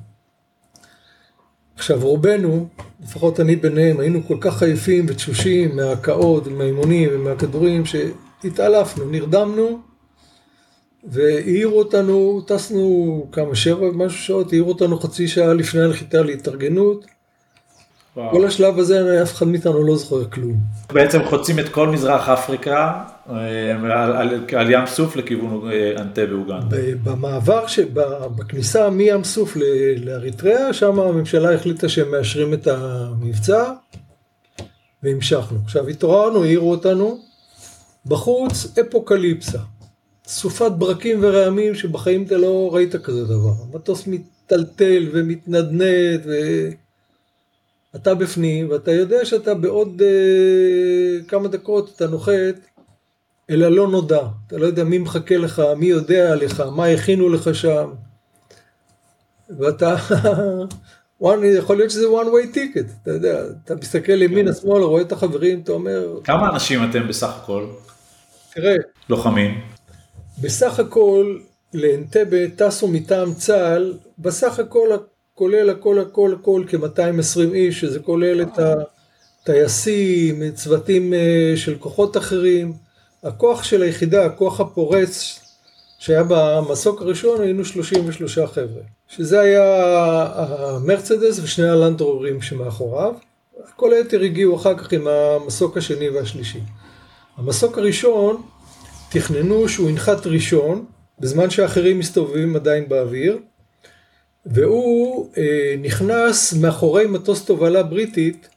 עכשיו 1.75 1.99
רובנו, 2.03 2.69
לפחות 3.03 3.41
אני 3.41 3.57
ביניהם, 3.57 4.01
היינו 4.01 4.27
כל 4.27 4.37
כך 4.41 4.63
עייפים 4.63 5.07
ותשושים 5.09 5.77
מההקאות 5.77 6.47
ומהאימונים 6.47 7.11
ומהכדורים 7.13 7.83
שהתעלפנו, 7.87 9.05
נרדמנו 9.05 9.79
והעירו 11.05 11.79
אותנו, 11.79 12.41
טסנו 12.47 13.27
כמה 13.33 13.55
שבע 13.55 13.87
ומשהו 13.87 14.19
שעות, 14.19 14.53
העירו 14.53 14.69
אותנו 14.69 14.99
חצי 14.99 15.29
שעה 15.29 15.55
לפני 15.55 15.83
הנחיתה 15.83 16.23
להתארגנות 16.23 17.07
וואו. 18.17 18.31
כל 18.31 18.47
השלב 18.47 18.79
הזה 18.79 19.23
אף 19.23 19.33
אחד 19.33 19.47
מאיתנו 19.47 19.87
לא 19.87 19.97
זוכר 19.97 20.25
כלום. 20.25 20.57
בעצם 20.93 21.25
חוצים 21.25 21.59
את 21.59 21.69
כל 21.69 21.89
מזרח 21.89 22.29
אפריקה 22.29 23.03
אה, 23.31 23.75
על, 23.75 24.13
על, 24.13 24.45
על 24.57 24.71
ים 24.71 24.87
סוף 24.87 25.17
לכיוון 25.17 25.71
אה, 25.73 25.93
אנטה 25.99 26.27
באוגנדה. 26.27 26.77
במעבר, 27.05 27.65
בכניסה 28.37 28.91
מים 28.91 29.25
סוף 29.25 29.57
לאריתריאה, 29.97 30.73
שם 30.73 31.01
הממשלה 31.01 31.55
החליטה 31.55 31.89
שהם 31.89 32.11
מאשרים 32.11 32.55
את 32.55 32.67
המבצע 32.67 33.73
והמשכנו. 35.03 35.59
עכשיו 35.65 35.89
התעוררנו, 35.89 36.45
העירו 36.45 36.71
אותנו, 36.71 37.19
בחוץ 38.07 38.79
אפוקליפסה. 38.81 39.59
סופת 40.27 40.73
ברקים 40.79 41.19
ורעמים 41.23 41.75
שבחיים 41.75 42.23
אתה 42.23 42.37
לא 42.37 42.71
ראית 42.73 42.97
כזה 42.97 43.25
דבר. 43.25 43.53
המטוס 43.73 44.07
מטלטל 44.07 45.09
ומתנדנד 45.13 46.21
ו... 46.27 46.31
אתה 47.97 48.15
בפנים, 48.15 48.71
ואתה 48.71 48.93
יודע 48.93 49.25
שאתה 49.25 49.55
בעוד 49.55 50.03
uh, 50.03 51.29
כמה 51.29 51.49
דקות 51.49 51.93
אתה 51.97 52.07
נוחת 52.07 52.55
אל 53.51 53.63
הלא 53.63 53.89
נודע. 53.89 54.23
אתה 54.47 54.59
לא 54.59 54.67
יודע 54.67 54.85
מי 54.85 54.99
מחכה 54.99 55.37
לך, 55.37 55.63
מי 55.77 55.87
יודע 55.87 56.33
עליך, 56.33 56.61
מה 56.61 56.87
הכינו 56.87 57.29
לך 57.29 57.55
שם. 57.55 57.91
ואתה, 59.59 59.97
one, 61.23 61.45
יכול 61.59 61.77
להיות 61.77 61.91
שזה 61.91 62.07
one 62.07 62.27
way 62.27 62.57
ticket, 62.57 62.91
אתה 63.03 63.11
יודע, 63.11 63.43
אתה 63.65 63.75
מסתכל 63.75 64.23
ימינה 64.23 64.53
כן. 64.53 64.61
שמאלה, 64.61 64.85
רואה 64.85 65.03
את 65.03 65.13
החברים, 65.13 65.61
אתה 65.61 65.73
אומר... 65.73 66.21
כמה 66.25 66.51
אנשים 66.51 66.91
אתם 66.91 67.09
בסך 67.09 67.39
הכל? 67.43 67.67
תראה. 68.55 68.77
לוחמים. 69.09 69.61
בסך 70.43 70.79
הכל 70.79 71.37
לאנטבה 71.75 72.51
טסו 72.57 72.89
מטעם 72.89 73.35
צה"ל, 73.35 73.95
בסך 74.19 74.59
הכל 74.59 74.89
כולל 75.41 75.71
הכל 75.71 75.99
הכל 75.99 76.35
הכל 76.41 76.65
כ-220 76.69 77.55
איש, 77.55 77.81
שזה 77.81 78.01
כולל 78.01 78.43
את 78.43 78.59
הטייסים, 79.43 80.51
צוותים 80.55 81.15
אה, 81.15 81.53
של 81.57 81.79
כוחות 81.79 82.17
אחרים. 82.17 82.73
הכוח 83.25 83.65
של 83.65 83.83
היחידה, 83.83 84.25
הכוח 84.27 84.61
הפורץ 84.61 85.41
שהיה 85.99 86.23
במסוק 86.29 87.03
הראשון, 87.03 87.41
היינו 87.41 87.65
33 87.65 88.39
חבר'ה. 88.39 88.83
שזה 89.09 89.41
היה 89.41 89.65
המרצדס 90.37 91.39
ושני 91.43 91.69
הלנדרורים 91.69 92.43
שמאחוריו. 92.43 93.15
כל 93.77 93.93
היתר 93.93 94.21
הגיעו 94.21 94.57
אחר 94.57 94.79
כך 94.79 94.93
עם 94.93 95.09
המסוק 95.09 95.77
השני 95.77 96.09
והשלישי. 96.09 96.61
המסוק 97.37 97.79
הראשון, 97.79 98.43
תכננו 99.11 99.69
שהוא 99.69 99.91
ינחת 99.91 100.27
ראשון, 100.27 100.85
בזמן 101.21 101.51
שאחרים 101.51 101.99
מסתובבים 101.99 102.57
עדיין 102.57 102.89
באוויר, 102.89 103.39
והוא 104.51 105.29
אה, 105.39 105.75
נכנס 105.83 106.53
מאחורי 106.53 107.07
מטוס 107.07 107.45
תובלה 107.45 107.83
בריטית, 107.83 108.49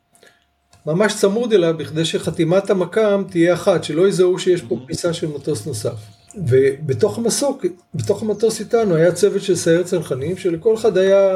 ממש 0.86 1.16
צמוד 1.16 1.54
אליו, 1.54 1.76
בכדי 1.78 2.06
שחתימת 2.06 2.70
המקם 2.70 3.24
תהיה 3.30 3.54
אחת, 3.54 3.84
שלא 3.84 4.08
יזהו 4.08 4.40
שיש 4.40 4.62
פה 4.62 4.78
כניסה 4.86 5.14
של 5.14 5.28
מטוס 5.28 5.66
נוסף. 5.68 5.96
ובתוך 6.36 7.18
המסוק, 7.18 7.66
בתוך 7.96 8.22
המטוס 8.22 8.60
איתנו 8.60 8.96
היה 8.96 9.12
צוות 9.12 9.42
של 9.42 9.56
סיירת 9.56 9.86
צנחנים, 9.86 10.38
שלכל 10.38 10.76
אחד 10.76 10.98
היה 10.98 11.30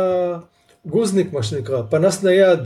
גוזניק, 0.85 1.33
מה 1.33 1.43
שנקרא, 1.43 1.81
פנס 1.89 2.23
נייד. 2.23 2.59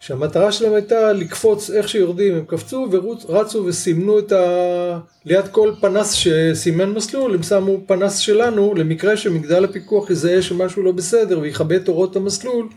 שהמטרה 0.00 0.52
שלהם 0.52 0.74
הייתה 0.74 1.12
לקפוץ 1.12 1.70
איך 1.70 1.88
שיורדים, 1.88 2.34
הם 2.34 2.44
קפצו 2.46 2.88
ורצו 2.90 3.64
וסימנו 3.66 4.18
את 4.18 4.32
ה... 4.32 4.98
ליד 5.24 5.48
כל 5.48 5.72
פנס 5.80 6.12
שסימן 6.12 6.90
מסלול, 6.90 7.34
הם 7.34 7.42
שמו 7.42 7.80
פנס 7.86 8.18
שלנו 8.18 8.74
למקרה 8.74 9.16
שמגדל 9.16 9.64
הפיקוח 9.64 10.10
יזהה 10.10 10.42
שמשהו 10.42 10.82
לא 10.82 10.92
בסדר 10.92 11.38
ויכבה 11.38 11.76
את 11.76 11.88
אורות 11.88 12.16
המסלול, 12.16 12.68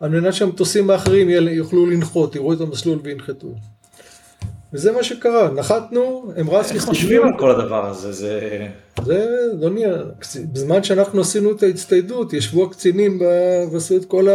על 0.00 0.10
מנת 0.10 0.34
שהמטוסים 0.34 0.90
האחרים 0.90 1.30
יוכלו 1.30 1.86
לנחות, 1.86 2.36
יראו 2.36 2.52
את 2.52 2.60
המסלול 2.60 2.98
וינחתו. 3.02 3.54
וזה 4.72 4.92
מה 4.92 5.02
שקרה, 5.02 5.50
נחתנו, 5.50 6.32
הם 6.36 6.50
רצו... 6.50 6.74
איך 6.74 6.84
חושבים 6.84 7.22
על 7.22 7.38
כל 7.38 7.50
הדבר 7.50 7.86
הזה? 7.86 8.12
זה... 8.12 8.66
זה, 9.04 9.36
אדוני, 9.52 9.84
בזמן 10.52 10.82
שאנחנו 10.82 11.20
עשינו 11.20 11.50
את 11.50 11.62
ההצטיידות, 11.62 12.32
ישבו 12.32 12.64
הקצינים 12.64 13.20
ועשו 13.72 13.96
את 13.96 14.04
כל 14.04 14.28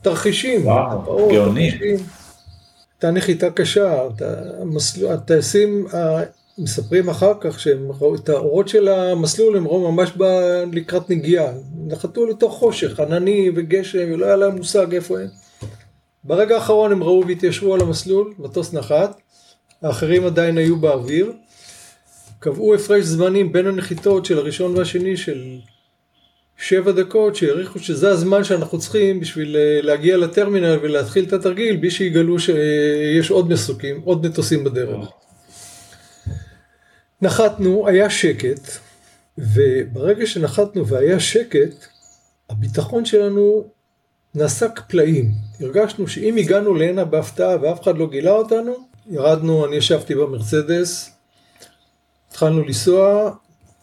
התרחישים. 0.00 0.66
וואו, 0.66 1.28
גאוני. 1.32 1.70
הייתה 1.70 3.10
נחיתה 3.10 3.50
קשה, 3.50 4.02
הטייסים 5.10 5.86
מספרים 6.58 7.08
אחר 7.08 7.32
כך 7.40 7.60
שהם 7.60 7.92
ראו 8.00 8.14
את 8.14 8.28
האורות 8.28 8.68
של 8.68 8.88
המסלול, 8.88 9.56
הם 9.56 9.68
ראו 9.68 9.92
ממש 9.92 10.12
לקראת 10.72 11.10
נגיעה. 11.10 11.52
נחתו 11.86 12.26
לתוך 12.26 12.54
חושך, 12.54 13.00
ענני 13.00 13.50
וגשם, 13.56 14.12
ולא 14.12 14.26
היה 14.26 14.36
להם 14.36 14.56
מושג 14.56 14.94
איפה 14.94 15.20
הם. 15.20 15.28
ברגע 16.24 16.54
האחרון 16.54 16.92
הם 16.92 17.02
ראו 17.02 17.26
והתיישבו 17.26 17.74
על 17.74 17.80
המסלול, 17.80 18.34
מטוס 18.38 18.72
נחת, 18.72 19.20
האחרים 19.84 20.26
עדיין 20.26 20.58
היו 20.58 20.76
באוויר. 20.76 21.32
קבעו 22.38 22.74
הפרש 22.74 23.04
זמנים 23.04 23.52
בין 23.52 23.66
הנחיתות 23.66 24.24
של 24.24 24.38
הראשון 24.38 24.76
והשני 24.76 25.16
של 25.16 25.58
שבע 26.56 26.92
דקות, 26.92 27.36
שהעריכו 27.36 27.78
שזה 27.78 28.08
הזמן 28.08 28.44
שאנחנו 28.44 28.78
צריכים 28.78 29.20
בשביל 29.20 29.56
אה, 29.56 29.80
להגיע 29.82 30.16
לטרמינל 30.16 30.78
ולהתחיל 30.82 31.24
את 31.24 31.32
התרגיל, 31.32 31.76
בלי 31.76 31.90
שיגלו 31.90 32.38
שיש 32.38 33.30
עוד 33.30 33.48
מסוקים, 33.48 34.00
עוד 34.04 34.26
מטוסים 34.26 34.64
בדרך. 34.64 35.08
נחתנו, 37.22 37.88
היה 37.88 38.10
שקט, 38.10 38.70
וברגע 39.38 40.26
שנחתנו 40.26 40.86
והיה 40.86 41.20
שקט, 41.20 41.86
הביטחון 42.50 43.04
שלנו 43.04 43.64
נסק 44.34 44.80
פלאים. 44.88 45.30
הרגשנו 45.60 46.08
שאם 46.08 46.36
הגענו 46.36 46.74
להנה 46.74 47.04
בהפתעה 47.04 47.56
ואף 47.62 47.82
אחד 47.82 47.98
לא 47.98 48.10
גילה 48.10 48.32
אותנו, 48.32 48.93
ירדנו, 49.10 49.66
אני 49.66 49.76
ישבתי 49.76 50.14
במרצדס, 50.14 51.10
התחלנו 52.30 52.64
לנסוע, 52.64 53.30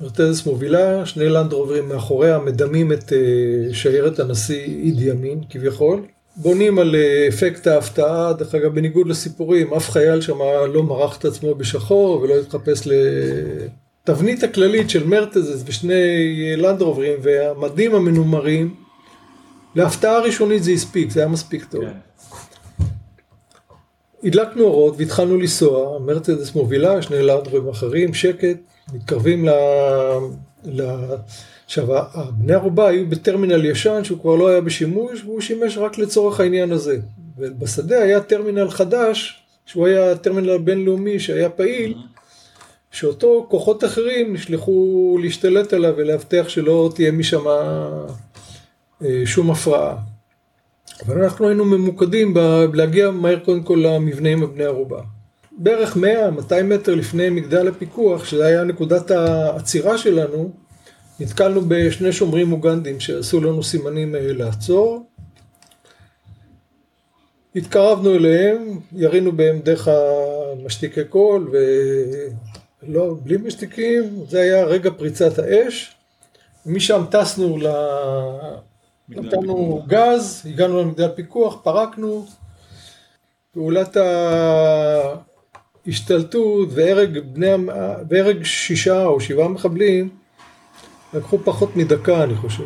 מרצדס 0.01 0.45
מובילה, 0.45 1.05
שני 1.05 1.29
לנדרוברים 1.29 1.89
מאחוריה 1.89 2.39
מדמים 2.39 2.91
את 2.91 3.13
אה, 3.13 3.73
שיירת 3.73 4.19
הנשיא 4.19 4.65
אידי 4.65 5.11
אמין 5.11 5.39
כביכול. 5.49 6.01
בונים 6.35 6.79
על 6.79 6.95
אה, 6.95 7.27
אפקט 7.27 7.67
ההפתעה, 7.67 8.33
דרך 8.33 8.55
אגב 8.55 8.75
בניגוד 8.75 9.07
לסיפורים, 9.07 9.73
אף 9.73 9.89
חייל 9.89 10.21
שם 10.21 10.37
לא 10.73 10.83
מרח 10.83 11.17
את 11.17 11.25
עצמו 11.25 11.55
בשחור 11.55 12.21
ולא 12.21 12.35
התחפש 12.39 12.87
לתבנית 12.87 14.43
הכללית 14.43 14.89
של 14.89 15.07
מרצדס 15.07 15.63
ושני 15.65 16.55
לנדרוברים 16.57 17.13
והמדים 17.21 17.95
המנומרים, 17.95 18.75
להפתעה 19.75 20.19
ראשונית 20.19 20.63
זה 20.63 20.71
הספיק, 20.71 21.11
זה 21.11 21.19
היה 21.19 21.29
מספיק 21.29 21.65
טוב. 21.65 21.83
כן. 21.83 22.10
הדלקנו 24.23 24.63
אורות 24.63 24.95
והתחלנו 24.97 25.37
לנסוע, 25.37 25.99
מרצדס 25.99 26.55
מובילה, 26.55 27.01
שני 27.01 27.21
לאנדרים 27.21 27.69
אחרים, 27.69 28.13
שקט, 28.13 28.57
מתקרבים 28.93 29.45
ל... 29.45 29.51
ל... 30.65 30.81
עכשיו, 31.65 31.87
בני 32.31 32.53
ערובה 32.53 32.87
היו 32.87 33.09
בטרמינל 33.09 33.65
ישן 33.65 34.03
שהוא 34.03 34.19
כבר 34.19 34.35
לא 34.35 34.47
היה 34.47 34.61
בשימוש 34.61 35.23
והוא 35.23 35.41
שימש 35.41 35.77
רק 35.77 35.97
לצורך 35.97 36.39
העניין 36.39 36.71
הזה. 36.71 36.97
ובשדה 37.37 38.01
היה 38.03 38.21
טרמינל 38.21 38.69
חדש, 38.69 39.43
שהוא 39.65 39.87
היה 39.87 40.17
טרמינל 40.17 40.57
בינלאומי 40.57 41.19
שהיה 41.19 41.49
פעיל, 41.49 41.97
שאותו 42.91 43.45
כוחות 43.49 43.83
אחרים 43.83 44.33
נשלחו 44.33 45.17
להשתלט 45.21 45.73
עליו 45.73 45.93
ולהבטיח 45.97 46.49
שלא 46.49 46.91
תהיה 46.95 47.11
משם 47.11 47.47
אה, 47.47 49.21
שום 49.25 49.51
הפרעה. 49.51 50.10
אבל 51.05 51.23
אנחנו 51.23 51.47
היינו 51.47 51.65
ממוקדים 51.65 52.33
בלהגיע 52.71 53.11
מהר 53.11 53.39
קודם 53.39 53.63
כל 53.63 53.83
למבנה 53.85 54.29
עם 54.29 54.43
הבני 54.43 54.63
ערובה. 54.63 55.01
בערך 55.51 55.97
100-200 55.97 56.63
מטר 56.63 56.95
לפני 56.95 57.29
מגדל 57.29 57.67
הפיקוח, 57.67 58.25
שזה 58.25 58.45
היה 58.45 58.63
נקודת 58.63 59.11
העצירה 59.11 59.97
שלנו, 59.97 60.51
נתקלנו 61.19 61.61
בשני 61.67 62.11
שומרים 62.11 62.51
אוגנדים 62.51 62.99
שעשו 62.99 63.41
לנו 63.41 63.63
סימנים 63.63 64.15
אה, 64.15 64.33
לעצור. 64.33 65.05
התקרבנו 67.55 68.15
אליהם, 68.15 68.79
ירינו 68.93 69.31
בהם 69.31 69.59
דרך 69.59 69.87
המשתיקי 69.87 71.03
קול, 71.03 71.51
ולא, 72.83 73.15
בלי 73.23 73.37
משתיקים, 73.37 74.03
זה 74.29 74.41
היה 74.41 74.65
רגע 74.65 74.89
פריצת 74.97 75.39
האש. 75.39 75.95
משם 76.65 77.03
טסנו. 77.11 77.57
נתנו 79.11 79.83
גז, 79.87 80.45
הגענו 80.45 80.81
למגדל 80.81 81.09
פיקוח, 81.15 81.57
פרקנו, 81.63 82.25
פעולת 83.53 83.97
ההשתלטות 85.85 86.69
והרג, 86.71 87.19
בני, 87.19 87.51
והרג 88.09 88.43
שישה 88.43 89.05
או 89.05 89.21
שבעה 89.21 89.47
מחבלים 89.47 90.09
לקחו 91.13 91.39
פחות 91.43 91.75
מדקה 91.75 92.23
אני 92.23 92.35
חושב. 92.35 92.63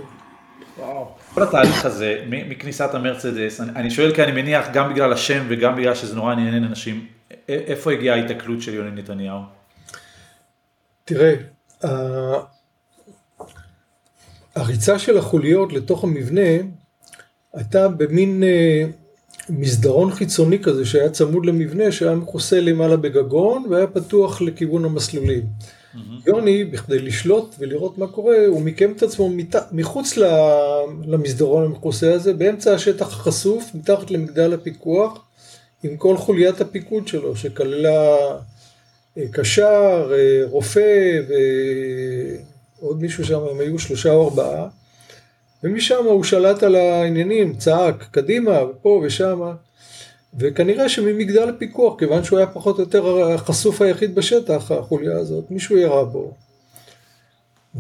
וואו. 0.78 1.08
כל 1.34 1.44
התהליך 1.44 1.86
הזה 1.86 2.24
מכניסת 2.30 2.94
המרצדס, 2.94 3.62
אני, 3.62 3.72
אני 3.76 3.92
שואל 3.92 4.16
כי 4.16 4.24
אני 4.24 4.32
מניח 4.32 4.68
גם 4.74 4.94
בגלל 4.94 5.14
השם 5.14 5.44
וגם 5.48 5.76
בגלל 5.76 5.96
שזה 5.96 6.16
נורא 6.16 6.32
עניין 6.32 6.64
אנשים, 6.64 7.08
איפה 7.50 7.92
הגיעה 7.92 8.16
ההיתקלות 8.16 8.62
של 8.62 8.74
יוני 8.74 9.02
נתניהו? 9.02 9.40
תראה, 11.06 11.34
הריצה 14.56 15.00
של 15.00 15.18
החוליות 15.18 15.74
לתוך 15.74 16.04
המבנה 16.04 16.50
הייתה 17.54 17.88
במין 17.88 18.44
אה, 18.44 18.86
מסדרון 19.50 20.12
חיצוני 20.12 20.60
כזה 20.60 20.86
שהיה 20.86 21.10
צמוד 21.10 21.46
למבנה 21.46 21.92
שהיה 21.92 22.16
מכוסה 22.16 22.60
למעלה 22.62 22.98
בגגון 22.98 23.66
והיה 23.70 23.88
פתוח 23.88 24.42
לכיוון 24.42 24.86
המסלולים. 24.86 25.42
Mm-hmm. 25.44 25.98
יוני, 26.28 26.64
בכדי 26.66 27.00
לשלוט 27.00 27.56
ולראות 27.60 27.98
מה 27.98 28.08
קורה, 28.08 28.46
הוא 28.48 28.62
מיקם 28.62 28.92
את 28.92 29.04
עצמו 29.04 29.30
מת... 29.30 29.56
מחוץ 29.72 30.18
למסדרון 31.06 31.64
המכוסה 31.64 32.14
הזה, 32.14 32.34
באמצע 32.34 32.74
השטח 32.74 33.08
החשוף, 33.08 33.72
מתחת 33.76 34.12
למגדל 34.12 34.54
הפיקוח, 34.54 35.26
עם 35.84 35.98
כל 35.98 36.18
חוליית 36.18 36.62
הפיקוד 36.62 37.08
שלו, 37.08 37.36
שכללה 37.36 38.16
אה, 39.18 39.24
קשר, 39.32 40.12
אה, 40.14 40.42
רופא 40.46 41.22
ו... 41.30 41.34
עוד 42.96 43.02
מישהו 43.02 43.26
שם, 43.26 43.40
הם 43.52 43.60
היו 43.60 43.80
שלושה 43.80 44.12
או 44.12 44.24
ארבעה, 44.24 44.68
ומשם 45.64 46.04
הוא 46.06 46.24
שלט 46.24 46.64
על 46.64 46.76
העניינים, 46.76 47.56
צעק 47.56 48.08
קדימה 48.12 48.64
ופה 48.64 49.02
ושם, 49.04 49.42
וכנראה 50.40 50.90
שממגדל 50.90 51.50
הפיקוח, 51.50 52.00
כיוון 52.00 52.24
שהוא 52.24 52.40
היה 52.40 52.48
פחות 52.48 52.76
או 52.76 52.84
יותר 52.84 53.32
החשוף 53.34 53.82
היחיד 53.82 54.16
בשטח, 54.16 54.72
החוליה 54.72 55.18
הזאת, 55.18 55.52
מישהו 55.52 55.78
ירה 55.78 56.04
בו, 56.04 56.34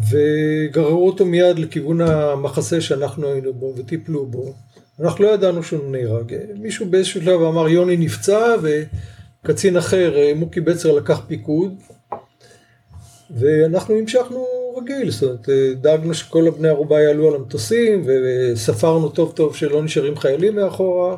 וגררו 0.09 1.07
אותו 1.07 1.25
מיד 1.25 1.59
לכיוון 1.59 2.01
המחסה 2.01 2.81
שאנחנו 2.81 3.27
היינו 3.27 3.53
בו 3.53 3.73
וטיפלו 3.77 4.25
בו. 4.25 4.53
אנחנו 4.99 5.25
לא 5.25 5.29
ידענו 5.29 5.63
שהוא 5.63 5.91
נהרג. 5.91 6.35
מישהו 6.59 6.85
באיזשהו 6.85 7.21
שלב 7.21 7.41
אמר 7.41 7.69
יוני 7.69 7.97
נפצע 7.97 8.55
וקצין 8.61 9.77
אחר, 9.77 10.15
מוקי 10.35 10.61
בצר 10.61 10.91
לקח 10.91 11.21
פיקוד 11.27 11.75
ואנחנו 13.29 13.95
המשכנו 13.95 14.64
רגיל, 14.75 15.11
זאת 15.11 15.23
אומרת, 15.23 15.49
דאגנו 15.81 16.13
שכל 16.13 16.47
הבני 16.47 16.67
ערובה 16.67 17.01
יעלו 17.01 17.27
על 17.27 17.35
המטוסים, 17.35 18.05
וספרנו 18.07 19.09
טוב 19.09 19.31
טוב 19.35 19.55
שלא 19.55 19.83
נשארים 19.83 20.17
חיילים 20.17 20.55
מאחורה. 20.55 21.15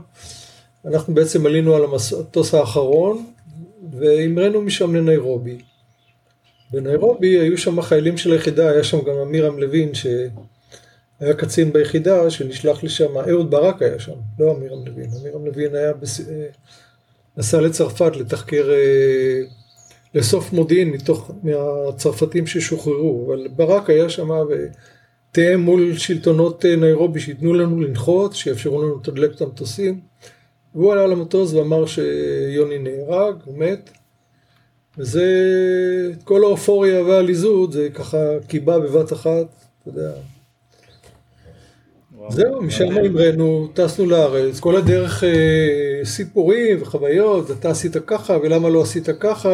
אנחנו 0.86 1.14
בעצם 1.14 1.46
עלינו 1.46 1.76
על 1.76 1.84
המטוס 1.84 2.54
האחרון, 2.54 3.26
והמראנו 3.92 4.62
משם 4.62 4.96
לניירובי. 4.96 5.58
בניירובי 6.72 7.40
היו 7.40 7.58
שם 7.58 7.82
חיילים 7.82 8.18
של 8.18 8.32
היחידה, 8.32 8.70
היה 8.70 8.84
שם 8.84 8.98
גם 9.02 9.16
אמירם 9.22 9.60
לוין, 9.60 9.94
שהיה 9.94 11.34
קצין 11.38 11.74
ביחידה, 11.74 12.30
שנשלח 12.30 12.84
לשם, 12.84 13.18
אהוד 13.18 13.52
ברק 13.52 13.82
היה 13.82 14.00
שם, 14.00 14.16
לא 14.40 14.52
אמירם 14.52 14.86
לוין, 14.86 15.10
אמירם 15.22 15.46
לוין 15.46 15.76
היה, 15.76 15.94
בס... 15.94 16.22
נסע 17.38 17.62
לצרפת 17.62 18.16
לתחקר 18.16 18.70
אה, 18.72 19.42
לאסוף 20.18 20.54
מודיעין 20.54 20.90
מתוך, 20.90 21.32
מהצרפתים 21.44 22.48
ששוחררו, 22.48 23.26
אבל 23.28 23.48
ברק 23.56 23.90
היה 23.90 24.10
שם 24.10 24.30
ותיאם 24.30 25.60
מול 25.60 25.98
שלטונות 25.98 26.66
אה, 26.66 26.76
ניירובי 26.76 27.20
שייתנו 27.20 27.54
לנו 27.54 27.82
לנחות, 27.82 28.36
שיאפשרו 28.36 28.82
לנו 28.82 28.96
לתדלק 28.96 29.36
את 29.36 29.42
המטוסים, 29.42 30.00
והוא 30.76 30.94
עלה 30.94 31.08
למטוס 31.08 31.54
ואמר 31.54 31.86
שיוני 31.86 32.78
נהרג, 32.80 33.36
הוא 33.46 33.58
מת, 33.58 33.90
וזה, 34.98 35.26
כל 36.24 36.44
האופוריה 36.44 37.04
והעליזות 37.04 37.72
זה 37.72 37.90
ככה 37.94 38.18
קיבה 38.48 38.80
בבת 38.80 39.14
אחת, 39.14 39.46
אתה 39.82 39.90
יודע. 39.90 40.12
זהו, 42.30 42.62
משם 42.62 42.86
המראנו, 42.92 43.68
טסנו 43.74 44.06
לארץ, 44.06 44.60
כל 44.60 44.76
הדרך 44.76 45.24
אה, 45.24 46.00
סיפורים 46.04 46.82
וחוויות, 46.82 47.52
אתה 47.52 47.70
עשית 47.70 47.98
ככה 48.08 48.38
ולמה 48.44 48.70
לא 48.70 48.82
עשית 48.82 49.10
ככה, 49.20 49.50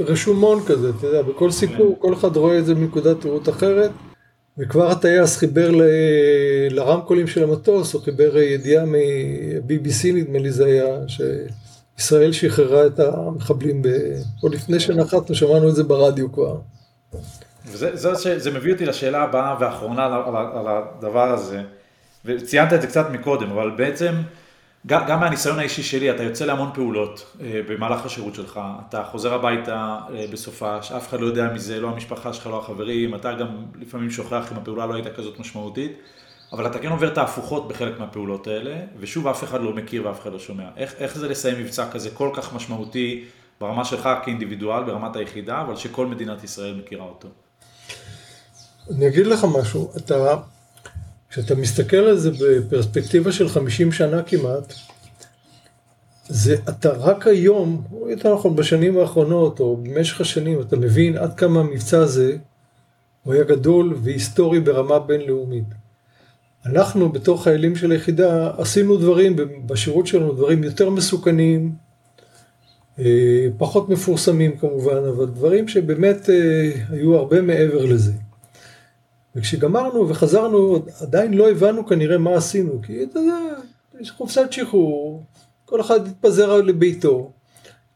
ורשומון 0.00 0.62
כזה, 0.66 0.90
אתה 0.98 1.06
יודע, 1.06 1.22
בכל 1.22 1.50
סיפור, 1.50 1.96
כל 1.98 2.14
אחד 2.14 2.36
רואה 2.36 2.58
את 2.58 2.66
זה 2.66 2.74
מנקודת 2.74 3.26
ראות 3.26 3.48
אחרת, 3.48 3.90
וכבר 4.58 4.90
הטייס 4.90 5.36
חיבר 5.36 5.70
ל, 5.70 5.82
לרמקולים 6.70 7.26
של 7.26 7.42
המטוס, 7.44 7.94
הוא 7.94 8.02
חיבר 8.02 8.38
ידיעה 8.38 8.84
מ-BBC 8.84 10.06
נדמה 10.14 10.38
לי 10.38 10.50
זה 10.50 10.66
היה, 10.66 10.96
שישראל 11.98 12.32
שחררה 12.32 12.86
את 12.86 13.00
המחבלים, 13.00 13.82
ב... 13.82 13.88
עוד 14.42 14.54
לפני 14.54 14.80
שנחתנו, 14.80 15.34
שמענו 15.34 15.68
את 15.68 15.74
זה 15.74 15.84
ברדיו 15.84 16.32
כבר. 16.32 16.56
וזה, 17.66 18.14
זה, 18.14 18.38
זה 18.38 18.50
מביא 18.50 18.72
אותי 18.72 18.86
לשאלה 18.86 19.22
הבאה 19.22 19.56
והאחרונה 19.60 20.06
על, 20.06 20.12
על, 20.12 20.36
על 20.36 20.66
הדבר 20.66 21.32
הזה. 21.32 21.62
וציינת 22.24 22.72
את 22.72 22.82
זה 22.82 22.86
קצת 22.86 23.10
מקודם, 23.10 23.50
אבל 23.50 23.70
בעצם 23.70 24.14
גם, 24.86 25.04
גם 25.08 25.20
מהניסיון 25.20 25.58
האישי 25.58 25.82
שלי, 25.82 26.10
אתה 26.10 26.22
יוצא 26.22 26.44
להמון 26.44 26.70
פעולות 26.74 27.36
אה, 27.40 27.60
במהלך 27.68 28.06
השירות 28.06 28.34
שלך, 28.34 28.60
אתה 28.88 29.04
חוזר 29.04 29.34
הביתה 29.34 29.98
אה, 30.14 30.24
בסופה, 30.32 30.82
שאף 30.82 31.08
אחד 31.08 31.20
לא 31.20 31.26
יודע 31.26 31.52
מזה, 31.54 31.80
לא 31.80 31.88
המשפחה 31.88 32.32
שלך, 32.32 32.46
לא 32.46 32.58
החברים, 32.58 33.14
אתה 33.14 33.32
גם 33.32 33.48
לפעמים 33.80 34.10
שוכח 34.10 34.52
אם 34.52 34.56
הפעולה 34.56 34.86
לא 34.86 34.94
הייתה 34.94 35.10
כזאת 35.10 35.38
משמעותית, 35.40 35.92
אבל 36.52 36.66
אתה 36.66 36.78
כן 36.78 36.88
עובר 36.88 37.12
את 37.12 37.18
ההפוכות 37.18 37.68
בחלק 37.68 37.98
מהפעולות 37.98 38.46
האלה, 38.46 38.76
ושוב 38.98 39.26
אף 39.26 39.44
אחד 39.44 39.60
לא 39.60 39.72
מכיר 39.72 40.06
ואף 40.06 40.20
אחד 40.20 40.32
לא 40.32 40.38
שומע. 40.38 40.64
איך, 40.76 40.94
איך 40.98 41.18
זה 41.18 41.28
לסיים 41.28 41.58
מבצע 41.60 41.90
כזה 41.90 42.10
כל 42.10 42.30
כך 42.34 42.54
משמעותי 42.54 43.24
ברמה 43.60 43.84
שלך 43.84 44.08
כאינדיבידואל, 44.24 44.82
ברמת 44.82 45.16
היחידה, 45.16 45.60
אבל 45.60 45.76
שכל 45.76 46.06
מדינת 46.06 46.44
ישראל 46.44 46.74
מכירה 46.74 47.04
אותו? 47.04 47.28
אני 48.90 49.08
אגיד 49.08 49.26
לך 49.26 49.46
משהו, 49.60 49.92
אתה 49.96 50.36
כשאתה 51.32 51.54
מסתכל 51.54 51.96
על 51.96 52.16
זה 52.16 52.30
בפרספקטיבה 52.30 53.32
של 53.32 53.48
50 53.48 53.92
שנה 53.92 54.22
כמעט, 54.22 54.72
זה 56.28 56.56
אתה 56.68 56.90
רק 56.90 57.26
היום, 57.26 57.82
או 57.92 58.10
יותר 58.10 58.34
נכון 58.34 58.56
בשנים 58.56 58.98
האחרונות, 58.98 59.60
או 59.60 59.76
במשך 59.76 60.20
השנים, 60.20 60.60
אתה 60.60 60.76
מבין 60.76 61.16
עד 61.16 61.34
כמה 61.34 61.60
המבצע 61.60 61.98
הזה 61.98 62.36
הוא 63.22 63.34
היה 63.34 63.44
גדול 63.44 63.94
והיסטורי 64.02 64.60
ברמה 64.60 64.98
בינלאומית. 64.98 65.64
אנחנו 66.66 67.12
בתור 67.12 67.44
חיילים 67.44 67.76
של 67.76 67.90
היחידה 67.90 68.50
עשינו 68.58 68.96
דברים 68.96 69.36
בשירות 69.66 70.06
שלנו, 70.06 70.32
דברים 70.32 70.64
יותר 70.64 70.90
מסוכנים, 70.90 71.72
אה, 72.98 73.46
פחות 73.58 73.88
מפורסמים 73.88 74.56
כמובן, 74.56 75.04
אבל 75.16 75.26
דברים 75.26 75.68
שבאמת 75.68 76.30
אה, 76.30 76.70
היו 76.90 77.14
הרבה 77.16 77.42
מעבר 77.42 77.84
לזה. 77.84 78.12
וכשגמרנו 79.36 80.08
וחזרנו, 80.08 80.78
עדיין 81.00 81.34
לא 81.34 81.50
הבנו 81.50 81.86
כנראה 81.86 82.18
מה 82.18 82.34
עשינו, 82.34 82.82
כי 82.82 83.02
אתה 83.02 83.18
יודע, 83.18 83.38
יש 84.00 84.10
חופסת 84.10 84.52
שחרור, 84.52 85.22
כל 85.64 85.80
אחד 85.80 86.06
התפזר 86.06 86.56
לביתו. 86.56 87.32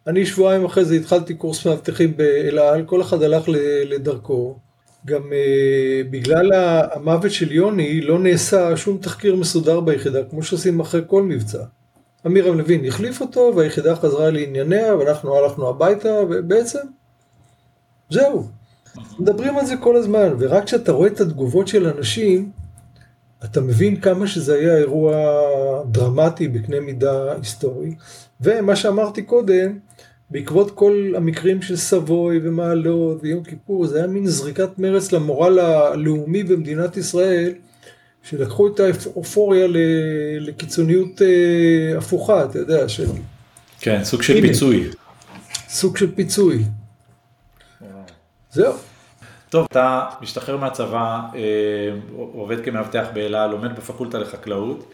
אני 0.06 0.26
שבועיים 0.26 0.64
אחרי 0.64 0.84
זה 0.84 0.94
התחלתי 0.94 1.34
קורס 1.34 1.66
מאבטחים 1.66 2.16
באל 2.16 2.58
על, 2.58 2.84
כל 2.84 3.02
אחד 3.02 3.22
הלך 3.22 3.44
לדרכו. 3.84 4.56
גם 5.06 5.22
uh, 5.22 6.08
בגלל 6.10 6.52
המוות 6.92 7.30
של 7.30 7.52
יוני 7.52 8.00
לא 8.00 8.18
נעשה 8.18 8.76
שום 8.76 8.98
תחקיר 8.98 9.36
מסודר 9.36 9.80
ביחידה, 9.80 10.24
כמו 10.24 10.42
שעושים 10.42 10.80
אחרי 10.80 11.00
כל 11.06 11.22
מבצע. 11.22 11.64
אמירם 12.26 12.58
לוין 12.58 12.84
החליף 12.84 13.20
אותו 13.20 13.52
והיחידה 13.56 13.96
חזרה 13.96 14.30
לענייניה 14.30 14.96
ואנחנו 14.96 15.36
הלכנו 15.36 15.68
הביתה 15.68 16.20
ובעצם 16.30 16.78
זהו. 18.10 18.48
מדברים 19.18 19.58
על 19.58 19.66
זה 19.66 19.76
כל 19.76 19.96
הזמן, 19.96 20.28
ורק 20.38 20.64
כשאתה 20.64 20.92
רואה 20.92 21.08
את 21.08 21.20
התגובות 21.20 21.68
של 21.68 21.86
אנשים, 21.86 22.50
אתה 23.44 23.60
מבין 23.60 23.96
כמה 23.96 24.26
שזה 24.26 24.54
היה 24.54 24.76
אירוע 24.76 25.14
דרמטי 25.90 26.48
בקנה 26.48 26.80
מידה 26.80 27.32
היסטורי. 27.32 27.94
ומה 28.40 28.76
שאמרתי 28.76 29.22
קודם, 29.22 29.78
בעקבות 30.30 30.70
כל 30.70 31.12
המקרים 31.16 31.62
של 31.62 31.76
סבוי 31.76 32.40
ומעלות 32.42 33.18
ויום 33.22 33.44
כיפור, 33.44 33.86
זה 33.86 33.98
היה 33.98 34.06
מין 34.06 34.26
זריקת 34.26 34.78
מרץ 34.78 35.12
למורל 35.12 35.58
הלאומי 35.58 36.42
במדינת 36.42 36.96
ישראל, 36.96 37.52
שלקחו 38.22 38.68
את 38.68 38.80
האופוריה 38.80 39.66
לקיצוניות 40.40 41.22
אה, 41.22 41.98
הפוכה, 41.98 42.44
אתה 42.44 42.58
יודע, 42.58 42.88
של... 42.88 43.06
כן, 43.80 44.04
סוג 44.04 44.22
של 44.22 44.36
הנה, 44.36 44.48
פיצוי. 44.48 44.90
סוג 45.68 45.96
של 45.96 46.14
פיצוי. 46.14 46.64
זהו. 48.56 48.74
טוב, 49.48 49.66
אתה 49.70 50.08
משתחרר 50.20 50.56
מהצבא, 50.56 51.20
אה, 51.34 51.40
עובד 52.16 52.64
כמאבטח 52.64 53.06
באלה, 53.14 53.46
לומד 53.46 53.76
בפקולטה 53.76 54.18
לחקלאות, 54.18 54.92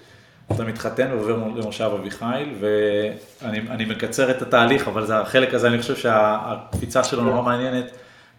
אתה 0.53 0.65
מתחתן 0.65 1.11
ועובר 1.13 1.37
למושב 1.37 1.91
אביחיל, 2.01 2.55
ואני 2.61 3.85
מקצר 3.85 4.31
את 4.31 4.43
התהליך, 4.43 4.89
אבל 4.89 5.07
זה, 5.07 5.19
החלק 5.19 5.55
הזה, 5.55 5.69
אני 5.69 5.79
חושב 5.79 5.97
שהקפיצה 5.97 7.05
שלו 7.05 7.23
נורא 7.23 7.43
מעניינת. 7.43 7.91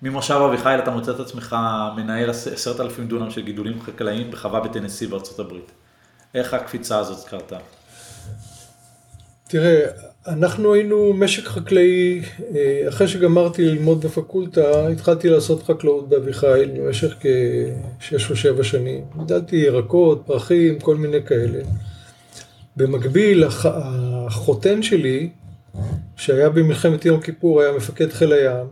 ממושב 0.02 0.40
אביחיל 0.50 0.80
אתה 0.80 0.92
מוצא 0.92 1.12
את 1.12 1.20
עצמך 1.20 1.56
מנהל 1.96 2.30
עשרת 2.30 2.80
אלפים 2.80 3.08
דונם 3.08 3.32
של 3.32 3.42
גידולים 3.42 3.82
חקלאיים 3.82 4.32
בחווה 4.32 4.60
בטנסי 4.60 5.08
בארצות 5.08 5.40
הברית. 5.40 5.72
איך 6.36 6.54
הקפיצה 6.54 7.00
הזאת 7.00 7.28
קרתה? 7.28 7.58
תראה, 9.48 9.86
אנחנו 10.28 10.74
היינו 10.74 11.14
משק 11.14 11.44
חקלאי, 11.44 12.22
אה, 12.56 12.90
אחרי 12.90 13.08
שגמרתי 13.08 13.66
ללמוד 13.66 14.06
בפקולטה, 14.06 14.88
התחלתי 14.88 15.30
לעשות 15.30 15.64
חקלאות 15.64 16.10
באביחיל 16.10 16.72
במשך 16.76 17.16
כשש 18.00 18.32
או 18.32 18.36
שבע 18.36 18.64
שנים. 18.64 19.06
גידלתי 19.18 19.56
ירקות, 19.56 20.22
פרחים, 20.26 20.80
כל 20.80 20.96
מיני 20.96 21.24
כאלה. 21.24 21.60
במקביל, 22.78 23.44
החותן 23.44 24.84
שלי, 24.84 25.30
שהיה 26.16 26.50
במלחמת 26.50 27.06
יום 27.06 27.22
כיפור, 27.22 27.62
היה 27.62 27.72
מפקד 27.72 28.12
חיל 28.12 28.34
הים, 28.34 28.68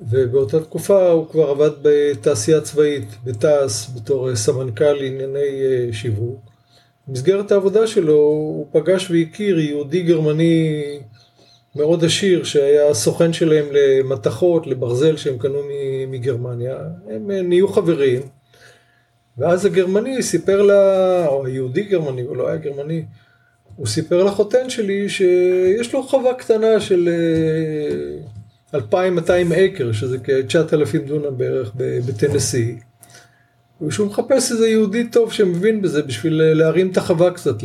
ובאותה 0.00 0.60
תקופה 0.60 1.10
הוא 1.10 1.28
כבר 1.28 1.50
עבד 1.50 1.70
בתעשייה 1.82 2.60
צבאית, 2.60 3.08
בתעש, 3.24 3.86
בתור 3.94 4.36
סמנכ"ל 4.36 4.92
לענייני 4.92 5.38
אה, 5.38 5.88
שיווק. 5.92 6.47
במסגרת 7.08 7.52
העבודה 7.52 7.86
שלו 7.86 8.14
הוא 8.14 8.66
פגש 8.72 9.10
והכיר 9.10 9.58
יהודי 9.58 10.02
גרמני 10.02 10.82
מאוד 11.76 12.04
עשיר 12.04 12.44
שהיה 12.44 12.94
סוכן 12.94 13.32
שלהם 13.32 13.66
למתכות, 13.72 14.66
לברזל 14.66 15.16
שהם 15.16 15.38
קנו 15.38 15.58
מגרמניה, 16.08 16.76
הם 17.10 17.30
נהיו 17.30 17.68
חברים 17.68 18.22
ואז 19.38 19.64
הגרמני 19.64 20.22
סיפר 20.22 20.62
לה, 20.62 21.26
או 21.26 21.46
היהודי 21.46 21.82
גרמני, 21.82 22.22
הוא 22.22 22.36
לא 22.36 22.48
היה 22.48 22.56
גרמני, 22.56 23.04
הוא 23.76 23.86
סיפר 23.86 24.24
לחותן 24.24 24.70
שלי 24.70 25.08
שיש 25.08 25.92
לו 25.92 26.02
חווה 26.02 26.34
קטנה 26.34 26.80
של 26.80 27.08
2,200 28.74 29.52
אה, 29.52 29.66
אקר, 29.66 29.92
שזה 29.92 30.18
כ-9,000 30.18 30.98
דונם 31.06 31.38
בערך 31.38 31.72
בטנסי. 31.76 32.78
שהוא 33.90 34.06
מחפש 34.06 34.52
איזה 34.52 34.68
יהודי 34.68 35.08
טוב 35.08 35.32
שמבין 35.32 35.82
בזה 35.82 36.02
בשביל 36.02 36.42
להרים 36.42 36.90
את 36.90 36.96
החווה 36.96 37.30
קצת, 37.30 37.56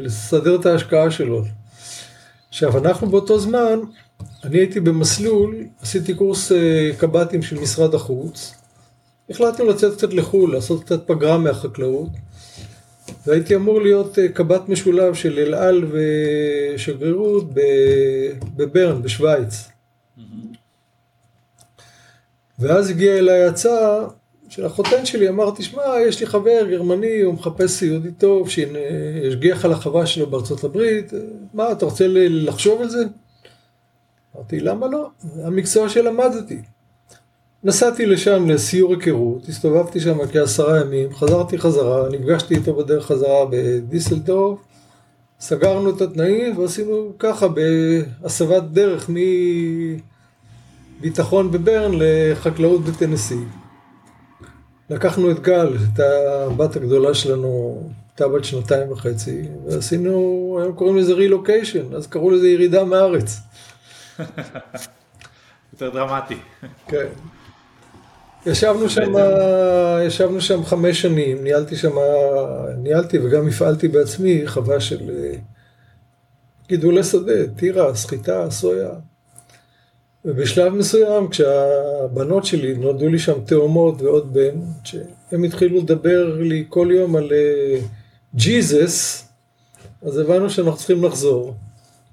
לסדר 0.00 0.60
את 0.60 0.66
ההשקעה 0.66 1.10
שלו. 1.10 1.44
עכשיו, 2.48 2.78
אנחנו 2.78 3.06
באותו 3.06 3.40
זמן, 3.40 3.78
אני 4.44 4.58
הייתי 4.58 4.80
במסלול, 4.80 5.56
עשיתי 5.82 6.14
קורס 6.14 6.52
אה, 6.52 6.90
קב"טים 6.98 7.42
של 7.42 7.60
משרד 7.60 7.94
החוץ, 7.94 8.54
החלטנו 9.30 9.64
לצאת 9.66 9.96
קצת 9.96 10.12
לחו"ל, 10.12 10.52
לעשות 10.54 10.84
קצת 10.84 11.06
פגרה 11.06 11.38
מהחקלאות, 11.38 12.08
והייתי 13.26 13.54
אמור 13.54 13.82
להיות 13.82 14.18
אה, 14.18 14.28
קב"ט 14.28 14.68
משולב 14.68 15.14
של 15.14 15.38
אל 15.38 15.54
על 15.54 15.84
ושגרירות 16.74 17.44
בברן, 18.56 19.02
בשוויץ. 19.02 19.68
ואז 22.58 22.90
הגיעה 22.90 23.18
אליי 23.18 23.44
הצעה 23.44 24.06
של 24.54 24.66
החותן 24.66 25.06
שלי, 25.06 25.28
אמרתי, 25.28 25.62
שמע, 25.62 25.82
יש 26.08 26.20
לי 26.20 26.26
חבר 26.26 26.66
גרמני, 26.70 27.20
הוא 27.20 27.34
מחפש 27.34 27.82
יהודי 27.82 28.10
טוב, 28.10 28.48
שישגיח 28.50 29.64
על 29.64 29.72
החווה 29.72 30.06
שלו 30.06 30.26
בארצות 30.26 30.64
הברית, 30.64 31.12
מה, 31.54 31.72
אתה 31.72 31.84
רוצה 31.84 32.04
לחשוב 32.08 32.80
על 32.80 32.88
זה? 32.88 33.04
אמרתי, 34.36 34.60
למה 34.60 34.86
לא? 34.86 35.08
זה 35.20 35.46
המקצוע 35.46 35.88
שלמדתי. 35.88 36.58
נסעתי 37.64 38.06
לשם 38.06 38.48
לסיור 38.48 38.94
היכרות, 38.94 39.48
הסתובבתי 39.48 40.00
שם 40.00 40.26
כעשרה 40.32 40.80
ימים, 40.80 41.14
חזרתי 41.14 41.58
חזרה, 41.58 42.08
נפגשתי 42.08 42.54
איתו 42.54 42.74
בדרך 42.74 43.06
חזרה 43.06 43.44
בדיסלדורף, 43.50 44.58
סגרנו 45.40 45.90
את 45.90 46.00
התנאים 46.00 46.58
ועשינו 46.58 47.12
ככה 47.18 47.46
בהסבת 47.48 48.62
דרך 48.62 49.10
מביטחון 51.00 51.50
בברן 51.50 51.92
לחקלאות 51.94 52.84
בטנסי. 52.84 53.38
לקחנו 54.90 55.30
את 55.30 55.40
גל, 55.40 55.76
את 55.94 56.00
הבת 56.00 56.76
הגדולה 56.76 57.14
שלנו, 57.14 57.82
הייתה 58.10 58.28
בת 58.28 58.44
שנתיים 58.44 58.92
וחצי, 58.92 59.48
ועשינו, 59.66 60.58
היום 60.62 60.72
קוראים 60.72 60.96
לזה 60.96 61.12
רילוקיישן, 61.12 61.94
אז 61.94 62.06
קראו 62.06 62.30
לזה 62.30 62.48
ירידה 62.48 62.84
מהארץ. 62.84 63.40
יותר 65.72 65.90
דרמטי. 65.90 66.36
כן. 66.86 67.06
ישבנו 68.46 68.88
שם, 68.88 69.12
ישבנו 70.06 70.40
שם 70.40 70.64
חמש 70.64 71.02
שנים, 71.02 71.44
ניהלתי 71.44 71.76
שם, 71.76 71.92
ניהלתי 72.78 73.18
וגם 73.18 73.48
הפעלתי 73.48 73.88
בעצמי 73.88 74.42
חווה 74.46 74.80
של 74.80 75.10
אה, 75.10 75.34
גידולי 76.68 77.04
שדה, 77.04 77.48
טירה, 77.56 77.94
סחיטה, 77.94 78.50
סויה. 78.50 78.90
ובשלב 80.24 80.74
מסוים, 80.74 81.28
כשהבנות 81.28 82.44
שלי, 82.44 82.74
נולדו 82.74 83.08
לי 83.08 83.18
שם 83.18 83.40
תאומות 83.46 84.02
ועוד 84.02 84.34
בן, 84.34 84.54
שהם 84.84 85.44
התחילו 85.44 85.78
לדבר 85.78 86.36
לי 86.38 86.64
כל 86.68 86.88
יום 86.90 87.16
על 87.16 87.32
ג'יזס, 88.34 89.22
uh, 89.22 90.08
אז 90.08 90.18
הבנו 90.18 90.50
שאנחנו 90.50 90.76
צריכים 90.76 91.04
לחזור. 91.04 91.54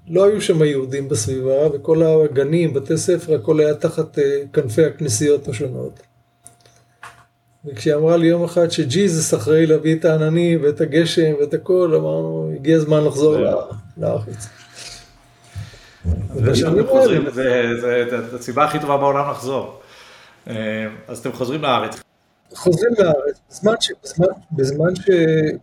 לא 0.08 0.24
היו 0.24 0.40
שם 0.40 0.62
יהודים 0.62 1.08
בסביבה, 1.08 1.68
וכל 1.74 2.02
הגנים, 2.02 2.74
בתי 2.74 2.98
ספר, 2.98 3.34
הכל 3.34 3.60
היה 3.60 3.74
תחת 3.74 4.18
uh, 4.18 4.22
כנפי 4.52 4.84
הכנסיות 4.84 5.48
השונות. 5.48 6.00
וכשהיא 7.64 7.94
אמרה 7.94 8.16
לי 8.16 8.26
יום 8.26 8.44
אחד 8.44 8.70
שג'יזוס 8.70 9.34
אחראי 9.34 9.66
להביא 9.66 9.96
את 9.96 10.04
העננים 10.04 10.58
ואת 10.62 10.80
הגשם 10.80 11.32
ואת 11.40 11.54
הכל, 11.54 11.94
אמרנו, 11.96 12.52
הגיע 12.54 12.76
הזמן 12.76 13.04
לחזור 13.04 13.36
לארץ. 13.96 14.48
ושאתם 16.36 16.86
חוזרים, 16.86 17.30
זו 17.30 18.36
הסיבה 18.36 18.64
הכי 18.64 18.78
טובה 18.78 18.96
בעולם 18.96 19.30
לחזור. 19.30 19.80
אה, 20.48 20.54
אז 21.08 21.18
אתם 21.18 21.32
חוזרים 21.32 21.62
לארץ. 21.62 22.02
חוזרים 22.54 22.92
לארץ, 22.98 23.40
בזמן, 23.50 23.74
ש, 23.80 23.90
בזמן, 24.04 24.26
בזמן, 24.52 24.96
ש, 24.96 25.10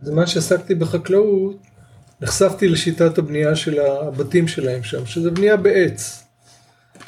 בזמן 0.02 0.26
שעסקתי 0.26 0.74
בחקלאות, 0.74 1.56
נחשפתי 2.20 2.68
לשיטת 2.68 3.18
הבנייה 3.18 3.56
של 3.56 3.80
הבתים 3.80 4.48
שלהם 4.48 4.82
שם, 4.82 5.06
שזה 5.06 5.30
בנייה 5.30 5.56
בעץ. 5.56 6.24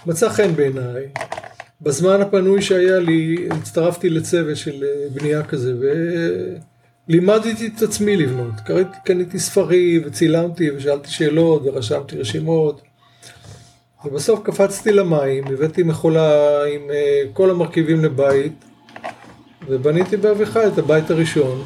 מצא 0.06 0.28
חן 0.28 0.54
בעיניי. 0.56 1.08
בזמן 1.80 2.20
הפנוי 2.20 2.62
שהיה 2.62 2.98
לי, 2.98 3.48
הצטרפתי 3.50 4.10
לצוות 4.10 4.56
של 4.56 4.84
אה, 4.84 5.08
בנייה 5.14 5.42
כזה, 5.42 5.74
ולימדתי 7.08 7.70
את 7.76 7.82
עצמי 7.82 8.16
לבנות. 8.16 8.54
קניתי 9.04 9.38
ספרים, 9.38 10.02
וצילמתי, 10.04 10.70
ושאלתי 10.70 11.10
שאלות, 11.10 11.62
ורשמתי 11.64 12.16
רשימות. 12.18 12.82
ובסוף 14.04 14.40
קפצתי 14.42 14.92
למים, 14.92 15.44
הבאתי 15.46 15.82
מכולה 15.82 16.64
עם 16.64 16.90
אה, 16.90 17.22
כל 17.32 17.50
המרכיבים 17.50 18.04
לבית, 18.04 18.64
ובניתי 19.68 20.16
באביחי 20.16 20.66
את 20.66 20.78
הבית 20.78 21.10
הראשון. 21.10 21.62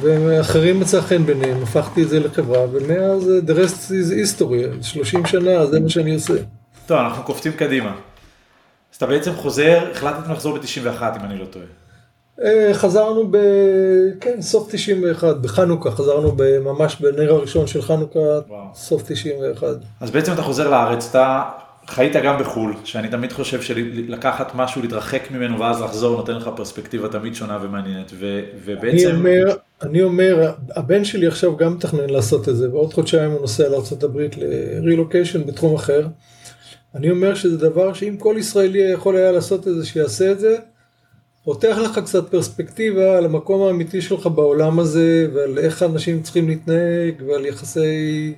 ואחרים 0.00 0.80
מצא 0.80 1.00
חן 1.00 1.26
ביניהם, 1.26 1.62
הפכתי 1.62 2.02
את 2.02 2.08
זה 2.08 2.20
לחברה, 2.20 2.66
ומאז 2.72 3.30
the 3.46 3.50
rest 3.50 3.90
is 3.90 4.40
history, 4.40 4.82
30 4.82 5.26
שנה, 5.26 5.66
זה 5.66 5.80
מה 5.80 5.88
שאני 5.88 6.14
עושה. 6.14 6.34
טוב, 6.86 6.98
אנחנו 6.98 7.22
קופצים 7.22 7.52
קדימה. 7.52 7.90
אז 7.90 8.96
אתה 8.96 9.06
בעצם 9.06 9.32
חוזר, 9.34 9.90
החלטתם 9.92 10.32
לחזור 10.32 10.58
ב-91 10.58 11.02
אם 11.02 11.24
אני 11.24 11.38
לא 11.38 11.44
טועה. 11.44 11.64
אה, 12.40 12.70
חזרנו 12.72 13.28
ב... 13.30 13.36
כן, 14.20 14.42
סוף 14.42 14.68
91, 14.72 15.36
בחנוכה, 15.36 15.90
חזרנו 15.90 16.36
ממש 16.64 17.00
בנר 17.00 17.32
הראשון 17.32 17.66
של 17.66 17.82
חנוכה, 17.82 18.18
וואו. 18.18 18.64
סוף 18.74 19.02
91. 19.06 19.66
אז 20.00 20.10
בעצם 20.10 20.32
אתה 20.32 20.42
חוזר 20.42 20.70
לארץ, 20.70 21.08
אתה 21.10 21.42
חיית 21.86 22.16
גם 22.16 22.38
בחו"ל, 22.38 22.74
שאני 22.84 23.08
תמיד 23.08 23.32
חושב 23.32 23.62
שלקחת 23.62 24.52
משהו, 24.54 24.82
להתרחק 24.82 25.30
ממנו 25.30 25.58
ואז 25.58 25.80
לחזור, 25.80 26.16
נותן 26.16 26.36
לך 26.36 26.50
פרספקטיבה 26.56 27.08
תמיד 27.08 27.34
שונה 27.34 27.58
ומעניינת, 27.62 28.12
ו, 28.14 28.40
ובעצם... 28.64 29.08
אני 29.08 29.16
אומר, 29.16 29.56
אני 29.82 30.02
אומר, 30.02 30.52
הבן 30.70 31.04
שלי 31.04 31.26
עכשיו 31.26 31.56
גם 31.56 31.74
מתכנן 31.74 32.10
לעשות 32.10 32.48
את 32.48 32.56
זה, 32.56 32.70
ועוד 32.70 32.94
חודשיים 32.94 33.30
הוא 33.30 33.40
נוסע 33.40 33.68
לארה"ב 33.68 34.18
לרילוקיישן 34.82 35.46
בתחום 35.46 35.74
אחר. 35.74 36.06
אני 36.94 37.10
אומר 37.10 37.34
שזה 37.34 37.56
דבר 37.56 37.92
שאם 37.92 38.16
כל 38.18 38.34
ישראלי 38.38 38.78
יכול 38.78 39.16
היה 39.16 39.32
לעשות 39.32 39.68
את 39.68 39.74
זה, 39.74 39.86
שיעשה 39.86 40.32
את 40.32 40.40
זה, 40.40 40.56
פותח 41.44 41.76
לך 41.84 41.98
קצת 41.98 42.30
פרספקטיבה 42.30 43.18
על 43.18 43.24
המקום 43.24 43.62
האמיתי 43.62 44.02
שלך 44.02 44.26
בעולם 44.26 44.78
הזה, 44.78 45.28
ועל 45.34 45.58
איך 45.58 45.82
אנשים 45.82 46.22
צריכים 46.22 46.48
להתנהג, 46.48 47.22
ועל 47.26 47.46
יחסי 47.46 48.34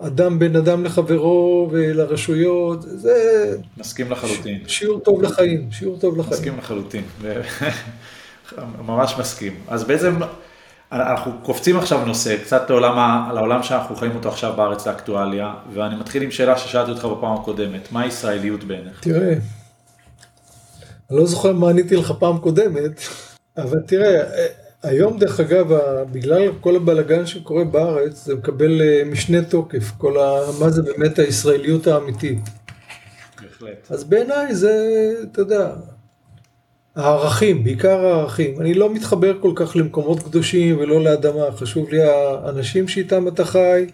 אדם 0.00 0.38
בין 0.38 0.56
אדם 0.56 0.84
לחברו 0.84 1.68
ולרשויות, 1.72 2.82
זה... 2.82 3.56
מסכים 3.76 4.10
לחלוטין. 4.10 4.58
שיעור 4.66 5.00
טוב 5.00 5.22
לחיים, 5.22 5.68
שיעור 5.70 5.98
טוב 5.98 6.18
לחיים. 6.18 6.32
מסכים 6.32 6.58
לחלוטין, 6.58 7.04
ממש 8.86 9.14
מסכים. 9.18 9.52
אז 9.68 9.84
בעצם 9.84 10.16
אנחנו 10.92 11.32
קופצים 11.42 11.76
עכשיו 11.76 12.04
נושא, 12.04 12.36
קצת 12.42 12.70
לעולם, 12.70 13.28
לעולם 13.34 13.62
שאנחנו 13.62 13.96
חיים 13.96 14.14
אותו 14.14 14.28
עכשיו 14.28 14.52
בארץ 14.56 14.86
לאקטואליה, 14.86 15.54
ואני 15.74 15.96
מתחיל 15.96 16.22
עם 16.22 16.30
שאלה 16.30 16.58
ששאלתי 16.58 16.90
אותך 16.90 17.04
בפעם 17.04 17.34
הקודמת, 17.34 17.92
מה 17.92 18.06
ישראליות 18.06 18.64
בעיניך? 18.64 19.00
תראה, 19.00 19.34
אני 21.10 21.18
לא 21.18 21.26
זוכר 21.26 21.52
מה 21.52 21.70
עניתי 21.70 21.96
לך 21.96 22.12
פעם 22.18 22.38
קודמת, 22.38 23.00
אבל 23.56 23.80
תראה, 23.86 24.22
היום 24.82 25.18
דרך 25.18 25.40
אגב, 25.40 25.72
בגלל 26.12 26.52
כל 26.60 26.76
הבלגן 26.76 27.26
שקורה 27.26 27.64
בארץ, 27.64 28.24
זה 28.24 28.34
מקבל 28.34 28.82
אה, 28.82 29.02
משנה 29.06 29.44
תוקף, 29.44 29.92
כל 29.98 30.18
ה... 30.18 30.40
מה 30.60 30.70
זה 30.70 30.82
באמת 30.82 31.18
הישראליות 31.18 31.86
האמיתית. 31.86 32.38
בהחלט. 33.42 33.90
אז 33.90 34.04
בעיניי 34.04 34.54
זה, 34.54 34.74
אתה 35.22 35.40
יודע, 35.40 35.72
הערכים, 36.96 37.64
בעיקר 37.64 38.06
הערכים. 38.06 38.60
אני 38.60 38.74
לא 38.74 38.94
מתחבר 38.94 39.40
כל 39.40 39.52
כך 39.54 39.76
למקומות 39.76 40.22
קדושים 40.22 40.78
ולא 40.78 41.04
לאדמה, 41.04 41.52
חשוב 41.56 41.88
לי 41.90 42.02
האנשים 42.02 42.88
שאיתם 42.88 43.28
אתה 43.28 43.44
חי, 43.44 43.86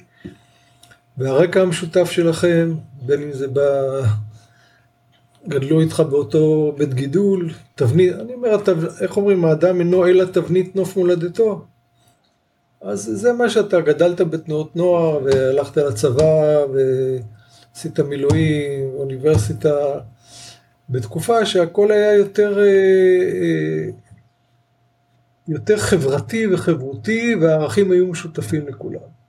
והרקע 1.19 1.63
המשותף 1.63 2.11
שלכם, 2.11 2.75
בין 3.03 3.23
אם 3.23 3.33
זה 3.33 3.47
ב... 3.53 3.61
גדלו 5.49 5.81
איתך 5.81 6.01
באותו 6.01 6.75
בית 6.79 6.95
גידול, 6.95 7.51
תבנית, 7.75 8.13
אני 8.15 8.35
אומר, 8.35 8.57
איך 9.01 9.17
אומרים, 9.17 9.45
האדם 9.45 9.81
אינו 9.81 10.07
אלא 10.07 10.25
תבנית 10.25 10.77
נוף 10.77 10.97
מולדתו. 10.97 11.65
אז 12.81 13.11
זה 13.15 13.33
מה 13.33 13.51
שאתה, 13.51 13.81
גדלת 13.81 14.21
בתנועות 14.21 14.77
נוער, 14.77 15.25
והלכת 15.25 15.77
לצבא, 15.77 16.65
ועשית 16.73 18.01
מילואים, 18.01 18.91
אוניברסיטה, 18.95 19.99
בתקופה 20.89 21.47
שהכל 21.47 21.93
היה 21.93 22.15
יותר, 22.15 22.59
אה, 22.59 22.65
אה, 22.65 23.87
יותר 25.49 25.77
חברתי 25.77 26.47
וחברותי, 26.47 27.35
והערכים 27.41 27.91
היו 27.91 28.07
משותפים 28.07 28.69
לכולם. 28.69 29.21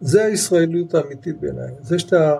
זה 0.00 0.24
הישראליות 0.24 0.94
האמיתית 0.94 1.40
בעיניי. 1.40 1.72
זה 1.80 1.98
שאתה... 1.98 2.36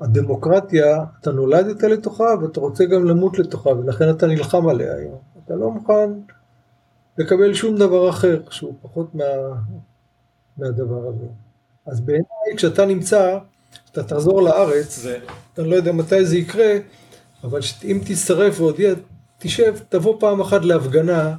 הדמוקרטיה, 0.00 1.04
אתה 1.20 1.32
נולדת 1.32 1.82
לתוכה 1.82 2.34
ואתה 2.42 2.60
רוצה 2.60 2.84
גם 2.84 3.04
למות 3.04 3.38
לתוכה, 3.38 3.70
ולכן 3.70 4.10
אתה 4.10 4.26
נלחם 4.26 4.68
עליה 4.68 4.94
היום. 4.94 5.18
אתה 5.44 5.54
לא 5.54 5.70
מוכן 5.70 6.10
לקבל 7.18 7.54
שום 7.54 7.76
דבר 7.76 8.10
אחר 8.10 8.40
שהוא 8.50 8.74
פחות 8.82 9.14
מה, 9.14 9.24
מהדבר 10.56 11.08
הזה. 11.08 11.26
אז 11.86 12.00
בעיניי, 12.00 12.56
כשאתה 12.56 12.86
נמצא, 12.86 13.38
אתה 13.92 14.02
תחזור 14.02 14.42
לארץ, 14.42 14.98
זה... 14.98 15.18
אני 15.58 15.70
לא 15.70 15.76
יודע 15.76 15.92
מתי 15.92 16.24
זה 16.24 16.36
יקרה, 16.36 16.72
אבל 17.44 17.60
אם 17.84 18.00
תצטרף 18.04 18.60
ועוד 18.60 18.76
תשב, 19.38 19.74
תבוא 19.88 20.16
פעם 20.20 20.40
אחת 20.40 20.64
להפגנה 20.64 21.34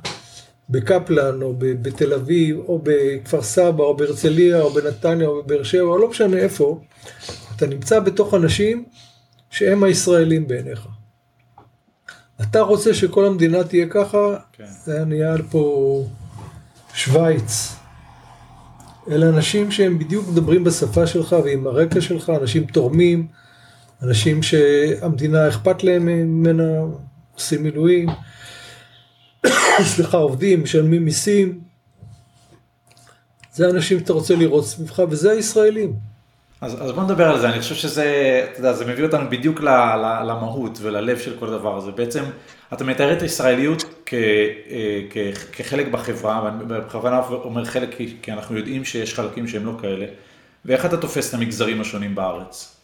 בקפלן, 0.69 1.41
או 1.41 1.53
בתל 1.57 2.13
אביב, 2.13 2.59
או 2.59 2.79
בכפר 2.83 3.41
סבא, 3.41 3.83
או 3.83 3.97
בהרצליה, 3.97 4.61
או 4.61 4.69
בנתניה, 4.69 5.27
או 5.27 5.43
בבאר 5.43 5.63
שבע, 5.63 5.81
או 5.81 5.97
לא 5.97 6.09
משנה 6.09 6.37
איפה, 6.37 6.79
אתה 7.59 7.67
נמצא 7.67 7.99
בתוך 7.99 8.33
אנשים 8.33 8.85
שהם 9.49 9.83
הישראלים 9.83 10.47
בעיניך. 10.47 10.87
אתה 12.41 12.61
רוצה 12.61 12.93
שכל 12.93 13.25
המדינה 13.25 13.63
תהיה 13.63 13.87
ככה, 13.89 14.37
כן. 14.53 14.65
זה 14.83 15.05
נהיה 15.05 15.35
פה 15.51 16.03
שווייץ. 16.93 17.75
אלה 19.11 19.29
אנשים 19.29 19.71
שהם 19.71 19.99
בדיוק 19.99 20.27
מדברים 20.27 20.63
בשפה 20.63 21.07
שלך 21.07 21.35
ועם 21.43 21.67
הרקע 21.67 22.01
שלך, 22.01 22.31
אנשים 22.41 22.65
תורמים, 22.65 23.27
אנשים 24.03 24.43
שהמדינה 24.43 25.47
אכפת 25.47 25.83
להם 25.83 26.05
ממנה, 26.05 26.63
עושים 27.35 27.63
מילואים, 27.63 28.09
סליחה, 29.93 30.17
עובדים, 30.17 30.63
משלמים 30.63 31.05
מיסים. 31.05 31.59
זה 33.53 33.69
אנשים 33.69 33.99
שאתה 33.99 34.13
רוצה 34.13 34.35
לראות 34.35 34.65
סביבך, 34.65 35.01
וזה 35.09 35.31
הישראלים. 35.31 36.08
אז, 36.61 36.73
אז 36.81 36.91
בוא 36.91 37.03
נדבר 37.03 37.29
על 37.29 37.39
זה, 37.39 37.49
אני 37.49 37.59
חושב 37.59 37.75
שזה, 37.75 38.05
אתה 38.51 38.59
יודע, 38.59 38.73
זה 38.73 38.85
מביא 38.85 39.03
אותנו 39.03 39.29
בדיוק 39.29 39.61
למהות 40.27 40.79
וללב 40.81 41.19
של 41.19 41.39
כל 41.39 41.47
הדבר 41.47 41.77
הזה. 41.77 41.91
בעצם, 41.91 42.23
אתה 42.73 42.83
מתאר 42.83 43.13
את 43.13 43.21
הישראליות 43.21 43.83
כ, 44.05 44.13
אה, 44.13 45.01
כ, 45.09 45.17
כחלק 45.51 45.87
בחברה, 45.87 46.43
ואני 46.43 46.65
בכוונה 46.65 47.21
אומר 47.27 47.65
חלק 47.65 47.95
כי, 47.95 48.17
כי 48.21 48.31
אנחנו 48.31 48.57
יודעים 48.57 48.85
שיש 48.85 49.13
חלקים 49.13 49.47
שהם 49.47 49.65
לא 49.65 49.77
כאלה, 49.81 50.05
ואיך 50.65 50.85
אתה 50.85 50.97
תופס 50.97 51.29
את 51.29 51.33
המגזרים 51.33 51.81
השונים 51.81 52.15
בארץ? 52.15 52.75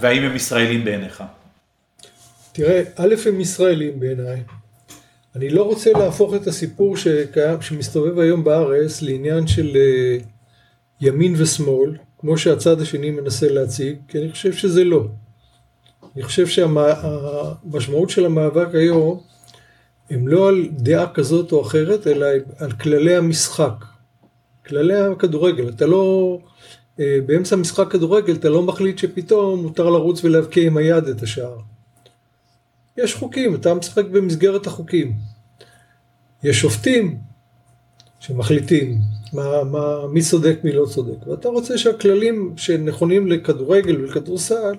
והאם 0.00 0.22
הם 0.22 0.36
ישראלים 0.36 0.84
בעיניך? 0.84 1.24
תראה, 2.52 2.82
א' 2.96 3.14
הם 3.26 3.40
ישראלים 3.40 4.00
בעיניי. 4.00 4.42
אני 5.36 5.48
לא 5.48 5.62
רוצה 5.62 5.92
להפוך 5.92 6.34
את 6.34 6.46
הסיפור 6.46 6.96
שקיים, 6.96 7.62
שמסתובב 7.62 8.18
היום 8.18 8.44
בארץ 8.44 9.02
לעניין 9.02 9.46
של 9.46 9.68
uh, 9.72 10.24
ימין 11.00 11.34
ושמאל, 11.38 11.96
כמו 12.18 12.38
שהצד 12.38 12.80
השני 12.80 13.10
מנסה 13.10 13.48
להציג, 13.48 13.96
כי 14.08 14.18
אני 14.18 14.32
חושב 14.32 14.52
שזה 14.52 14.84
לא. 14.84 15.06
אני 16.16 16.22
חושב 16.22 16.46
שהמשמעות 16.46 18.10
של 18.10 18.26
המאבק 18.26 18.74
היום 18.74 19.20
הם 20.10 20.28
לא 20.28 20.48
על 20.48 20.68
דעה 20.70 21.12
כזאת 21.12 21.52
או 21.52 21.62
אחרת, 21.62 22.06
אלא 22.06 22.26
על 22.58 22.72
כללי 22.72 23.16
המשחק. 23.16 23.84
כללי 24.66 24.96
הכדורגל. 24.96 25.68
אתה 25.68 25.86
לא, 25.86 26.38
אה, 27.00 27.18
באמצע 27.26 27.56
משחק 27.56 27.90
כדורגל 27.90 28.34
אתה 28.34 28.48
לא 28.48 28.62
מחליט 28.62 28.98
שפתאום 28.98 29.62
מותר 29.62 29.90
לרוץ 29.90 30.24
ולהבקיע 30.24 30.66
עם 30.66 30.76
היד 30.76 31.08
את 31.08 31.22
השער. 31.22 31.58
יש 32.96 33.14
חוקים, 33.14 33.54
אתה 33.54 33.74
משחק 33.74 34.04
במסגרת 34.04 34.66
החוקים. 34.66 35.12
יש 36.42 36.60
שופטים 36.60 37.18
שמחליטים 38.20 38.98
מה, 39.32 39.64
מה, 39.64 40.06
מי 40.12 40.22
צודק 40.22 40.58
מי 40.64 40.72
לא 40.72 40.86
צודק, 40.86 41.26
ואתה 41.26 41.48
רוצה 41.48 41.78
שהכללים 41.78 42.54
שנכונים 42.56 43.26
לכדורגל 43.26 44.00
ולכדורסל 44.00 44.74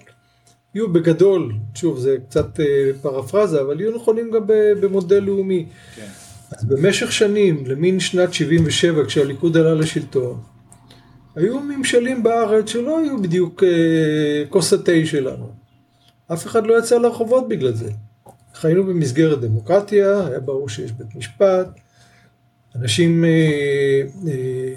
יהיו 0.75 0.93
בגדול, 0.93 1.53
שוב 1.75 1.99
זה 1.99 2.17
קצת 2.29 2.59
אה, 2.59 2.65
פרפרזה, 3.01 3.61
אבל 3.61 3.81
יהיו 3.81 3.95
נכונים 3.95 4.31
גם 4.31 4.43
במודל 4.81 5.19
לאומי. 5.19 5.65
כן. 5.95 6.07
אז 6.51 6.65
במשך 6.65 7.11
שנים, 7.11 7.65
למין 7.65 7.99
שנת 7.99 8.33
77 8.33 9.05
כשהליכוד 9.05 9.57
עלה 9.57 9.73
לשלטון, 9.73 10.39
היו 11.35 11.59
ממשלים 11.59 12.23
בארץ 12.23 12.69
שלא 12.69 12.99
היו 12.99 13.21
בדיוק 13.21 13.63
אה, 13.63 14.43
כוס 14.49 14.73
התה 14.73 14.91
שלנו. 15.05 15.49
אף 16.33 16.45
אחד 16.45 16.67
לא 16.67 16.79
יצא 16.79 16.97
לרחובות 16.97 17.47
בגלל 17.47 17.73
זה. 17.73 17.91
חיינו 18.53 18.83
במסגרת 18.83 19.39
דמוקרטיה, 19.39 20.27
היה 20.27 20.39
ברור 20.39 20.69
שיש 20.69 20.91
בית 20.91 21.15
משפט, 21.15 21.67
אנשים 22.81 23.25
אה, 23.25 23.29
אה, 24.27 24.73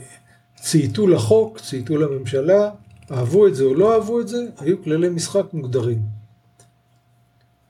צייתו 0.55 1.07
לחוק, 1.07 1.59
צייתו 1.59 1.97
לממשלה, 1.97 2.71
אהבו 3.11 3.47
את 3.47 3.55
זה 3.55 3.65
או 3.65 3.75
לא 3.75 3.95
אהבו 3.95 4.21
את 4.21 4.29
זה, 4.29 4.47
היו 4.59 4.83
כללי 4.83 5.09
משחק 5.09 5.45
מוגדרים. 5.53 5.99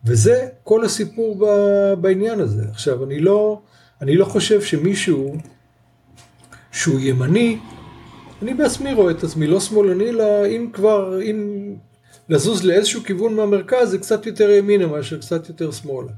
וזה 0.05 0.49
כל 0.63 0.85
הסיפור 0.85 1.47
בעניין 2.01 2.41
הזה. 2.41 2.63
עכשיו, 2.71 3.05
אני 3.05 3.21
לא, 3.21 3.61
אני 4.01 4.17
לא 4.17 4.25
חושב 4.25 4.63
שמישהו 4.63 5.37
שהוא 6.73 7.01
ימני, 7.01 7.59
אני 8.43 8.55
בעצמי 8.55 8.93
רואה 8.93 9.11
את 9.11 9.25
עצמי 9.25 9.47
לא 9.47 9.61
שמאלני, 9.61 10.09
אלא 10.09 10.47
אם 10.47 10.71
כבר, 10.73 11.23
אם 11.23 11.71
לזוז 12.29 12.65
לאיזשהו 12.65 13.03
כיוון 13.03 13.35
מהמרכז 13.35 13.91
זה 13.91 13.99
קצת 13.99 14.27
יותר 14.27 14.51
ימינה 14.51 14.87
מאשר 14.87 15.19
קצת 15.19 15.49
יותר 15.49 15.71
שמאלה. 15.71 16.13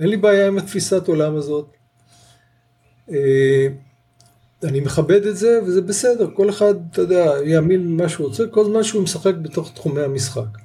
אין 0.00 0.08
לי 0.08 0.16
בעיה 0.16 0.46
עם 0.46 0.58
התפיסת 0.58 1.08
עולם 1.08 1.36
הזאת. 1.36 1.75
אה, 3.10 3.66
אני 4.64 4.80
מכבד 4.80 5.26
את 5.26 5.36
זה 5.36 5.60
וזה 5.66 5.82
בסדר, 5.82 6.30
כל 6.34 6.50
אחד, 6.50 6.74
אתה 6.90 7.00
יודע, 7.00 7.32
יאמין 7.44 7.86
במה 7.86 8.08
שהוא 8.08 8.26
רוצה, 8.26 8.46
כל 8.46 8.64
זמן 8.64 8.82
שהוא 8.82 9.02
משחק 9.02 9.34
בתוך 9.34 9.72
תחומי 9.74 10.02
המשחק. 10.02 10.58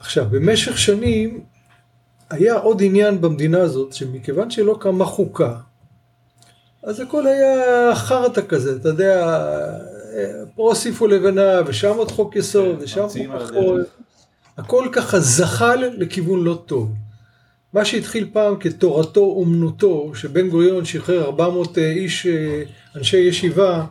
עכשיו, 0.00 0.26
במשך 0.30 0.78
שנים 0.78 1.40
היה 2.30 2.54
עוד 2.54 2.82
עניין 2.82 3.20
במדינה 3.20 3.60
הזאת, 3.60 3.92
שמכיוון 3.92 4.50
שלא 4.50 4.76
קמה 4.80 5.04
חוקה, 5.04 5.56
אז 6.82 7.00
הכל 7.00 7.26
היה 7.26 7.94
חרטא 7.94 8.40
כזה, 8.48 8.76
אתה 8.76 8.88
יודע, 8.88 9.46
פה 10.54 10.62
הוסיפו 10.62 11.06
לבנה, 11.06 11.60
ושם 11.66 11.94
עוד 11.96 12.10
חוק 12.10 12.36
יסוד, 12.36 12.76
כן, 12.76 12.84
ושם 12.84 13.06
חוק 13.08 13.42
אחרון. 13.42 13.82
הכל 14.56 14.88
ככה 14.92 15.20
זחל 15.20 15.90
לכיוון 15.96 16.44
לא 16.44 16.62
טוב. 16.66 16.92
מה 17.72 17.84
שהתחיל 17.84 18.28
פעם 18.32 18.56
כתורתו 18.60 19.20
אומנותו, 19.20 20.12
שבן 20.14 20.48
גוריון 20.48 20.84
שחרר 20.84 21.24
400 21.24 21.78
אה, 21.78 21.90
איש, 21.90 22.26
אה, 22.26 22.62
אנשי 22.96 23.16
ישיבה, 23.16 23.84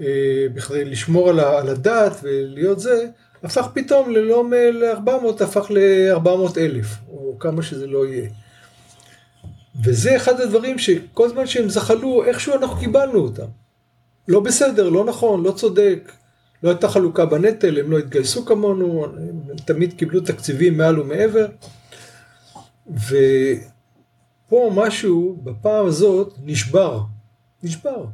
אה, 0.00 0.06
בכדי 0.54 0.84
לשמור 0.84 1.30
על 1.30 1.68
הדת 1.68 2.20
ולהיות 2.22 2.80
זה, 2.80 3.06
הפך 3.42 3.68
פתאום 3.74 4.10
ללא 4.10 4.44
מ-400, 4.44 5.44
הפך 5.44 5.70
ל-400 5.70 6.58
אלף, 6.58 6.86
או 7.08 7.36
כמה 7.38 7.62
שזה 7.62 7.86
לא 7.86 8.06
יהיה. 8.06 8.30
וזה 9.84 10.16
אחד 10.16 10.40
הדברים 10.40 10.78
שכל 10.78 11.28
זמן 11.28 11.46
שהם 11.46 11.68
זחלו, 11.68 12.24
איכשהו 12.24 12.54
אנחנו 12.54 12.76
קיבלנו 12.76 13.18
אותם. 13.18 13.46
לא 14.28 14.40
בסדר, 14.40 14.88
לא 14.88 15.04
נכון, 15.04 15.42
לא 15.42 15.50
צודק, 15.50 16.12
לא 16.62 16.68
הייתה 16.68 16.88
חלוקה 16.88 17.26
בנטל, 17.26 17.78
הם 17.78 17.90
לא 17.90 17.98
התגייסו 17.98 18.44
כמונו, 18.44 19.04
הם 19.04 19.56
תמיד 19.64 19.92
קיבלו 19.92 20.20
תקציבים 20.20 20.76
מעל 20.78 21.00
ומעבר. 21.00 21.46
ופה 22.94 24.70
משהו 24.74 25.40
בפעם 25.44 25.86
הזאת 25.86 26.34
נשבר, 26.44 27.00
נשבר. 27.62 28.04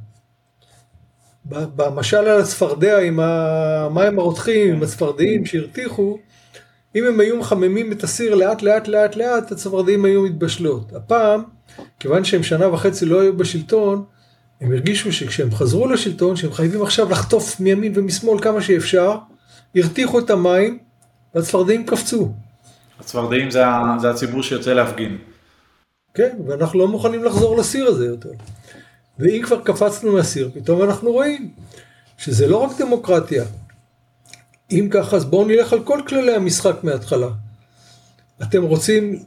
במשל 1.47 2.17
על 2.17 2.41
הצפרדע 2.41 2.99
עם 2.99 3.21
המים 3.21 4.19
הרותחים, 4.19 4.75
עם 4.75 4.83
הצפרדעים 4.83 5.47
שהרתיחו, 5.47 6.19
אם 6.95 7.05
הם 7.05 7.21
היו 7.21 7.39
מחממים 7.39 7.93
את 7.93 8.05
הסיר 8.05 8.35
לאט 8.35 8.63
לאט 8.63 8.89
לאט 8.89 9.17
לאט, 9.17 9.53
הצפרדעים 9.53 10.05
היו 10.05 10.23
מתבשלות. 10.23 10.93
הפעם, 10.93 11.43
כיוון 12.01 12.25
שהם 12.25 12.43
שנה 12.43 12.69
וחצי 12.69 13.07
לא 13.07 13.21
היו 13.21 13.37
בשלטון, 13.37 14.05
הם 14.61 14.73
הרגישו 14.73 15.13
שכשהם 15.13 15.51
חזרו 15.51 15.89
לשלטון, 15.89 16.37
שהם 16.37 16.53
חייבים 16.53 16.83
עכשיו 16.83 17.11
לחטוף 17.11 17.61
מימין 17.61 17.93
ומשמאל 17.97 18.43
כמה 18.43 18.63
שאפשר, 18.63 19.17
הרתיחו 19.77 20.19
את 20.19 20.31
המים, 20.31 20.79
והצפרדעים 21.35 21.87
קפצו. 21.87 22.33
הצפרדעים 23.01 23.51
זה, 23.51 23.63
זה 24.01 24.11
הציבור 24.11 24.43
שיוצא 24.43 24.73
להפגין. 24.73 25.19
כן, 26.15 26.37
ואנחנו 26.47 26.79
לא 26.79 26.89
מוכנים 26.89 27.25
לחזור 27.25 27.57
לסיר 27.57 27.87
הזה 27.87 28.07
יותר. 28.07 28.31
ואם 29.19 29.43
כבר 29.45 29.61
קפצנו 29.65 30.13
מהסיר, 30.13 30.51
פתאום 30.55 30.83
אנחנו 30.83 31.13
רואים 31.13 31.51
שזה 32.19 32.47
לא 32.47 32.57
רק 32.57 32.71
דמוקרטיה. 32.79 33.45
אם 34.71 34.89
ככה, 34.91 35.17
אז 35.17 35.25
בואו 35.25 35.47
נלך 35.47 35.73
על 35.73 35.83
כל 35.85 36.01
כללי 36.09 36.35
המשחק 36.35 36.77
מההתחלה. 36.83 37.29
אתם 38.43 38.63
רוצים, 38.63 39.25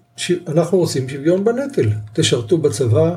אנחנו 0.47 0.78
רוצים 0.78 1.09
שוויון 1.09 1.43
בנטל. 1.43 1.89
תשרתו 2.13 2.57
בצבא, 2.57 3.15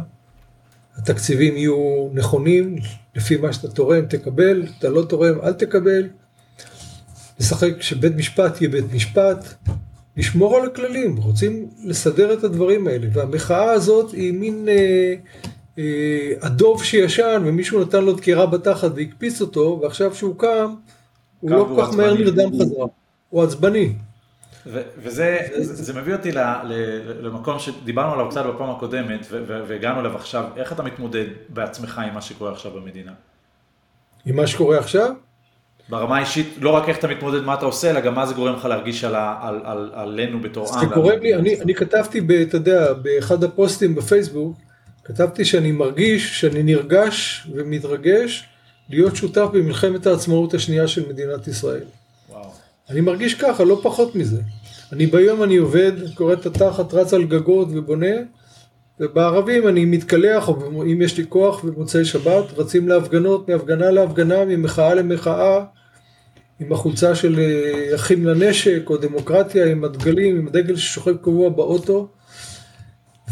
התקציבים 0.96 1.56
יהיו 1.56 2.08
נכונים, 2.12 2.76
לפי 3.14 3.36
מה 3.36 3.52
שאתה 3.52 3.68
תורם 3.68 4.06
תקבל, 4.06 4.66
אתה 4.78 4.88
לא 4.88 5.02
תורם 5.02 5.40
אל 5.42 5.52
תקבל. 5.52 6.08
לשחק 7.40 7.82
שבית 7.82 8.14
משפט 8.16 8.60
יהיה 8.60 8.70
בית 8.70 8.92
משפט, 8.92 9.54
לשמור 10.16 10.56
על 10.56 10.66
הכללים, 10.66 11.16
רוצים 11.16 11.68
לסדר 11.84 12.32
את 12.32 12.44
הדברים 12.44 12.86
האלה. 12.86 13.06
והמחאה 13.12 13.70
הזאת 13.70 14.12
היא 14.12 14.32
מין 14.32 14.68
אה, 14.68 15.14
אה, 15.78 16.32
הדוב 16.42 16.84
שישן 16.84 17.42
ומישהו 17.46 17.80
נתן 17.80 18.04
לו 18.04 18.12
דקירה 18.12 18.46
בתחת 18.46 18.90
והקפיץ 18.94 19.40
אותו, 19.40 19.78
ועכשיו 19.82 20.14
שהוא 20.14 20.38
קם, 20.38 20.74
הוא 21.40 21.50
לא 21.50 21.68
כל 21.74 21.82
כך 21.82 21.94
מהר 21.94 22.14
נרדם 22.14 22.50
חזרה, 22.60 22.86
הוא 23.30 23.42
עצבני. 23.42 23.92
וזה 24.66 25.38
זה, 25.56 25.74
זה 25.74 26.00
מביא 26.00 26.14
אותי 26.14 26.32
למקום 27.20 27.58
שדיברנו 27.58 28.12
עליו 28.12 28.28
קצת 28.30 28.46
בפעם 28.46 28.70
הקודמת 28.70 29.26
והגענו 29.46 30.00
אליו 30.00 30.16
עכשיו, 30.16 30.44
איך 30.56 30.72
אתה 30.72 30.82
מתמודד 30.82 31.24
בעצמך 31.48 32.00
עם 32.06 32.14
מה 32.14 32.20
שקורה 32.20 32.52
עכשיו 32.52 32.72
במדינה? 32.72 33.12
עם 34.26 34.36
מה 34.36 34.46
שקורה 34.46 34.78
עכשיו? 34.78 35.14
ברמה 35.90 36.16
האישית, 36.16 36.54
לא 36.60 36.70
רק 36.70 36.88
איך 36.88 36.98
אתה 36.98 37.08
מתמודד, 37.08 37.40
מה 37.40 37.54
אתה 37.54 37.64
עושה, 37.64 37.90
אלא 37.90 38.00
גם 38.00 38.14
מה 38.14 38.26
זה 38.26 38.34
גורם 38.34 38.54
לך 38.54 38.64
להרגיש 38.64 39.04
על, 39.04 39.14
על, 39.14 39.60
על, 39.64 39.90
עלינו 39.94 40.40
בתור 40.40 40.74
עם. 40.74 40.80
זה 40.80 40.94
קורה 40.94 41.16
לי, 41.16 41.34
אני, 41.34 41.60
אני 41.60 41.74
כתבתי, 41.74 42.20
ב, 42.20 42.30
אתה 42.30 42.56
יודע, 42.56 42.92
באחד 42.92 43.44
הפוסטים 43.44 43.94
בפייסבוק, 43.94 44.56
כתבתי 45.04 45.44
שאני 45.44 45.72
מרגיש, 45.72 46.40
שאני 46.40 46.62
נרגש 46.62 47.46
ומתרגש 47.54 48.48
להיות 48.88 49.16
שותף 49.16 49.46
במלחמת 49.52 50.06
העצמאות 50.06 50.54
השנייה 50.54 50.88
של 50.88 51.08
מדינת 51.08 51.48
ישראל. 51.48 51.84
וואו. 52.30 52.50
אני 52.90 53.00
מרגיש 53.00 53.34
ככה, 53.34 53.64
לא 53.64 53.80
פחות 53.82 54.14
מזה. 54.14 54.40
אני 54.92 55.06
ביום 55.06 55.42
אני 55.42 55.56
עובד, 55.56 55.92
קורא 56.14 56.32
את 56.32 56.46
התחת, 56.46 56.94
רץ 56.94 57.14
על 57.14 57.24
גגות 57.24 57.68
ובונה, 57.70 58.16
ובערבים 59.00 59.68
אני 59.68 59.84
מתקלח, 59.84 60.48
או 60.48 60.82
אם 60.82 61.02
יש 61.02 61.18
לי 61.18 61.24
כוח 61.28 61.64
במוצאי 61.64 62.04
שבת, 62.04 62.44
רצים 62.58 62.88
להפגנות, 62.88 63.48
מהפגנה 63.48 63.90
להפגנה, 63.90 64.44
ממחאה 64.44 64.94
למחאה, 64.94 65.64
עם 66.60 66.72
החולצה 66.72 67.14
של 67.14 67.38
אה, 67.38 67.94
אחים 67.94 68.26
לנשק, 68.26 68.82
או 68.90 68.96
דמוקרטיה, 68.96 69.66
עם 69.66 69.84
הדגלים, 69.84 70.36
עם 70.36 70.46
הדגל 70.46 70.76
ששוכב 70.76 71.16
קבוע 71.16 71.48
באוטו, 71.48 72.08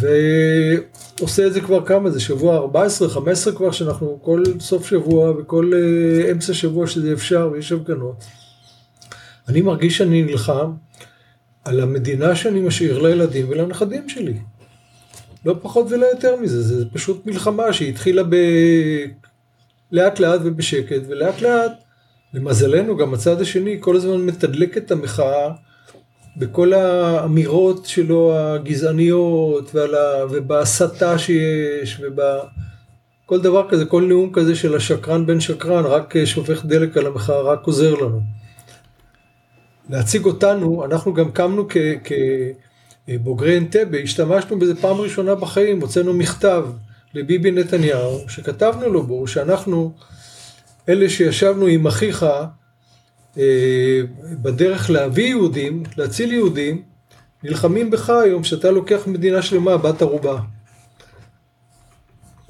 ועושה 0.01 1.47
את 1.47 1.53
זה 1.53 1.61
כבר 1.61 1.87
כמה, 1.87 2.11
זה 2.11 2.20
שבוע 2.20 2.57
14, 2.57 3.09
15 3.09 3.55
כבר, 3.55 3.70
שאנחנו 3.70 4.18
כל 4.22 4.43
סוף 4.61 4.87
שבוע 4.87 5.31
וכל 5.31 5.72
אה, 5.74 6.31
אמצע 6.33 6.55
שבוע 6.55 6.87
שזה 6.87 7.12
אפשר, 7.12 7.51
ויש 7.53 7.72
הפגנות. 7.72 8.24
אני 9.49 9.61
מרגיש 9.61 9.99
שאני 9.99 10.22
נלחם 10.22 10.72
על 11.64 11.81
המדינה 11.81 12.37
שאני 12.37 12.61
משאיר 12.61 12.99
לילדים 12.99 13.47
ולנכדים 13.49 14.09
שלי. 14.09 14.39
לא 15.45 15.57
פחות 15.62 15.87
ולא 15.91 16.07
יותר 16.07 16.37
מזה, 16.37 16.62
זה 16.62 16.85
פשוט 16.93 17.26
מלחמה 17.26 17.72
שהתחילה 17.72 18.22
ב... 18.22 18.37
לאט 19.93 20.20
לאט 20.20 20.41
ובשקט, 20.45 21.03
ולאט 21.09 21.41
לאט 21.41 21.72
למזלנו, 22.35 22.97
גם 22.97 23.14
הצד 23.14 23.41
השני 23.41 23.76
כל 23.81 23.97
הזמן 23.97 24.16
מתדלק 24.16 24.76
את 24.76 24.91
המחאה 24.91 25.51
בכל 26.37 26.72
האמירות 26.72 27.87
שלו 27.87 28.37
הגזעניות 28.37 29.74
ה... 29.74 29.79
ובהסתה 30.31 31.18
שיש 31.18 32.01
ובכל 32.01 33.41
דבר 33.41 33.68
כזה, 33.68 33.85
כל 33.85 34.03
נאום 34.03 34.33
כזה 34.33 34.55
של 34.55 34.76
השקרן 34.76 35.26
בן 35.26 35.41
שקרן 35.41 35.85
רק 35.85 36.24
שופך 36.24 36.64
דלק 36.64 36.97
על 36.97 37.07
המחאה, 37.07 37.41
רק 37.41 37.66
עוזר 37.66 37.95
לנו. 37.95 38.20
להציג 39.91 40.24
אותנו, 40.24 40.85
אנחנו 40.85 41.14
גם 41.14 41.31
קמנו 41.31 41.66
כבוגרי 43.09 43.59
אנטבה, 43.59 43.99
השתמשנו 43.99 44.59
בזה 44.59 44.74
פעם 44.81 44.97
ראשונה 44.97 45.35
בחיים, 45.35 45.81
הוצאנו 45.81 46.14
מכתב 46.14 46.66
לביבי 47.14 47.51
נתניהו, 47.51 48.20
שכתבנו 48.29 48.93
לו 48.93 49.03
בו 49.03 49.26
שאנחנו 49.26 49.93
אלה 50.89 51.09
שישבנו 51.09 51.66
עם 51.66 51.86
אחיך 51.86 52.26
אה, 53.39 54.01
בדרך 54.43 54.91
להביא 54.91 55.26
יהודים, 55.26 55.82
להציל 55.97 56.32
יהודים, 56.32 56.82
נלחמים 57.45 57.91
בך 57.91 58.11
היום 58.11 58.45
שאתה 58.45 58.70
לוקח 58.70 59.07
מדינה 59.07 59.43
שלמה, 59.43 59.76
בת 59.76 60.03
ערובה. 60.03 60.39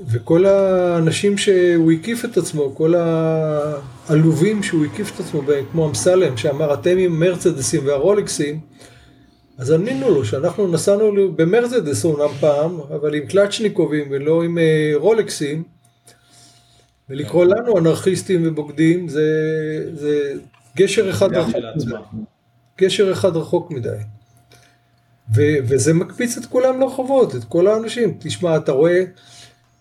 וכל 0.06 0.46
האנשים 0.46 1.38
שהוא 1.38 1.92
הקיף 1.92 2.24
את 2.24 2.36
עצמו, 2.36 2.74
כל 2.74 2.94
העלובים 2.94 4.62
שהוא 4.62 4.84
הקיף 4.84 5.14
את 5.14 5.20
עצמו 5.20 5.42
בהם, 5.42 5.64
כמו 5.72 5.88
אמסלם, 5.88 6.36
שאמר 6.36 6.74
אתם 6.74 6.98
עם 6.98 7.20
מרצדסים 7.20 7.86
והרולקסים, 7.86 8.60
אז 9.58 9.70
ענינו 9.70 10.10
לו 10.10 10.24
שאנחנו 10.24 10.68
נסענו 10.68 11.32
במרצדס 11.36 12.04
אומנם 12.04 12.34
פעם, 12.40 12.80
אבל 12.80 13.14
עם 13.14 13.26
קלצ'ניקובים 13.26 14.08
ולא 14.10 14.42
עם 14.42 14.58
אה, 14.58 14.92
רולקסים, 14.94 15.62
ולקרוא 17.10 17.44
כן. 17.44 17.50
לנו 17.50 17.78
אנרכיסטים 17.78 18.42
ובוגדים 18.44 19.08
זה, 19.08 19.24
זה 19.92 20.32
גשר 20.76 21.10
אחד 21.10 21.32
רחוק 21.32 21.56
מדי. 21.76 21.96
גשר 22.80 23.12
אחד 23.12 23.36
רחוק 23.36 23.70
מדי. 23.70 23.98
ו, 25.36 25.42
וזה 25.68 25.94
מקפיץ 25.94 26.36
את 26.36 26.46
כולם 26.46 26.80
לרחובות, 26.80 27.36
את 27.36 27.44
כל 27.44 27.66
האנשים. 27.66 28.14
תשמע, 28.18 28.56
אתה 28.56 28.72
רואה, 28.72 29.04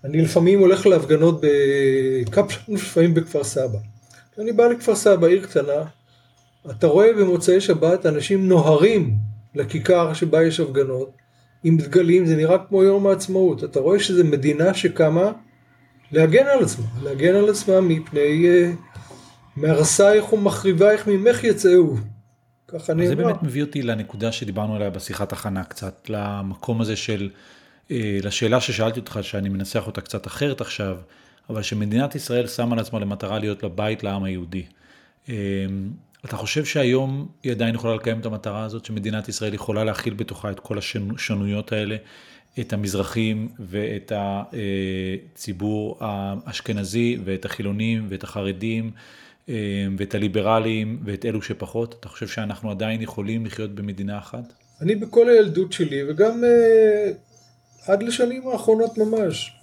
אני 0.03 0.21
לפעמים 0.21 0.59
הולך 0.59 0.87
להפגנות 0.87 1.41
בקפלן, 1.41 2.75
לפעמים 2.75 3.13
בכפר 3.13 3.43
סבא. 3.43 3.77
כשאני 4.33 4.51
בא 4.51 4.67
לכפר 4.67 4.95
סבא, 4.95 5.27
עיר 5.27 5.45
קטנה, 5.45 5.83
אתה 6.71 6.87
רואה 6.87 7.13
במוצאי 7.13 7.61
שבת 7.61 8.05
אנשים 8.05 8.47
נוהרים 8.47 9.13
לכיכר 9.55 10.13
שבה 10.13 10.43
יש 10.43 10.59
הפגנות, 10.59 11.11
עם 11.63 11.77
דגלים, 11.77 12.25
זה 12.25 12.35
נראה 12.35 12.57
כמו 12.67 12.83
יום 12.83 13.07
העצמאות. 13.07 13.63
אתה 13.63 13.79
רואה 13.79 13.99
שזו 13.99 14.23
מדינה 14.23 14.73
שקמה 14.73 15.31
להגן 16.11 16.47
על 16.47 16.63
עצמה, 16.63 16.85
להגן 17.03 17.35
על 17.35 17.49
עצמה 17.49 17.81
מפני 17.81 18.45
uh, 18.45 18.75
מהרסייך 19.55 20.33
ומחריבייך 20.33 21.07
ממך 21.07 21.43
יצאו. 21.43 21.95
ככה 22.67 22.93
נאמר. 22.93 23.07
זה 23.07 23.15
באמת 23.15 23.43
מביא 23.43 23.63
אותי 23.63 23.81
לנקודה 23.81 24.31
שדיברנו 24.31 24.75
עליה 24.75 24.89
בשיחת 24.89 25.33
הכנה 25.33 25.63
קצת, 25.63 26.09
למקום 26.09 26.81
הזה 26.81 26.95
של, 26.95 27.29
uh, 27.87 27.91
לשאלה 28.23 28.61
ששאלתי 28.61 28.99
אותך, 28.99 29.19
שאני 29.21 29.49
מנסח 29.49 29.83
אותה 29.87 30.01
קצת 30.01 30.27
אחרת 30.27 30.61
עכשיו, 30.61 30.97
אבל 31.49 31.61
שמדינת 31.61 32.15
ישראל 32.15 32.47
שמה 32.47 32.75
לעצמה 32.75 32.99
למטרה 32.99 33.39
להיות 33.39 33.63
לבית 33.63 34.03
לעם 34.03 34.23
היהודי. 34.23 34.65
Uh, 35.25 35.29
אתה 36.25 36.37
חושב 36.37 36.65
שהיום 36.65 37.27
היא 37.43 37.51
עדיין 37.51 37.75
יכולה 37.75 37.95
לקיים 37.95 38.19
את 38.19 38.25
המטרה 38.25 38.63
הזאת, 38.63 38.85
שמדינת 38.85 39.29
ישראל 39.29 39.53
יכולה 39.53 39.83
להכיל 39.83 40.13
בתוכה 40.13 40.51
את 40.51 40.59
כל 40.59 40.77
השונויות 40.77 41.71
האלה, 41.71 41.95
את 42.59 42.73
המזרחים 42.73 43.47
ואת 43.59 44.11
הציבור 44.15 45.97
האשכנזי 45.99 47.17
ואת 47.25 47.45
החילונים 47.45 48.05
ואת 48.09 48.23
החרדים 48.23 48.91
ואת 49.97 50.15
הליברלים 50.15 50.99
ואת 51.05 51.25
אלו 51.25 51.41
שפחות? 51.41 51.95
אתה 51.99 52.09
חושב 52.09 52.27
שאנחנו 52.27 52.71
עדיין 52.71 53.01
יכולים 53.01 53.45
לחיות 53.45 53.75
במדינה 53.75 54.17
אחת? 54.17 54.53
אני 54.81 54.95
בכל 54.95 55.29
הילדות 55.29 55.73
שלי 55.73 56.09
וגם 56.09 56.43
uh, 56.43 57.91
עד 57.91 58.03
לשנים 58.03 58.47
האחרונות 58.47 58.97
ממש, 58.97 59.53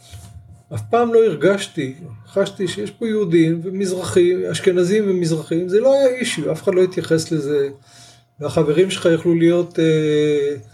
אף 0.75 0.81
פעם 0.91 1.15
לא 1.15 1.25
הרגשתי, 1.25 1.95
חשתי 2.27 2.69
שיש 2.69 2.91
פה 2.91 3.09
יהודים 3.09 3.61
ומזרחים, 3.65 4.45
אשכנזים 4.45 5.11
ומזרחים, 5.11 5.69
זה 5.69 5.81
לא 5.81 5.95
היה 5.95 6.07
אישיו, 6.07 6.53
אף 6.53 6.63
אחד 6.63 6.75
לא 6.75 6.83
התייחס 6.83 7.33
לזה, 7.33 7.69
והחברים 8.41 8.91
שלך 8.91 9.09
יכלו 9.15 9.35
להיות... 9.35 9.79
Uh, 9.79 10.74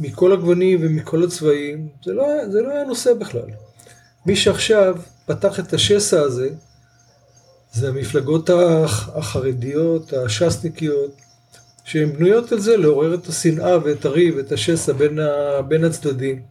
מכל 0.00 0.32
הגוונים 0.32 0.78
ומכל 0.82 1.24
הצבעים, 1.24 1.88
זה 2.04 2.12
לא, 2.12 2.26
זה 2.50 2.62
לא 2.62 2.70
היה 2.70 2.84
נושא 2.84 3.14
בכלל. 3.14 3.50
מי 4.26 4.36
שעכשיו 4.36 4.96
פתח 5.26 5.60
את 5.60 5.72
השסע 5.72 6.20
הזה, 6.20 6.48
זה 7.72 7.88
המפלגות 7.88 8.50
החרדיות, 9.14 10.12
הש"סניקיות, 10.12 11.10
שהן 11.84 12.12
בנויות 12.12 12.52
על 12.52 12.60
זה, 12.60 12.76
לעורר 12.76 13.14
את 13.14 13.26
השנאה 13.26 13.78
ואת 13.84 14.04
הריב, 14.04 14.38
את 14.38 14.52
השסע 14.52 14.92
בין, 14.92 15.18
ה, 15.18 15.62
בין 15.62 15.84
הצדדים. 15.84 16.42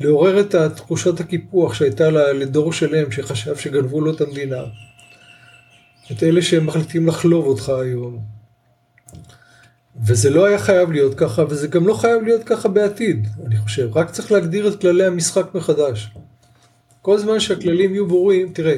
לעורר 0.00 0.40
את 0.40 0.54
תחושת 0.76 1.20
הקיפוח 1.20 1.74
שהייתה 1.74 2.10
לדור 2.10 2.72
שלם 2.72 3.12
שחשב 3.12 3.56
שגנבו 3.56 4.00
לו 4.00 4.14
את 4.14 4.20
המדינה. 4.20 4.62
את 6.12 6.22
אלה 6.22 6.42
שמחליטים 6.42 7.06
לחלוב 7.06 7.46
אותך 7.46 7.68
היום. 7.68 8.35
וזה 10.04 10.30
לא 10.30 10.44
היה 10.44 10.58
חייב 10.58 10.92
להיות 10.92 11.14
ככה, 11.14 11.44
וזה 11.48 11.68
גם 11.68 11.86
לא 11.86 11.94
חייב 11.94 12.22
להיות 12.22 12.44
ככה 12.44 12.68
בעתיד, 12.68 13.26
אני 13.46 13.56
חושב. 13.56 13.96
רק 13.96 14.10
צריך 14.10 14.32
להגדיר 14.32 14.68
את 14.68 14.80
כללי 14.80 15.06
המשחק 15.06 15.54
מחדש. 15.54 16.10
כל 17.02 17.18
זמן 17.18 17.40
שהכללים 17.40 17.90
יהיו 17.90 18.06
ברורים, 18.06 18.52
תראה, 18.52 18.76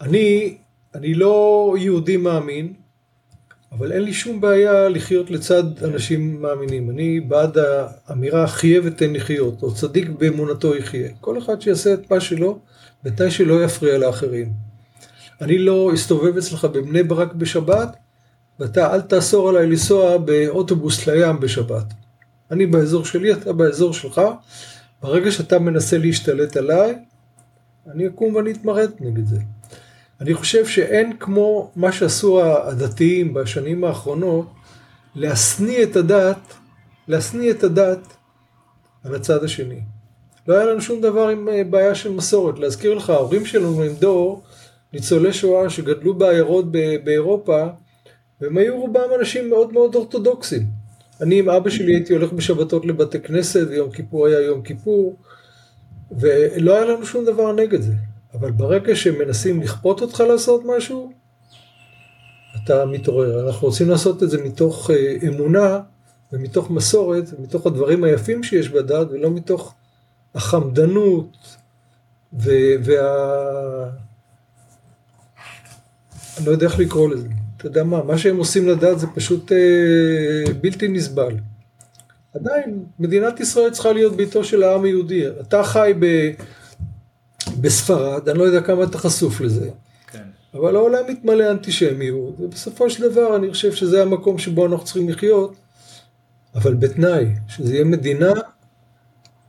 אני, 0.00 0.56
אני 0.94 1.14
לא 1.14 1.74
יהודי 1.78 2.16
מאמין, 2.16 2.72
אבל 3.72 3.92
אין 3.92 4.02
לי 4.02 4.12
שום 4.12 4.40
בעיה 4.40 4.88
לחיות 4.88 5.30
לצד 5.30 5.82
אנשים 5.84 6.42
מאמינים. 6.42 6.90
אני 6.90 7.20
בעד 7.20 7.58
האמירה 8.08 8.46
חיה 8.46 8.80
ותן 8.84 9.12
לחיות, 9.12 9.62
או 9.62 9.74
צדיק 9.74 10.08
באמונתו 10.08 10.76
יחיה. 10.76 11.08
כל 11.20 11.38
אחד 11.38 11.60
שיעשה 11.60 11.94
את 11.94 12.10
מה 12.10 12.20
שלו, 12.20 12.58
בתנאי 13.04 13.30
שלא 13.30 13.64
יפריע 13.64 13.98
לאחרים. 13.98 14.52
אני 15.40 15.58
לא 15.58 15.90
אסתובב 15.94 16.36
אצלך 16.36 16.64
בבני 16.64 17.02
ברק 17.02 17.32
בשבת, 17.32 17.96
ואתה 18.60 18.94
אל 18.94 19.00
תאסור 19.00 19.48
עליי 19.48 19.66
לנסוע 19.66 20.18
באוטובוס 20.18 21.06
לים 21.06 21.40
בשבת. 21.40 21.84
אני 22.50 22.66
באזור 22.66 23.04
שלי, 23.04 23.32
אתה 23.32 23.52
באזור 23.52 23.92
שלך, 23.92 24.20
ברגע 25.02 25.30
שאתה 25.30 25.58
מנסה 25.58 25.98
להשתלט 25.98 26.56
עליי, 26.56 26.98
אני 27.92 28.06
אקום 28.06 28.34
ואני 28.34 28.52
אתמרד 28.52 28.90
נגד 29.00 29.26
זה. 29.26 29.38
אני 30.20 30.34
חושב 30.34 30.66
שאין 30.66 31.16
כמו 31.20 31.70
מה 31.76 31.92
שעשו 31.92 32.42
הדתיים 32.42 33.34
בשנים 33.34 33.84
האחרונות, 33.84 34.46
להשניא 35.14 35.82
את 35.82 35.96
הדת, 35.96 36.54
להשניא 37.08 37.50
את 37.50 37.64
הדת 37.64 37.98
על 39.04 39.14
הצד 39.14 39.44
השני. 39.44 39.80
לא 40.48 40.54
היה 40.54 40.66
לנו 40.66 40.80
שום 40.80 41.00
דבר 41.00 41.28
עם 41.28 41.48
אה, 41.48 41.64
בעיה 41.64 41.94
של 41.94 42.12
מסורת. 42.12 42.58
להזכיר 42.58 42.94
לך, 42.94 43.10
ההורים 43.10 43.46
שלנו 43.46 43.82
הם 43.82 43.94
דור 43.94 44.42
ניצולי 44.92 45.32
שואה 45.32 45.70
שגדלו 45.70 46.14
בעיירות 46.14 46.64
באירופה, 47.04 47.66
והם 48.40 48.58
היו 48.58 48.80
רובם 48.80 49.08
אנשים 49.20 49.50
מאוד 49.50 49.72
מאוד 49.72 49.94
אורתודוקסים. 49.94 50.66
אני 51.20 51.38
עם 51.38 51.48
אבא 51.48 51.70
שלי 51.70 51.94
הייתי 51.94 52.12
הולך 52.12 52.32
בשבתות 52.32 52.86
לבתי 52.86 53.20
כנסת, 53.20 53.66
ויום 53.68 53.90
כיפור 53.90 54.26
היה 54.26 54.40
יום 54.40 54.62
כיפור, 54.62 55.16
ולא 56.10 56.74
היה 56.74 56.84
לנו 56.84 57.06
שום 57.06 57.24
דבר 57.24 57.52
נגד 57.52 57.80
זה. 57.80 57.92
אבל 58.34 58.50
ברגע 58.50 58.96
שהם 58.96 59.18
מנסים 59.18 59.62
לכפות 59.62 60.02
אותך 60.02 60.20
לעשות 60.20 60.62
משהו, 60.76 61.12
אתה 62.64 62.86
מתעורר. 62.86 63.46
אנחנו 63.46 63.68
רוצים 63.68 63.90
לעשות 63.90 64.22
את 64.22 64.30
זה 64.30 64.44
מתוך 64.44 64.90
אה, 64.90 65.16
אמונה 65.28 65.80
ומתוך 66.32 66.70
מסורת 66.70 67.24
ומתוך 67.38 67.66
הדברים 67.66 68.04
היפים 68.04 68.42
שיש 68.42 68.68
בדת, 68.68 69.06
ולא 69.10 69.30
מתוך 69.30 69.74
החמדנות 70.34 71.56
וה... 72.32 73.00
אני 76.38 76.46
לא 76.46 76.50
יודע 76.50 76.66
איך 76.66 76.78
לקרוא 76.78 77.08
לזה. 77.08 77.28
אתה 77.56 77.66
יודע 77.66 77.84
מה, 77.84 78.02
מה 78.02 78.18
שהם 78.18 78.36
עושים 78.36 78.68
לדת 78.68 78.98
זה 78.98 79.06
פשוט 79.14 79.52
אה, 79.52 80.52
בלתי 80.60 80.88
נסבל. 80.88 81.34
עדיין, 82.34 82.84
מדינת 82.98 83.40
ישראל 83.40 83.70
צריכה 83.70 83.92
להיות 83.92 84.16
ביתו 84.16 84.44
של 84.44 84.62
העם 84.62 84.84
היהודי. 84.84 85.28
אתה 85.28 85.64
חי 85.64 85.92
ב, 85.98 86.30
בספרד, 87.60 88.28
אני 88.28 88.38
לא 88.38 88.44
יודע 88.44 88.60
כמה 88.60 88.84
אתה 88.84 88.98
חשוף 88.98 89.40
לזה, 89.40 89.70
כן. 90.06 90.22
אבל 90.54 90.76
העולם 90.76 91.02
מתמלא 91.08 91.50
אנטישמיות, 91.50 92.40
ובסופו 92.40 92.90
של 92.90 93.10
דבר 93.10 93.36
אני 93.36 93.50
חושב 93.50 93.72
שזה 93.72 94.02
המקום 94.02 94.38
שבו 94.38 94.66
אנחנו 94.66 94.84
צריכים 94.84 95.08
לחיות, 95.08 95.54
אבל 96.54 96.74
בתנאי 96.74 97.26
שזה 97.48 97.74
יהיה 97.74 97.84
מדינה 97.84 98.32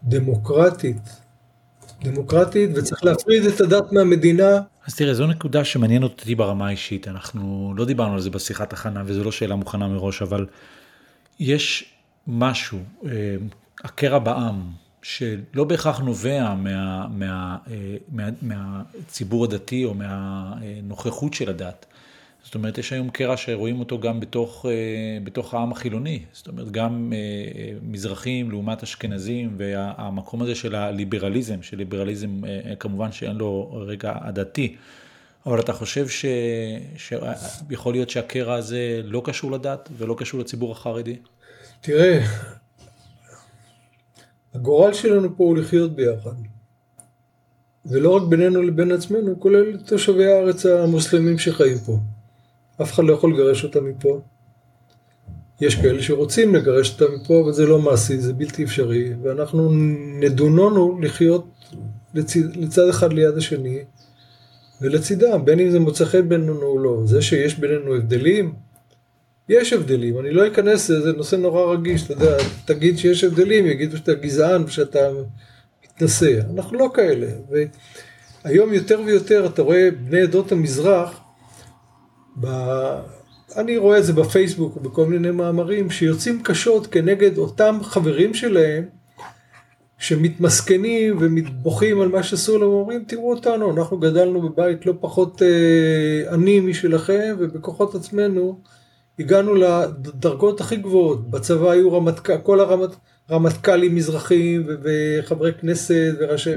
דמוקרטית. 0.04 1.27
דמוקרטית, 2.04 2.70
וצריך 2.76 3.04
להפריד 3.04 3.46
את 3.46 3.62
הדת 3.62 3.92
מהמדינה. 3.92 4.60
אז 4.88 4.96
תראה, 4.96 5.14
זו 5.14 5.28
נקודה 5.28 5.66
שמעניינת 5.66 6.04
אותי 6.04 6.36
ברמה 6.36 6.68
האישית. 6.68 7.08
אנחנו 7.08 7.74
לא 7.78 7.86
דיברנו 7.86 8.14
על 8.14 8.20
זה 8.22 8.30
בשיחת 8.30 8.74
הכנה, 8.74 9.04
וזו 9.06 9.24
לא 9.24 9.32
שאלה 9.32 9.56
מוכנה 9.56 9.88
מראש, 9.88 10.22
אבל 10.22 10.46
יש 11.40 11.94
משהו, 12.28 12.80
אה, 13.06 13.12
הקרע 13.84 14.20
בעם, 14.20 14.62
שלא 15.02 15.64
בהכרח 15.64 16.00
נובע 16.00 16.56
מה, 16.56 17.08
מה, 17.08 17.58
אה, 17.72 17.96
מה, 18.12 18.30
מהציבור 18.42 19.44
הדתי 19.44 19.86
או 19.86 19.94
מהנוכחות 19.94 21.34
של 21.34 21.50
הדת. 21.50 21.86
זאת 22.48 22.56
אומרת, 22.56 22.78
יש 22.78 22.94
היום 22.94 23.10
קרע 23.10 23.38
שרואים 23.38 23.80
אותו 23.80 24.00
גם 24.00 24.20
בתוך, 24.20 24.66
אה, 24.70 24.72
בתוך 25.24 25.54
העם 25.54 25.72
החילוני. 25.72 26.20
זאת 26.34 26.48
אומרת, 26.48 26.72
גם 26.72 27.14
אה, 27.16 27.72
מזרחים 27.82 28.52
לעומת 28.52 28.84
אשכנזים, 28.84 29.56
והמקום 29.58 30.42
הזה 30.42 30.56
של 30.56 30.76
הליברליזם, 30.76 31.62
שליברליזם 31.62 32.42
כמובן 32.80 33.12
שאין 33.12 33.36
לו 33.36 33.84
רגע 33.88 34.14
עדתי, 34.22 34.76
אבל 35.46 35.60
אתה 35.60 35.74
חושב 35.74 36.08
ש... 36.08 36.26
שיכול 36.98 37.94
להיות 37.94 38.10
שהקרע 38.10 38.56
הזה 38.56 39.02
לא 39.04 39.22
קשור 39.26 39.52
לדת 39.52 39.90
ולא 39.98 40.16
קשור 40.18 40.40
לציבור 40.40 40.72
החרדי? 40.72 41.16
תראה, 41.82 42.26
הגורל 44.54 44.94
שלנו 44.94 45.38
פה 45.38 45.44
הוא 45.44 45.58
לחיות 45.58 45.96
ביחד. 45.96 46.36
ולא 47.86 48.16
רק 48.16 48.24
בינינו 48.30 48.62
לבין 48.62 48.92
עצמנו, 48.92 49.40
כולל 49.40 49.78
תושבי 49.78 50.26
הארץ 50.26 50.66
המוסלמים 50.66 51.38
שחיים 51.38 51.78
פה. 51.86 51.98
אף 52.82 52.94
אחד 52.94 53.04
לא 53.04 53.14
יכול 53.14 53.34
לגרש 53.34 53.64
אותם 53.64 53.86
מפה. 53.86 54.22
יש 55.62 55.76
כאלה 55.76 56.02
שרוצים 56.02 56.56
לגרש 56.56 56.94
אותם 56.94 57.14
מפה, 57.16 57.42
אבל 57.44 57.52
זה 57.52 57.66
לא 57.66 57.80
מעשי, 57.80 58.18
זה 58.18 58.34
בלתי 58.34 58.64
אפשרי, 58.64 59.14
ואנחנו 59.24 59.72
נדונונו 60.20 61.00
לחיות 61.02 61.48
לצד, 62.14 62.56
לצד 62.56 62.90
אחד 62.90 63.14
ליד 63.14 63.38
השני, 63.38 63.80
ולצידם, 64.82 65.46
בין 65.46 65.60
אם 65.60 65.70
זה 65.70 65.80
מוצא 65.80 66.06
חן 66.06 66.30
בינינו 66.30 66.62
או 66.62 66.80
לא. 66.80 67.02
זה 67.06 67.22
שיש 67.22 67.60
בינינו 67.60 67.96
הבדלים, 67.96 68.54
יש 69.50 69.74
הבדלים, 69.74 70.20
אני 70.20 70.32
לא 70.32 70.48
אכנס 70.48 70.90
לזה, 70.90 71.02
זה 71.02 71.12
נושא 71.12 71.36
נורא 71.36 71.74
רגיש, 71.74 72.04
אתה 72.04 72.14
יודע, 72.14 72.38
תגיד 72.66 72.98
שיש 72.98 73.24
הבדלים, 73.24 73.66
יגידו 73.66 73.98
שאתה 73.98 74.14
גזען 74.14 74.64
ושאתה 74.64 75.00
מתנשא. 75.86 76.40
אנחנו 76.54 76.78
לא 76.78 76.90
כאלה. 76.94 77.28
והיום 78.44 78.74
יותר 78.74 79.02
ויותר 79.06 79.46
אתה 79.46 79.62
רואה 79.62 79.90
בני 79.92 80.22
עדות 80.22 80.52
המזרח, 80.52 81.20
ב... 82.42 82.48
אני 83.56 83.78
רואה 83.78 83.98
את 83.98 84.04
זה 84.04 84.14
בפייסבוק 84.14 84.78
ובכל 84.78 85.06
מיני 85.06 85.32
מאמרים, 85.32 85.90
שיוצאים 85.90 86.44
קשות 86.44 86.88
כנגד 86.88 87.38
אותם 87.38 87.80
חברים 87.84 88.34
שלהם, 88.34 88.84
שמתמסכנים 89.98 91.18
ומתבוכים 91.20 92.02
על 92.02 92.08
מה 92.08 92.24
שעשו 92.24 92.58
להם, 92.58 92.70
אומרים, 92.70 93.04
תראו 93.08 93.34
אותנו, 93.34 93.78
אנחנו 93.78 93.98
גדלנו 93.98 94.42
בבית 94.42 94.86
לא 94.86 94.94
פחות 95.00 95.42
אה, 95.42 96.34
עני 96.34 96.60
משלכם, 96.60 97.36
ובכוחות 97.40 97.96
עצמנו 97.96 98.60
הגענו 99.20 99.56
לדרגות 99.56 100.62
הכי 100.62 100.76
גבוהות. 100.76 101.30
בצבא 101.30 101.72
היו 101.72 101.94
רמטכ"ל, 101.94 102.38
כל 102.38 102.60
הרמטכ"לים 103.30 103.96
מזרחים, 103.96 104.68
וחברי 104.84 105.54
כנסת, 105.54 106.14
וראשי, 106.20 106.54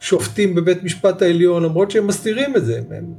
ושופטים 0.00 0.54
בבית 0.54 0.82
משפט 0.82 1.22
העליון, 1.22 1.62
למרות 1.62 1.90
שהם 1.90 2.06
מסתירים 2.06 2.56
את 2.56 2.64
זה. 2.64 2.80
הם, 2.90 3.14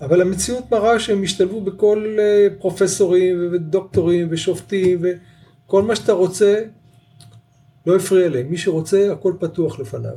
אבל 0.00 0.20
המציאות 0.20 0.70
מראה 0.70 1.00
שהם 1.00 1.22
השתלבו 1.22 1.60
בכל 1.60 2.16
אה, 2.18 2.46
פרופסורים 2.58 3.48
ודוקטורים 3.52 4.28
ושופטים 4.30 5.02
וכל 5.02 5.82
מה 5.82 5.96
שאתה 5.96 6.12
רוצה, 6.12 6.62
לא 7.86 7.96
הפריע 7.96 8.28
להם. 8.28 8.46
מי 8.50 8.56
שרוצה, 8.56 9.12
הכל 9.12 9.32
פתוח 9.40 9.78
לפניו. 9.78 10.16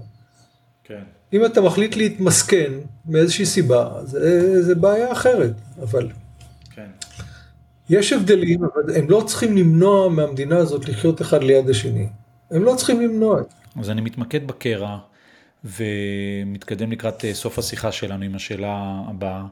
כן. 0.83 1.01
אם 1.33 1.45
אתה 1.45 1.61
מחליט 1.61 1.95
להתמסכן 1.95 2.71
מאיזושהי 3.05 3.45
סיבה, 3.45 3.89
זה, 4.03 4.63
זה 4.63 4.75
בעיה 4.75 5.11
אחרת, 5.11 5.53
אבל... 5.81 6.09
כן. 6.75 6.87
יש 7.89 8.13
הבדלים, 8.13 8.59
אבל 8.63 8.95
הם 8.95 9.09
לא 9.09 9.23
צריכים 9.27 9.57
למנוע 9.57 10.09
מהמדינה 10.09 10.57
הזאת 10.57 10.89
לחיות 10.89 11.21
אחד 11.21 11.43
ליד 11.43 11.69
השני. 11.69 12.07
הם 12.51 12.63
לא 12.63 12.75
צריכים 12.77 13.01
למנוע. 13.01 13.41
אז 13.79 13.89
אני 13.89 14.01
מתמקד 14.01 14.47
בקרע, 14.47 14.97
ומתקדם 15.63 16.91
לקראת 16.91 17.25
אה, 17.25 17.33
סוף 17.33 17.59
השיחה 17.59 17.91
שלנו 17.91 18.23
עם 18.23 18.35
השאלה 18.35 19.01
הבאה. 19.09 19.45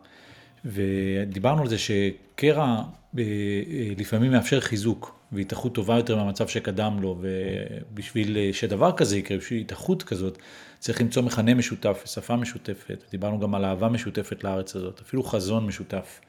ודיברנו 0.65 1.61
על 1.61 1.67
זה 1.67 1.77
שקרע 1.77 2.63
אה, 2.63 3.23
אה, 3.23 3.93
לפעמים 3.97 4.31
מאפשר 4.31 4.59
חיזוק 4.59 5.15
והתאחות 5.31 5.75
טובה 5.75 5.97
יותר 5.97 6.15
מהמצב 6.15 6.47
שקדם 6.47 6.97
לו, 7.01 7.21
ובשביל 7.21 8.51
שדבר 8.51 8.91
כזה 8.91 9.17
יקרה, 9.17 9.37
בשביל 9.37 9.61
התאחות 9.61 10.03
כזאת, 10.03 10.37
צריך 10.79 11.01
למצוא 11.01 11.23
מכנה 11.23 11.53
משותף, 11.53 12.03
שפה 12.05 12.35
משותפת, 12.35 13.03
דיברנו 13.11 13.39
גם 13.39 13.55
על 13.55 13.65
אהבה 13.65 13.89
משותפת 13.89 14.43
לארץ 14.43 14.75
הזאת, 14.75 15.01
אפילו 15.05 15.23
חזון 15.23 15.65
משותף. 15.65 16.19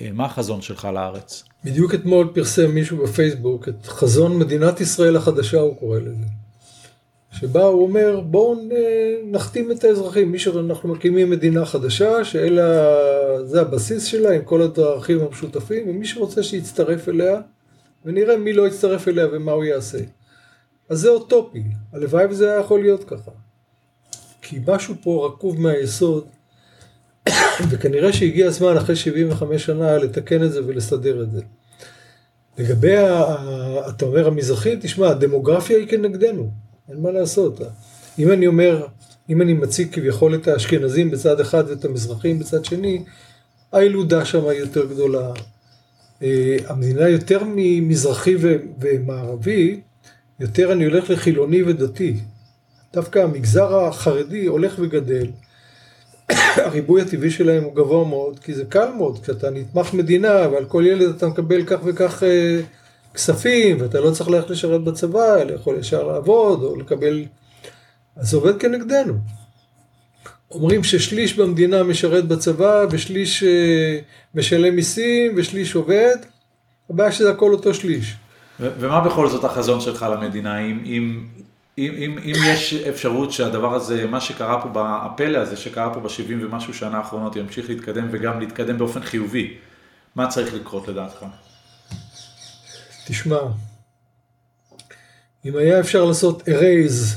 מה 0.00 0.24
החזון 0.24 0.62
שלך 0.62 0.84
לארץ? 0.84 1.44
בדיוק 1.64 1.94
אתמול 1.94 2.30
פרסם 2.34 2.70
מישהו 2.70 2.96
בפייסבוק 2.96 3.68
את 3.68 3.86
חזון 3.86 4.38
מדינת 4.38 4.80
ישראל 4.80 5.16
החדשה, 5.16 5.58
הוא 5.58 5.76
קורא 5.76 5.98
לזה. 5.98 6.26
שבה 7.32 7.64
הוא 7.64 7.82
אומר, 7.82 8.20
בואו 8.20 8.56
נחתים 9.24 9.72
את 9.72 9.84
האזרחים, 9.84 10.32
מי 10.32 10.38
שאנחנו 10.38 10.88
מקימים 10.88 11.30
מדינה 11.30 11.66
חדשה, 11.66 12.24
שזה 12.24 13.60
הבסיס 13.60 14.04
שלה 14.04 14.30
עם 14.30 14.44
כל 14.44 14.62
הדרכים 14.62 15.20
המשותפים, 15.20 15.88
ומי 15.88 16.06
שרוצה 16.06 16.42
שיצטרף 16.42 17.08
אליה, 17.08 17.40
ונראה 18.04 18.36
מי 18.36 18.52
לא 18.52 18.66
יצטרף 18.66 19.08
אליה 19.08 19.26
ומה 19.32 19.52
הוא 19.52 19.64
יעשה. 19.64 19.98
אז 20.88 20.98
זה 21.00 21.08
אוטופי, 21.08 21.62
הלוואי 21.92 22.26
וזה 22.26 22.50
היה 22.50 22.60
יכול 22.60 22.80
להיות 22.80 23.04
ככה. 23.04 23.30
כי 24.42 24.58
משהו 24.66 24.94
פה 25.02 25.26
רקוב 25.26 25.60
מהיסוד, 25.60 26.26
וכנראה 27.70 28.12
שהגיע 28.12 28.46
הזמן 28.46 28.76
אחרי 28.76 28.96
75 28.96 29.66
שנה 29.66 29.98
לתקן 29.98 30.42
את 30.42 30.52
זה 30.52 30.60
ולסדר 30.66 31.22
את 31.22 31.30
זה. 31.30 31.42
לגבי, 32.58 32.96
אתה 33.88 34.04
אומר 34.04 34.26
המזרחים, 34.26 34.78
תשמע, 34.80 35.08
הדמוגרפיה 35.08 35.78
היא 35.78 35.88
כנגדנו. 35.88 36.50
אין 36.90 37.00
מה 37.02 37.10
לעשות. 37.10 37.60
אם 38.18 38.32
אני 38.32 38.46
אומר, 38.46 38.86
אם 39.28 39.42
אני 39.42 39.52
מציג 39.52 39.94
כביכול 39.94 40.34
את 40.34 40.48
האשכנזים 40.48 41.10
בצד 41.10 41.40
אחד 41.40 41.64
ואת 41.68 41.84
המזרחים 41.84 42.38
בצד 42.38 42.64
שני, 42.64 43.02
הילודה 43.72 44.24
שם 44.24 44.44
יותר 44.58 44.86
גדולה. 44.86 45.32
אה, 46.22 46.56
המדינה 46.66 47.08
יותר 47.08 47.42
ממזרחי 47.46 48.36
ומערבי, 48.80 49.80
יותר 50.40 50.72
אני 50.72 50.84
הולך 50.84 51.10
לחילוני 51.10 51.62
ודתי. 51.62 52.16
דווקא 52.92 53.18
המגזר 53.18 53.76
החרדי 53.76 54.46
הולך 54.46 54.74
וגדל. 54.78 55.26
הריבוי 56.64 57.02
הטבעי 57.02 57.30
שלהם 57.30 57.64
הוא 57.64 57.74
גבוה 57.74 58.08
מאוד, 58.08 58.38
כי 58.38 58.54
זה 58.54 58.64
קל 58.64 58.88
מאוד, 58.96 59.18
כשאתה 59.22 59.50
נתמך 59.50 59.94
מדינה 59.94 60.48
ועל 60.52 60.64
כל 60.64 60.84
ילד 60.86 61.14
אתה 61.16 61.26
מקבל 61.28 61.64
כך 61.66 61.78
וכך 61.84 62.22
אה, 62.22 62.60
כספים, 63.16 63.80
ואתה 63.80 64.00
לא 64.00 64.10
צריך 64.10 64.30
ללכת 64.30 64.50
לשרת 64.50 64.84
בצבא, 64.84 65.36
אלא 65.36 65.52
יכול 65.52 65.76
ישר 65.78 66.02
לעבוד, 66.02 66.62
או 66.62 66.76
לקבל... 66.76 67.24
אז 68.16 68.28
זה 68.28 68.36
עובד 68.36 68.58
כנגדנו. 68.60 69.14
אומרים 70.50 70.84
ששליש 70.84 71.34
במדינה 71.34 71.82
משרת 71.82 72.28
בצבא, 72.28 72.86
ושליש 72.90 73.42
אה, 73.42 73.98
משלם 74.34 74.76
מיסים, 74.76 75.32
ושליש 75.36 75.74
עובד, 75.74 76.16
הבעיה 76.90 77.12
שזה 77.12 77.30
הכל 77.30 77.52
אותו 77.52 77.74
שליש. 77.74 78.14
ומה 78.60 79.00
בכל 79.00 79.28
זאת 79.28 79.44
החזון 79.44 79.80
שלך 79.80 80.06
למדינה, 80.12 80.58
אם, 80.58 80.82
אם, 80.84 81.24
אם, 81.78 81.92
אם, 81.96 82.18
אם 82.18 82.34
יש 82.46 82.74
אפשרות 82.74 83.32
שהדבר 83.32 83.74
הזה, 83.74 84.06
מה 84.06 84.20
שקרה 84.20 84.62
פה, 84.62 84.98
הפלא 85.02 85.38
הזה 85.38 85.56
שקרה 85.56 85.94
פה 85.94 86.00
ב-70 86.00 86.44
ומשהו 86.44 86.74
שנה 86.74 86.98
האחרונות, 86.98 87.36
ימשיך 87.36 87.68
להתקדם 87.68 88.08
וגם 88.10 88.40
להתקדם 88.40 88.78
באופן 88.78 89.00
חיובי, 89.00 89.54
מה 90.16 90.28
צריך 90.28 90.54
לקרות 90.54 90.88
לדעתך? 90.88 91.24
תשמע, 93.08 93.38
אם 95.44 95.56
היה 95.56 95.80
אפשר 95.80 96.04
לעשות 96.04 96.48
erase, 96.48 97.16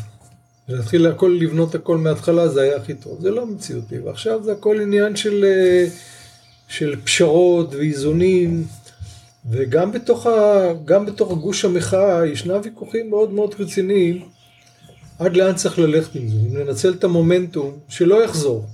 ולהתחיל 0.70 1.08
הכל 1.08 1.38
לבנות 1.42 1.76
הכל 1.76 1.98
מההתחלה, 1.98 2.48
זה 2.48 2.62
היה 2.62 2.78
הכי 2.78 2.94
טוב. 2.94 3.22
זה 3.22 3.32
לא 3.32 3.46
מציאותי, 3.46 4.00
ועכשיו 4.00 4.44
זה 4.44 4.52
הכל 4.52 4.82
עניין 4.82 5.16
של, 5.16 5.46
אה, 5.46 5.88
של 6.68 6.96
פשרות 7.04 7.76
ואיזונים, 7.76 8.66
וגם 9.50 9.92
בתוך, 9.92 10.26
ה, 10.28 10.74
בתוך 11.06 11.34
גוש 11.34 11.66
המחאה 11.66 12.26
ישנה 12.26 12.54
ויכוחים 12.64 13.10
מאוד 13.10 13.32
מאוד 13.32 13.56
רציניים, 13.60 14.22
עד 15.20 15.38
לאן 15.38 15.56
צריך 15.56 15.80
ללכת 15.80 16.16
עם 16.16 16.28
זה, 16.28 16.36
אם 16.50 16.58
לנצל 16.58 16.94
את 16.94 17.04
המומנטום, 17.04 17.78
שלא 17.90 18.24
יחזור. 18.24 18.66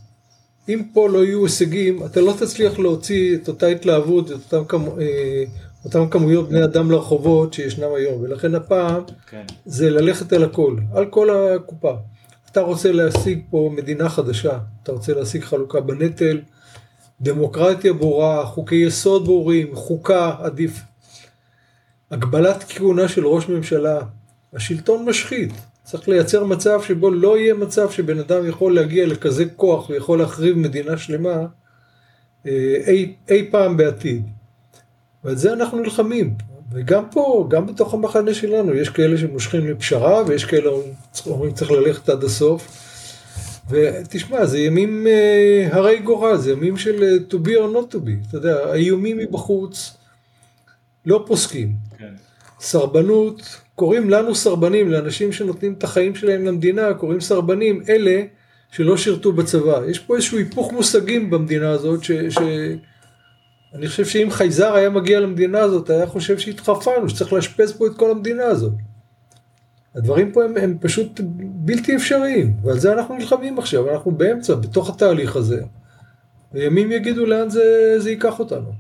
אם 0.70 0.84
פה 0.94 1.10
לא 1.10 1.26
יהיו 1.26 1.44
הישגים, 1.46 2.06
אתה 2.06 2.22
לא 2.22 2.34
תצליח 2.40 2.80
להוציא 2.80 3.36
את 3.36 3.48
אותה 3.48 3.68
התלהבות, 3.68 4.32
את 4.32 4.54
אותם 4.54 4.86
אה, 5.02 5.44
אותם 5.86 6.10
כמויות 6.10 6.50
בני 6.50 6.64
אדם 6.64 6.92
לרחובות 6.92 7.54
שישנם 7.54 7.94
היום, 7.96 8.22
ולכן 8.22 8.56
הפעם 8.56 9.04
כן. 9.30 9.44
זה 9.66 9.90
ללכת 9.90 10.34
על 10.34 10.44
הכל, 10.44 10.76
על 10.94 11.06
כל 11.06 11.30
הקופה. 11.30 11.94
אתה 12.52 12.62
רוצה 12.62 12.92
להשיג 12.92 13.42
פה 13.50 13.72
מדינה 13.76 14.10
חדשה, 14.10 14.58
אתה 14.84 14.92
רוצה 14.92 15.14
להשיג 15.14 15.44
חלוקה 15.44 15.82
בנטל, 15.82 16.42
דמוקרטיה 17.22 17.94
ברורה, 17.94 18.46
חוקי 18.46 18.76
יסוד 18.76 19.26
ברורים, 19.26 19.76
חוקה 19.76 20.36
עדיף. 20.40 20.82
הגבלת 22.12 22.64
כהונה 22.70 23.08
של 23.08 23.28
ראש 23.28 23.50
ממשלה, 23.50 24.00
השלטון 24.54 25.06
משחית, 25.06 25.52
צריך 25.84 26.10
לייצר 26.10 26.44
מצב 26.44 26.82
שבו 26.82 27.12
לא 27.12 27.38
יהיה 27.38 27.54
מצב 27.54 27.92
שבן 27.92 28.20
אדם 28.20 28.50
יכול 28.50 28.76
להגיע 28.76 29.08
לכזה 29.08 29.46
כוח 29.56 29.90
ויכול 29.90 30.20
להחריב 30.20 30.58
מדינה 30.58 30.98
שלמה 30.98 31.46
אה, 32.46 32.78
אי, 32.88 33.14
אי 33.30 33.48
פעם 33.52 33.78
בעתיד. 33.78 34.35
ועל 35.26 35.36
זה 35.36 35.54
אנחנו 35.54 35.80
נלחמים. 35.80 36.34
וגם 36.72 37.04
פה, 37.12 37.48
גם 37.50 37.66
בתוך 37.66 37.94
המחנה 37.94 38.34
שלנו, 38.34 38.74
יש 38.74 38.90
כאלה 38.90 39.18
שמושכים 39.18 39.68
לפשרה, 39.68 40.24
ויש 40.28 40.46
כאלה 40.46 40.70
שאומרים 41.14 41.54
צריך 41.54 41.72
ללכת 41.72 42.10
עד 42.10 42.24
הסוף. 42.24 42.68
ותשמע, 43.70 44.46
זה 44.46 44.60
ימים 44.60 45.08
uh, 45.08 45.76
הרי 45.76 46.00
גורל, 46.00 46.38
זה 46.38 46.52
ימים 46.52 46.78
של 46.78 47.04
uh, 47.30 47.34
to 47.34 47.36
be 47.36 47.50
or 47.50 47.76
not 47.76 47.94
to 47.94 47.98
be. 47.98 48.30
אתה 48.30 48.38
יודע, 48.38 48.56
האיומים 48.66 49.18
מבחוץ 49.18 49.98
לא 51.06 51.24
פוסקים. 51.28 51.74
כן. 51.98 52.14
סרבנות, 52.60 53.62
קוראים 53.76 54.10
לנו 54.10 54.36
סרבנים, 54.36 54.92
לאנשים 54.92 55.32
שנותנים 55.32 55.74
את 55.74 55.84
החיים 55.84 56.16
שלהם 56.16 56.46
למדינה, 56.46 56.94
קוראים 56.94 57.22
סרבנים, 57.22 57.82
אלה 57.90 58.22
שלא 58.72 58.98
שירתו 58.98 59.32
בצבא. 59.32 59.82
יש 59.88 60.00
פה 60.00 60.16
איזשהו 60.16 60.38
היפוך 60.38 60.74
מושגים 60.74 61.30
במדינה 61.30 61.70
הזאת, 61.70 62.04
ש... 62.04 62.12
ש... 62.12 62.40
אני 63.76 63.88
חושב 63.88 64.06
שאם 64.06 64.28
חייזר 64.32 64.74
היה 64.74 64.90
מגיע 64.90 65.20
למדינה 65.20 65.60
הזאת, 65.60 65.90
היה 65.90 66.08
חושב 66.08 66.40
שהתחרפנו, 66.40 67.10
שצריך 67.10 67.34
לאשפז 67.34 67.78
פה 67.78 67.88
את 67.88 67.92
כל 67.98 68.12
המדינה 68.12 68.44
הזאת. 68.44 68.74
הדברים 69.96 70.32
פה 70.32 70.44
הם, 70.44 70.58
הם 70.58 70.78
פשוט 70.82 71.22
בלתי 71.40 71.96
אפשריים, 71.96 72.54
ועל 72.64 72.80
זה 72.80 72.94
אנחנו 72.94 73.16
נלחמים 73.16 73.60
עכשיו, 73.60 73.92
אנחנו 73.92 74.12
באמצע, 74.12 74.56
בתוך 74.56 74.90
התהליך 74.90 75.36
הזה. 75.36 75.62
וימים 76.54 76.92
יגידו 76.92 77.26
לאן 77.26 77.50
זה, 77.50 77.96
זה 77.98 78.10
ייקח 78.10 78.40
אותנו. 78.40 78.72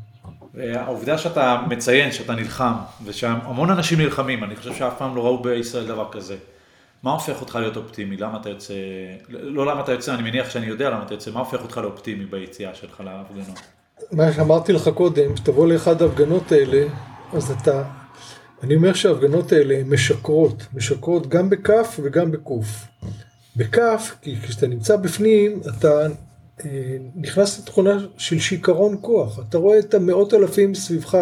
העובדה 0.58 1.18
שאתה 1.18 1.62
מציין 1.70 2.12
שאתה 2.12 2.36
נלחם, 2.36 2.74
ושהמון 3.06 3.70
אנשים 3.70 4.02
נלחמים, 4.02 4.44
אני 4.44 4.56
חושב 4.56 4.74
שאף 4.74 4.98
פעם 4.98 5.16
לא 5.16 5.26
ראו 5.26 5.44
בישראל 5.44 5.88
דבר 5.88 6.08
כזה. 6.12 6.36
מה 7.04 7.12
הופך 7.12 7.42
אותך 7.42 7.56
להיות 7.56 7.78
אופטימי? 7.78 8.18
למה 8.18 8.38
אתה 8.42 8.50
יוצא, 8.50 8.74
לא 9.30 9.66
למה 9.66 9.82
אתה 9.82 9.92
יוצא, 9.92 10.14
אני 10.14 10.24
מניח 10.24 10.50
שאני 10.50 10.66
יודע 10.66 10.90
למה 10.90 11.04
אתה 11.04 11.14
יוצא, 11.14 11.32
מה 11.32 11.40
הופך 11.40 11.62
אותך 11.64 11.78
לאופטימי 11.78 12.26
ביציאה 12.26 12.76
שלך 12.76 13.02
להפגנות? 13.06 13.60
מה 14.12 14.34
שאמרתי 14.34 14.74
לך 14.74 14.90
קודם, 14.90 15.38
שתבוא 15.38 15.68
לאחד 15.68 16.02
ההפגנות 16.02 16.52
האלה, 16.52 16.88
אז 17.34 17.52
אתה, 17.52 17.84
אני 18.64 18.76
אומר 18.76 18.94
שההפגנות 18.94 19.52
האלה 19.52 19.84
משקרות, 19.86 20.66
משקרות 20.74 21.28
גם 21.28 21.50
בכף 21.50 22.00
וגם 22.04 22.32
בקוף. 22.32 22.88
בכף, 23.56 24.16
כי 24.22 24.36
כשאתה 24.42 24.68
נמצא 24.68 24.96
בפנים, 24.96 25.62
אתה 25.78 26.08
אה, 26.66 26.98
נכנס 27.16 27.60
לתכונה 27.60 27.98
של 28.18 28.40
שיכרון 28.40 28.98
כוח. 29.02 29.40
אתה 29.40 29.58
רואה 29.58 29.80
את 29.80 29.94
המאות 29.94 30.34
אלפים 30.34 30.76
סביבך, 30.76 31.18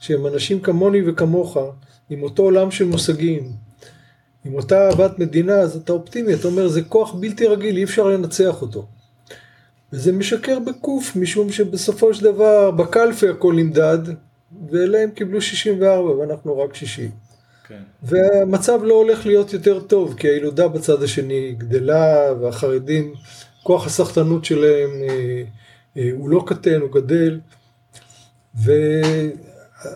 שהם 0.00 0.26
אנשים 0.26 0.60
כמוני 0.60 1.10
וכמוך, 1.10 1.56
עם 2.10 2.22
אותו 2.22 2.42
עולם 2.42 2.70
של 2.70 2.84
מושגים, 2.84 3.52
עם 4.44 4.54
אותה 4.54 4.88
אהבת 4.88 5.18
מדינה, 5.18 5.54
אז 5.54 5.76
אתה 5.76 5.92
אופטימי, 5.92 6.34
אתה 6.34 6.48
אומר, 6.48 6.68
זה 6.68 6.82
כוח 6.82 7.14
בלתי 7.14 7.46
רגיל, 7.46 7.76
אי 7.76 7.84
אפשר 7.84 8.08
לנצח 8.08 8.62
אותו. 8.62 8.86
וזה 9.92 10.12
משקר 10.12 10.58
בקוף, 10.58 11.16
משום 11.16 11.52
שבסופו 11.52 12.14
של 12.14 12.24
דבר 12.24 12.70
בקלפי 12.70 13.28
הכל 13.28 13.54
נמדד, 13.54 13.98
ואלה 14.70 14.98
הם 15.02 15.10
קיבלו 15.10 15.40
64 15.40 16.10
ואנחנו 16.10 16.58
רק 16.58 16.74
60. 16.74 17.10
כן. 17.68 17.82
והמצב 18.02 18.80
לא 18.84 18.94
הולך 18.94 19.26
להיות 19.26 19.52
יותר 19.52 19.80
טוב, 19.80 20.14
כי 20.18 20.28
הילודה 20.28 20.68
בצד 20.68 21.02
השני 21.02 21.54
גדלה, 21.58 22.32
והחרדים, 22.40 23.14
כוח 23.62 23.86
הסחטנות 23.86 24.44
שלהם 24.44 24.90
אה, 25.08 25.42
אה, 25.96 26.10
הוא 26.16 26.30
לא 26.30 26.44
קטן, 26.46 26.80
הוא 26.80 26.90
גדל. 26.92 27.40
ו... 28.64 28.72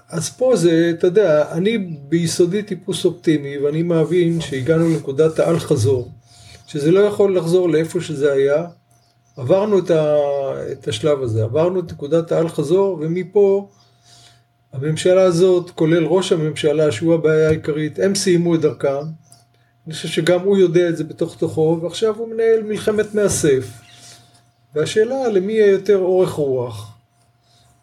אז 0.09 0.31
פה 0.31 0.57
זה, 0.57 0.93
אתה 0.99 1.07
יודע, 1.07 1.53
אני 1.53 1.79
ביסודי 1.79 2.63
טיפוס 2.63 3.05
אופטימי, 3.05 3.59
ואני 3.59 3.83
מאמין 3.83 4.41
שהגענו 4.41 4.89
לנקודת 4.89 5.39
האל 5.39 5.59
חזור, 5.59 6.11
שזה 6.67 6.91
לא 6.91 7.01
יכול 7.01 7.37
לחזור 7.37 7.69
לאיפה 7.69 8.01
שזה 8.01 8.33
היה, 8.33 8.67
עברנו 9.37 9.79
את, 9.79 9.91
ה, 9.91 10.17
את 10.73 10.89
השלב 10.89 11.23
הזה, 11.23 11.45
עברנו 11.45 11.81
את 11.81 11.93
נקודת 11.93 12.33
האל 12.33 12.49
חזור, 12.49 12.99
ומפה 13.01 13.69
הממשלה 14.73 15.23
הזאת, 15.23 15.71
כולל 15.71 16.05
ראש 16.05 16.33
הממשלה, 16.33 16.93
שהוא 16.93 17.15
הבעיה 17.15 17.49
העיקרית, 17.49 17.99
הם 17.99 18.15
סיימו 18.15 18.55
את 18.55 18.61
דרכם. 18.61 19.05
אני 19.87 19.95
חושב 19.95 20.09
שגם 20.09 20.41
הוא 20.41 20.59
יודע 20.59 20.89
את 20.89 20.97
זה 20.97 21.05
בתוך 21.05 21.37
תוכו, 21.37 21.79
ועכשיו 21.83 22.17
הוא 22.17 22.29
מנהל 22.29 22.63
מלחמת 22.63 23.15
מאסף. 23.15 23.73
והשאלה 24.75 25.29
למי 25.29 25.53
יהיה 25.53 25.71
יותר 25.71 25.99
אורך 25.99 26.31
רוח. 26.31 26.93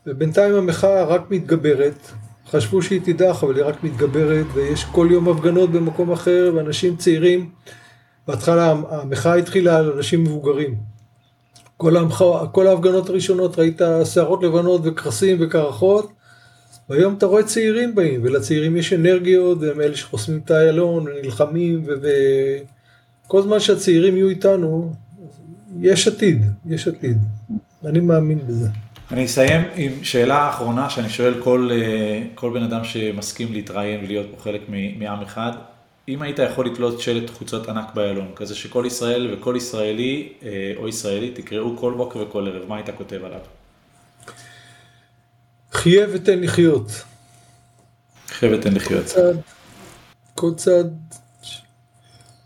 ובינתיים 0.07 0.55
המחאה 0.55 1.03
רק 1.03 1.31
מתגברת. 1.31 2.07
חשבו 2.47 2.81
שהיא 2.81 3.01
תידח, 3.01 3.43
אבל 3.43 3.55
היא 3.55 3.65
רק 3.65 3.83
מתגברת, 3.83 4.45
ויש 4.53 4.83
כל 4.83 5.07
יום 5.11 5.29
הפגנות 5.29 5.71
במקום 5.71 6.11
אחר, 6.11 6.51
ואנשים 6.55 6.95
צעירים. 6.95 7.49
בהתחלה 8.27 8.75
המחאה 8.89 9.35
התחילה 9.35 9.77
על 9.77 9.91
אנשים 9.91 10.23
מבוגרים. 10.23 10.90
כל, 11.81 11.97
המח... 11.97 12.21
כל 12.51 12.67
ההפגנות 12.67 13.09
הראשונות 13.09 13.59
ראית 13.59 13.81
שערות 14.13 14.43
לבנות 14.43 14.81
וכרסים 14.83 15.37
וקרחות, 15.39 16.11
והיום 16.89 17.13
אתה 17.17 17.25
רואה 17.25 17.43
צעירים 17.43 17.95
באים, 17.95 18.19
ולצעירים 18.23 18.77
יש 18.77 18.93
אנרגיות, 18.93 19.57
והם 19.61 19.81
אלה 19.81 19.95
שחוסמים 19.95 20.39
את 20.45 20.51
איילון, 20.51 21.05
ונלחמים, 21.07 21.83
וכל 21.85 23.37
ו... 23.37 23.41
זמן 23.41 23.59
שהצעירים 23.59 24.15
יהיו 24.15 24.29
איתנו, 24.29 24.93
יש 25.79 26.07
עתיד, 26.07 26.45
יש 26.65 26.87
עתיד. 26.87 27.17
אני 27.85 27.99
מאמין 27.99 28.39
בזה. 28.47 28.67
אני 29.11 29.25
אסיים 29.25 29.61
עם 29.75 29.91
שאלה 30.03 30.49
אחרונה 30.49 30.89
שאני 30.89 31.09
שואל 31.09 31.33
כל, 31.43 31.69
אה, 31.71 32.23
כל 32.35 32.51
בן 32.53 32.63
אדם 32.63 32.83
שמסכים 32.83 33.53
להתראיין 33.53 34.03
ולהיות 34.03 34.27
פה 34.31 34.43
חלק 34.43 34.61
מעם 34.99 35.21
אחד. 35.21 35.51
אם 36.07 36.21
היית 36.21 36.39
יכול 36.39 36.65
לתלות 36.65 36.99
שלט 36.99 37.29
חוצות 37.29 37.69
ענק 37.69 37.93
באיילון, 37.93 38.31
כזה 38.35 38.55
שכל 38.55 38.83
ישראל 38.87 39.33
וכל 39.33 39.55
ישראלי 39.57 40.33
אה, 40.43 40.73
או 40.77 40.87
ישראלי 40.87 41.31
תקראו 41.31 41.77
כל 41.77 41.93
בוקר 41.97 42.19
וכל 42.19 42.47
ערב, 42.47 42.67
מה 42.67 42.75
היית 42.75 42.89
כותב 42.97 43.23
עליו? 43.23 43.39
חיה 45.71 46.07
ותן 46.13 46.39
לחיות. 46.39 47.03
חיה 48.27 48.57
ותן 48.57 48.73
לחיות. 48.73 49.05
כל 49.05 49.11
צד, 49.11 49.33
כל 50.35 50.53
צד 50.55 50.85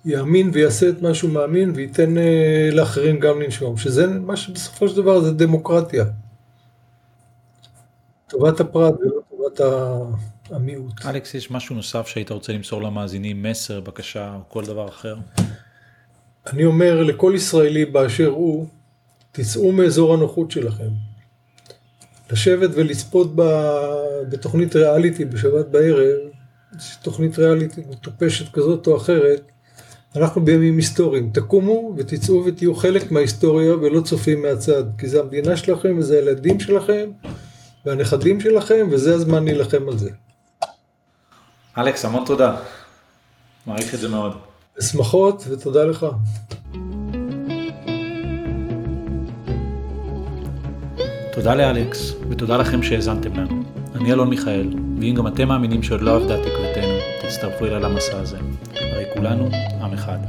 יאמין 0.05 0.49
ויעשה 0.53 0.89
את 0.89 1.01
מה 1.01 1.13
שהוא 1.13 1.31
מאמין 1.31 1.71
וייתן 1.75 2.17
אה, 2.17 2.69
לאחרים 2.71 3.19
גם 3.19 3.41
לנשום, 3.41 3.77
שזה 3.77 4.07
מה 4.07 4.35
שבסופו 4.37 4.89
של 4.89 4.95
דבר 4.95 5.19
זה 5.19 5.31
דמוקרטיה. 5.31 6.05
טובת 8.27 8.59
הפרט 8.59 8.93
ולא 8.99 9.21
טובת 9.29 9.61
המיעוט. 10.49 11.05
אלכס, 11.05 11.33
יש 11.33 11.51
משהו 11.51 11.75
נוסף 11.75 12.07
שהיית 12.07 12.31
רוצה 12.31 12.53
למסור 12.53 12.81
למאזינים, 12.81 13.43
מסר, 13.43 13.79
בקשה 13.79 14.33
או 14.35 14.39
כל 14.49 14.65
דבר 14.65 14.87
אחר? 14.89 15.15
אני 16.47 16.65
אומר 16.65 17.03
לכל 17.03 17.33
ישראלי 17.35 17.85
באשר 17.85 18.27
הוא, 18.27 18.67
תצאו 19.31 19.71
מאזור 19.71 20.13
הנוחות 20.13 20.51
שלכם. 20.51 20.89
לשבת 22.31 22.69
ולצפות 22.73 23.31
בתוכנית 24.29 24.75
ריאליטי 24.75 25.25
בשבת 25.25 25.65
בערב, 25.65 26.17
תוכנית 27.01 27.39
ריאליטי 27.39 27.81
מטופשת 27.89 28.53
כזאת 28.53 28.87
או 28.87 28.97
אחרת, 28.97 29.41
אנחנו 30.15 30.45
בימים 30.45 30.77
היסטוריים. 30.77 31.29
תקומו 31.33 31.95
ותצאו 31.97 32.45
ותהיו 32.45 32.75
חלק 32.75 33.11
מההיסטוריה 33.11 33.75
ולא 33.75 34.01
צופים 34.01 34.41
מהצד, 34.41 34.83
כי 34.97 35.07
זה 35.07 35.19
המדינה 35.19 35.57
שלכם 35.57 35.97
וזה 35.97 36.15
הילדים 36.15 36.59
שלכם 36.59 37.09
והנכדים 37.85 38.41
שלכם, 38.41 38.87
וזה 38.91 39.15
הזמן 39.15 39.45
להילחם 39.45 39.89
על 39.89 39.97
זה. 39.97 40.09
אלכס, 41.77 42.05
המון 42.05 42.25
תודה. 42.25 42.55
מעריך 43.67 43.93
את 43.93 43.99
זה 43.99 44.09
מאוד. 44.09 44.37
שמחות 44.81 45.43
ותודה 45.49 45.83
לך. 45.83 46.05
תודה 51.33 51.55
לאלכס, 51.55 52.13
ותודה 52.29 52.57
לכם 52.57 52.83
שהאזנתם 52.83 53.33
לנו. 53.33 53.63
אני 53.95 54.13
אלון 54.13 54.29
מיכאל, 54.29 54.73
ואם 54.99 55.13
גם 55.17 55.27
אתם 55.27 55.47
מאמינים 55.47 55.83
שעוד 55.83 56.01
לא 56.01 56.15
עבדה 56.15 56.37
תקוותנו, 56.37 56.97
תצטרפו 57.21 57.65
אליי 57.65 57.79
למסע 57.79 58.17
הזה. 58.17 58.37
הרי 58.73 59.05
כולנו 59.15 59.49
עם 59.81 59.93
אחד. 59.93 60.19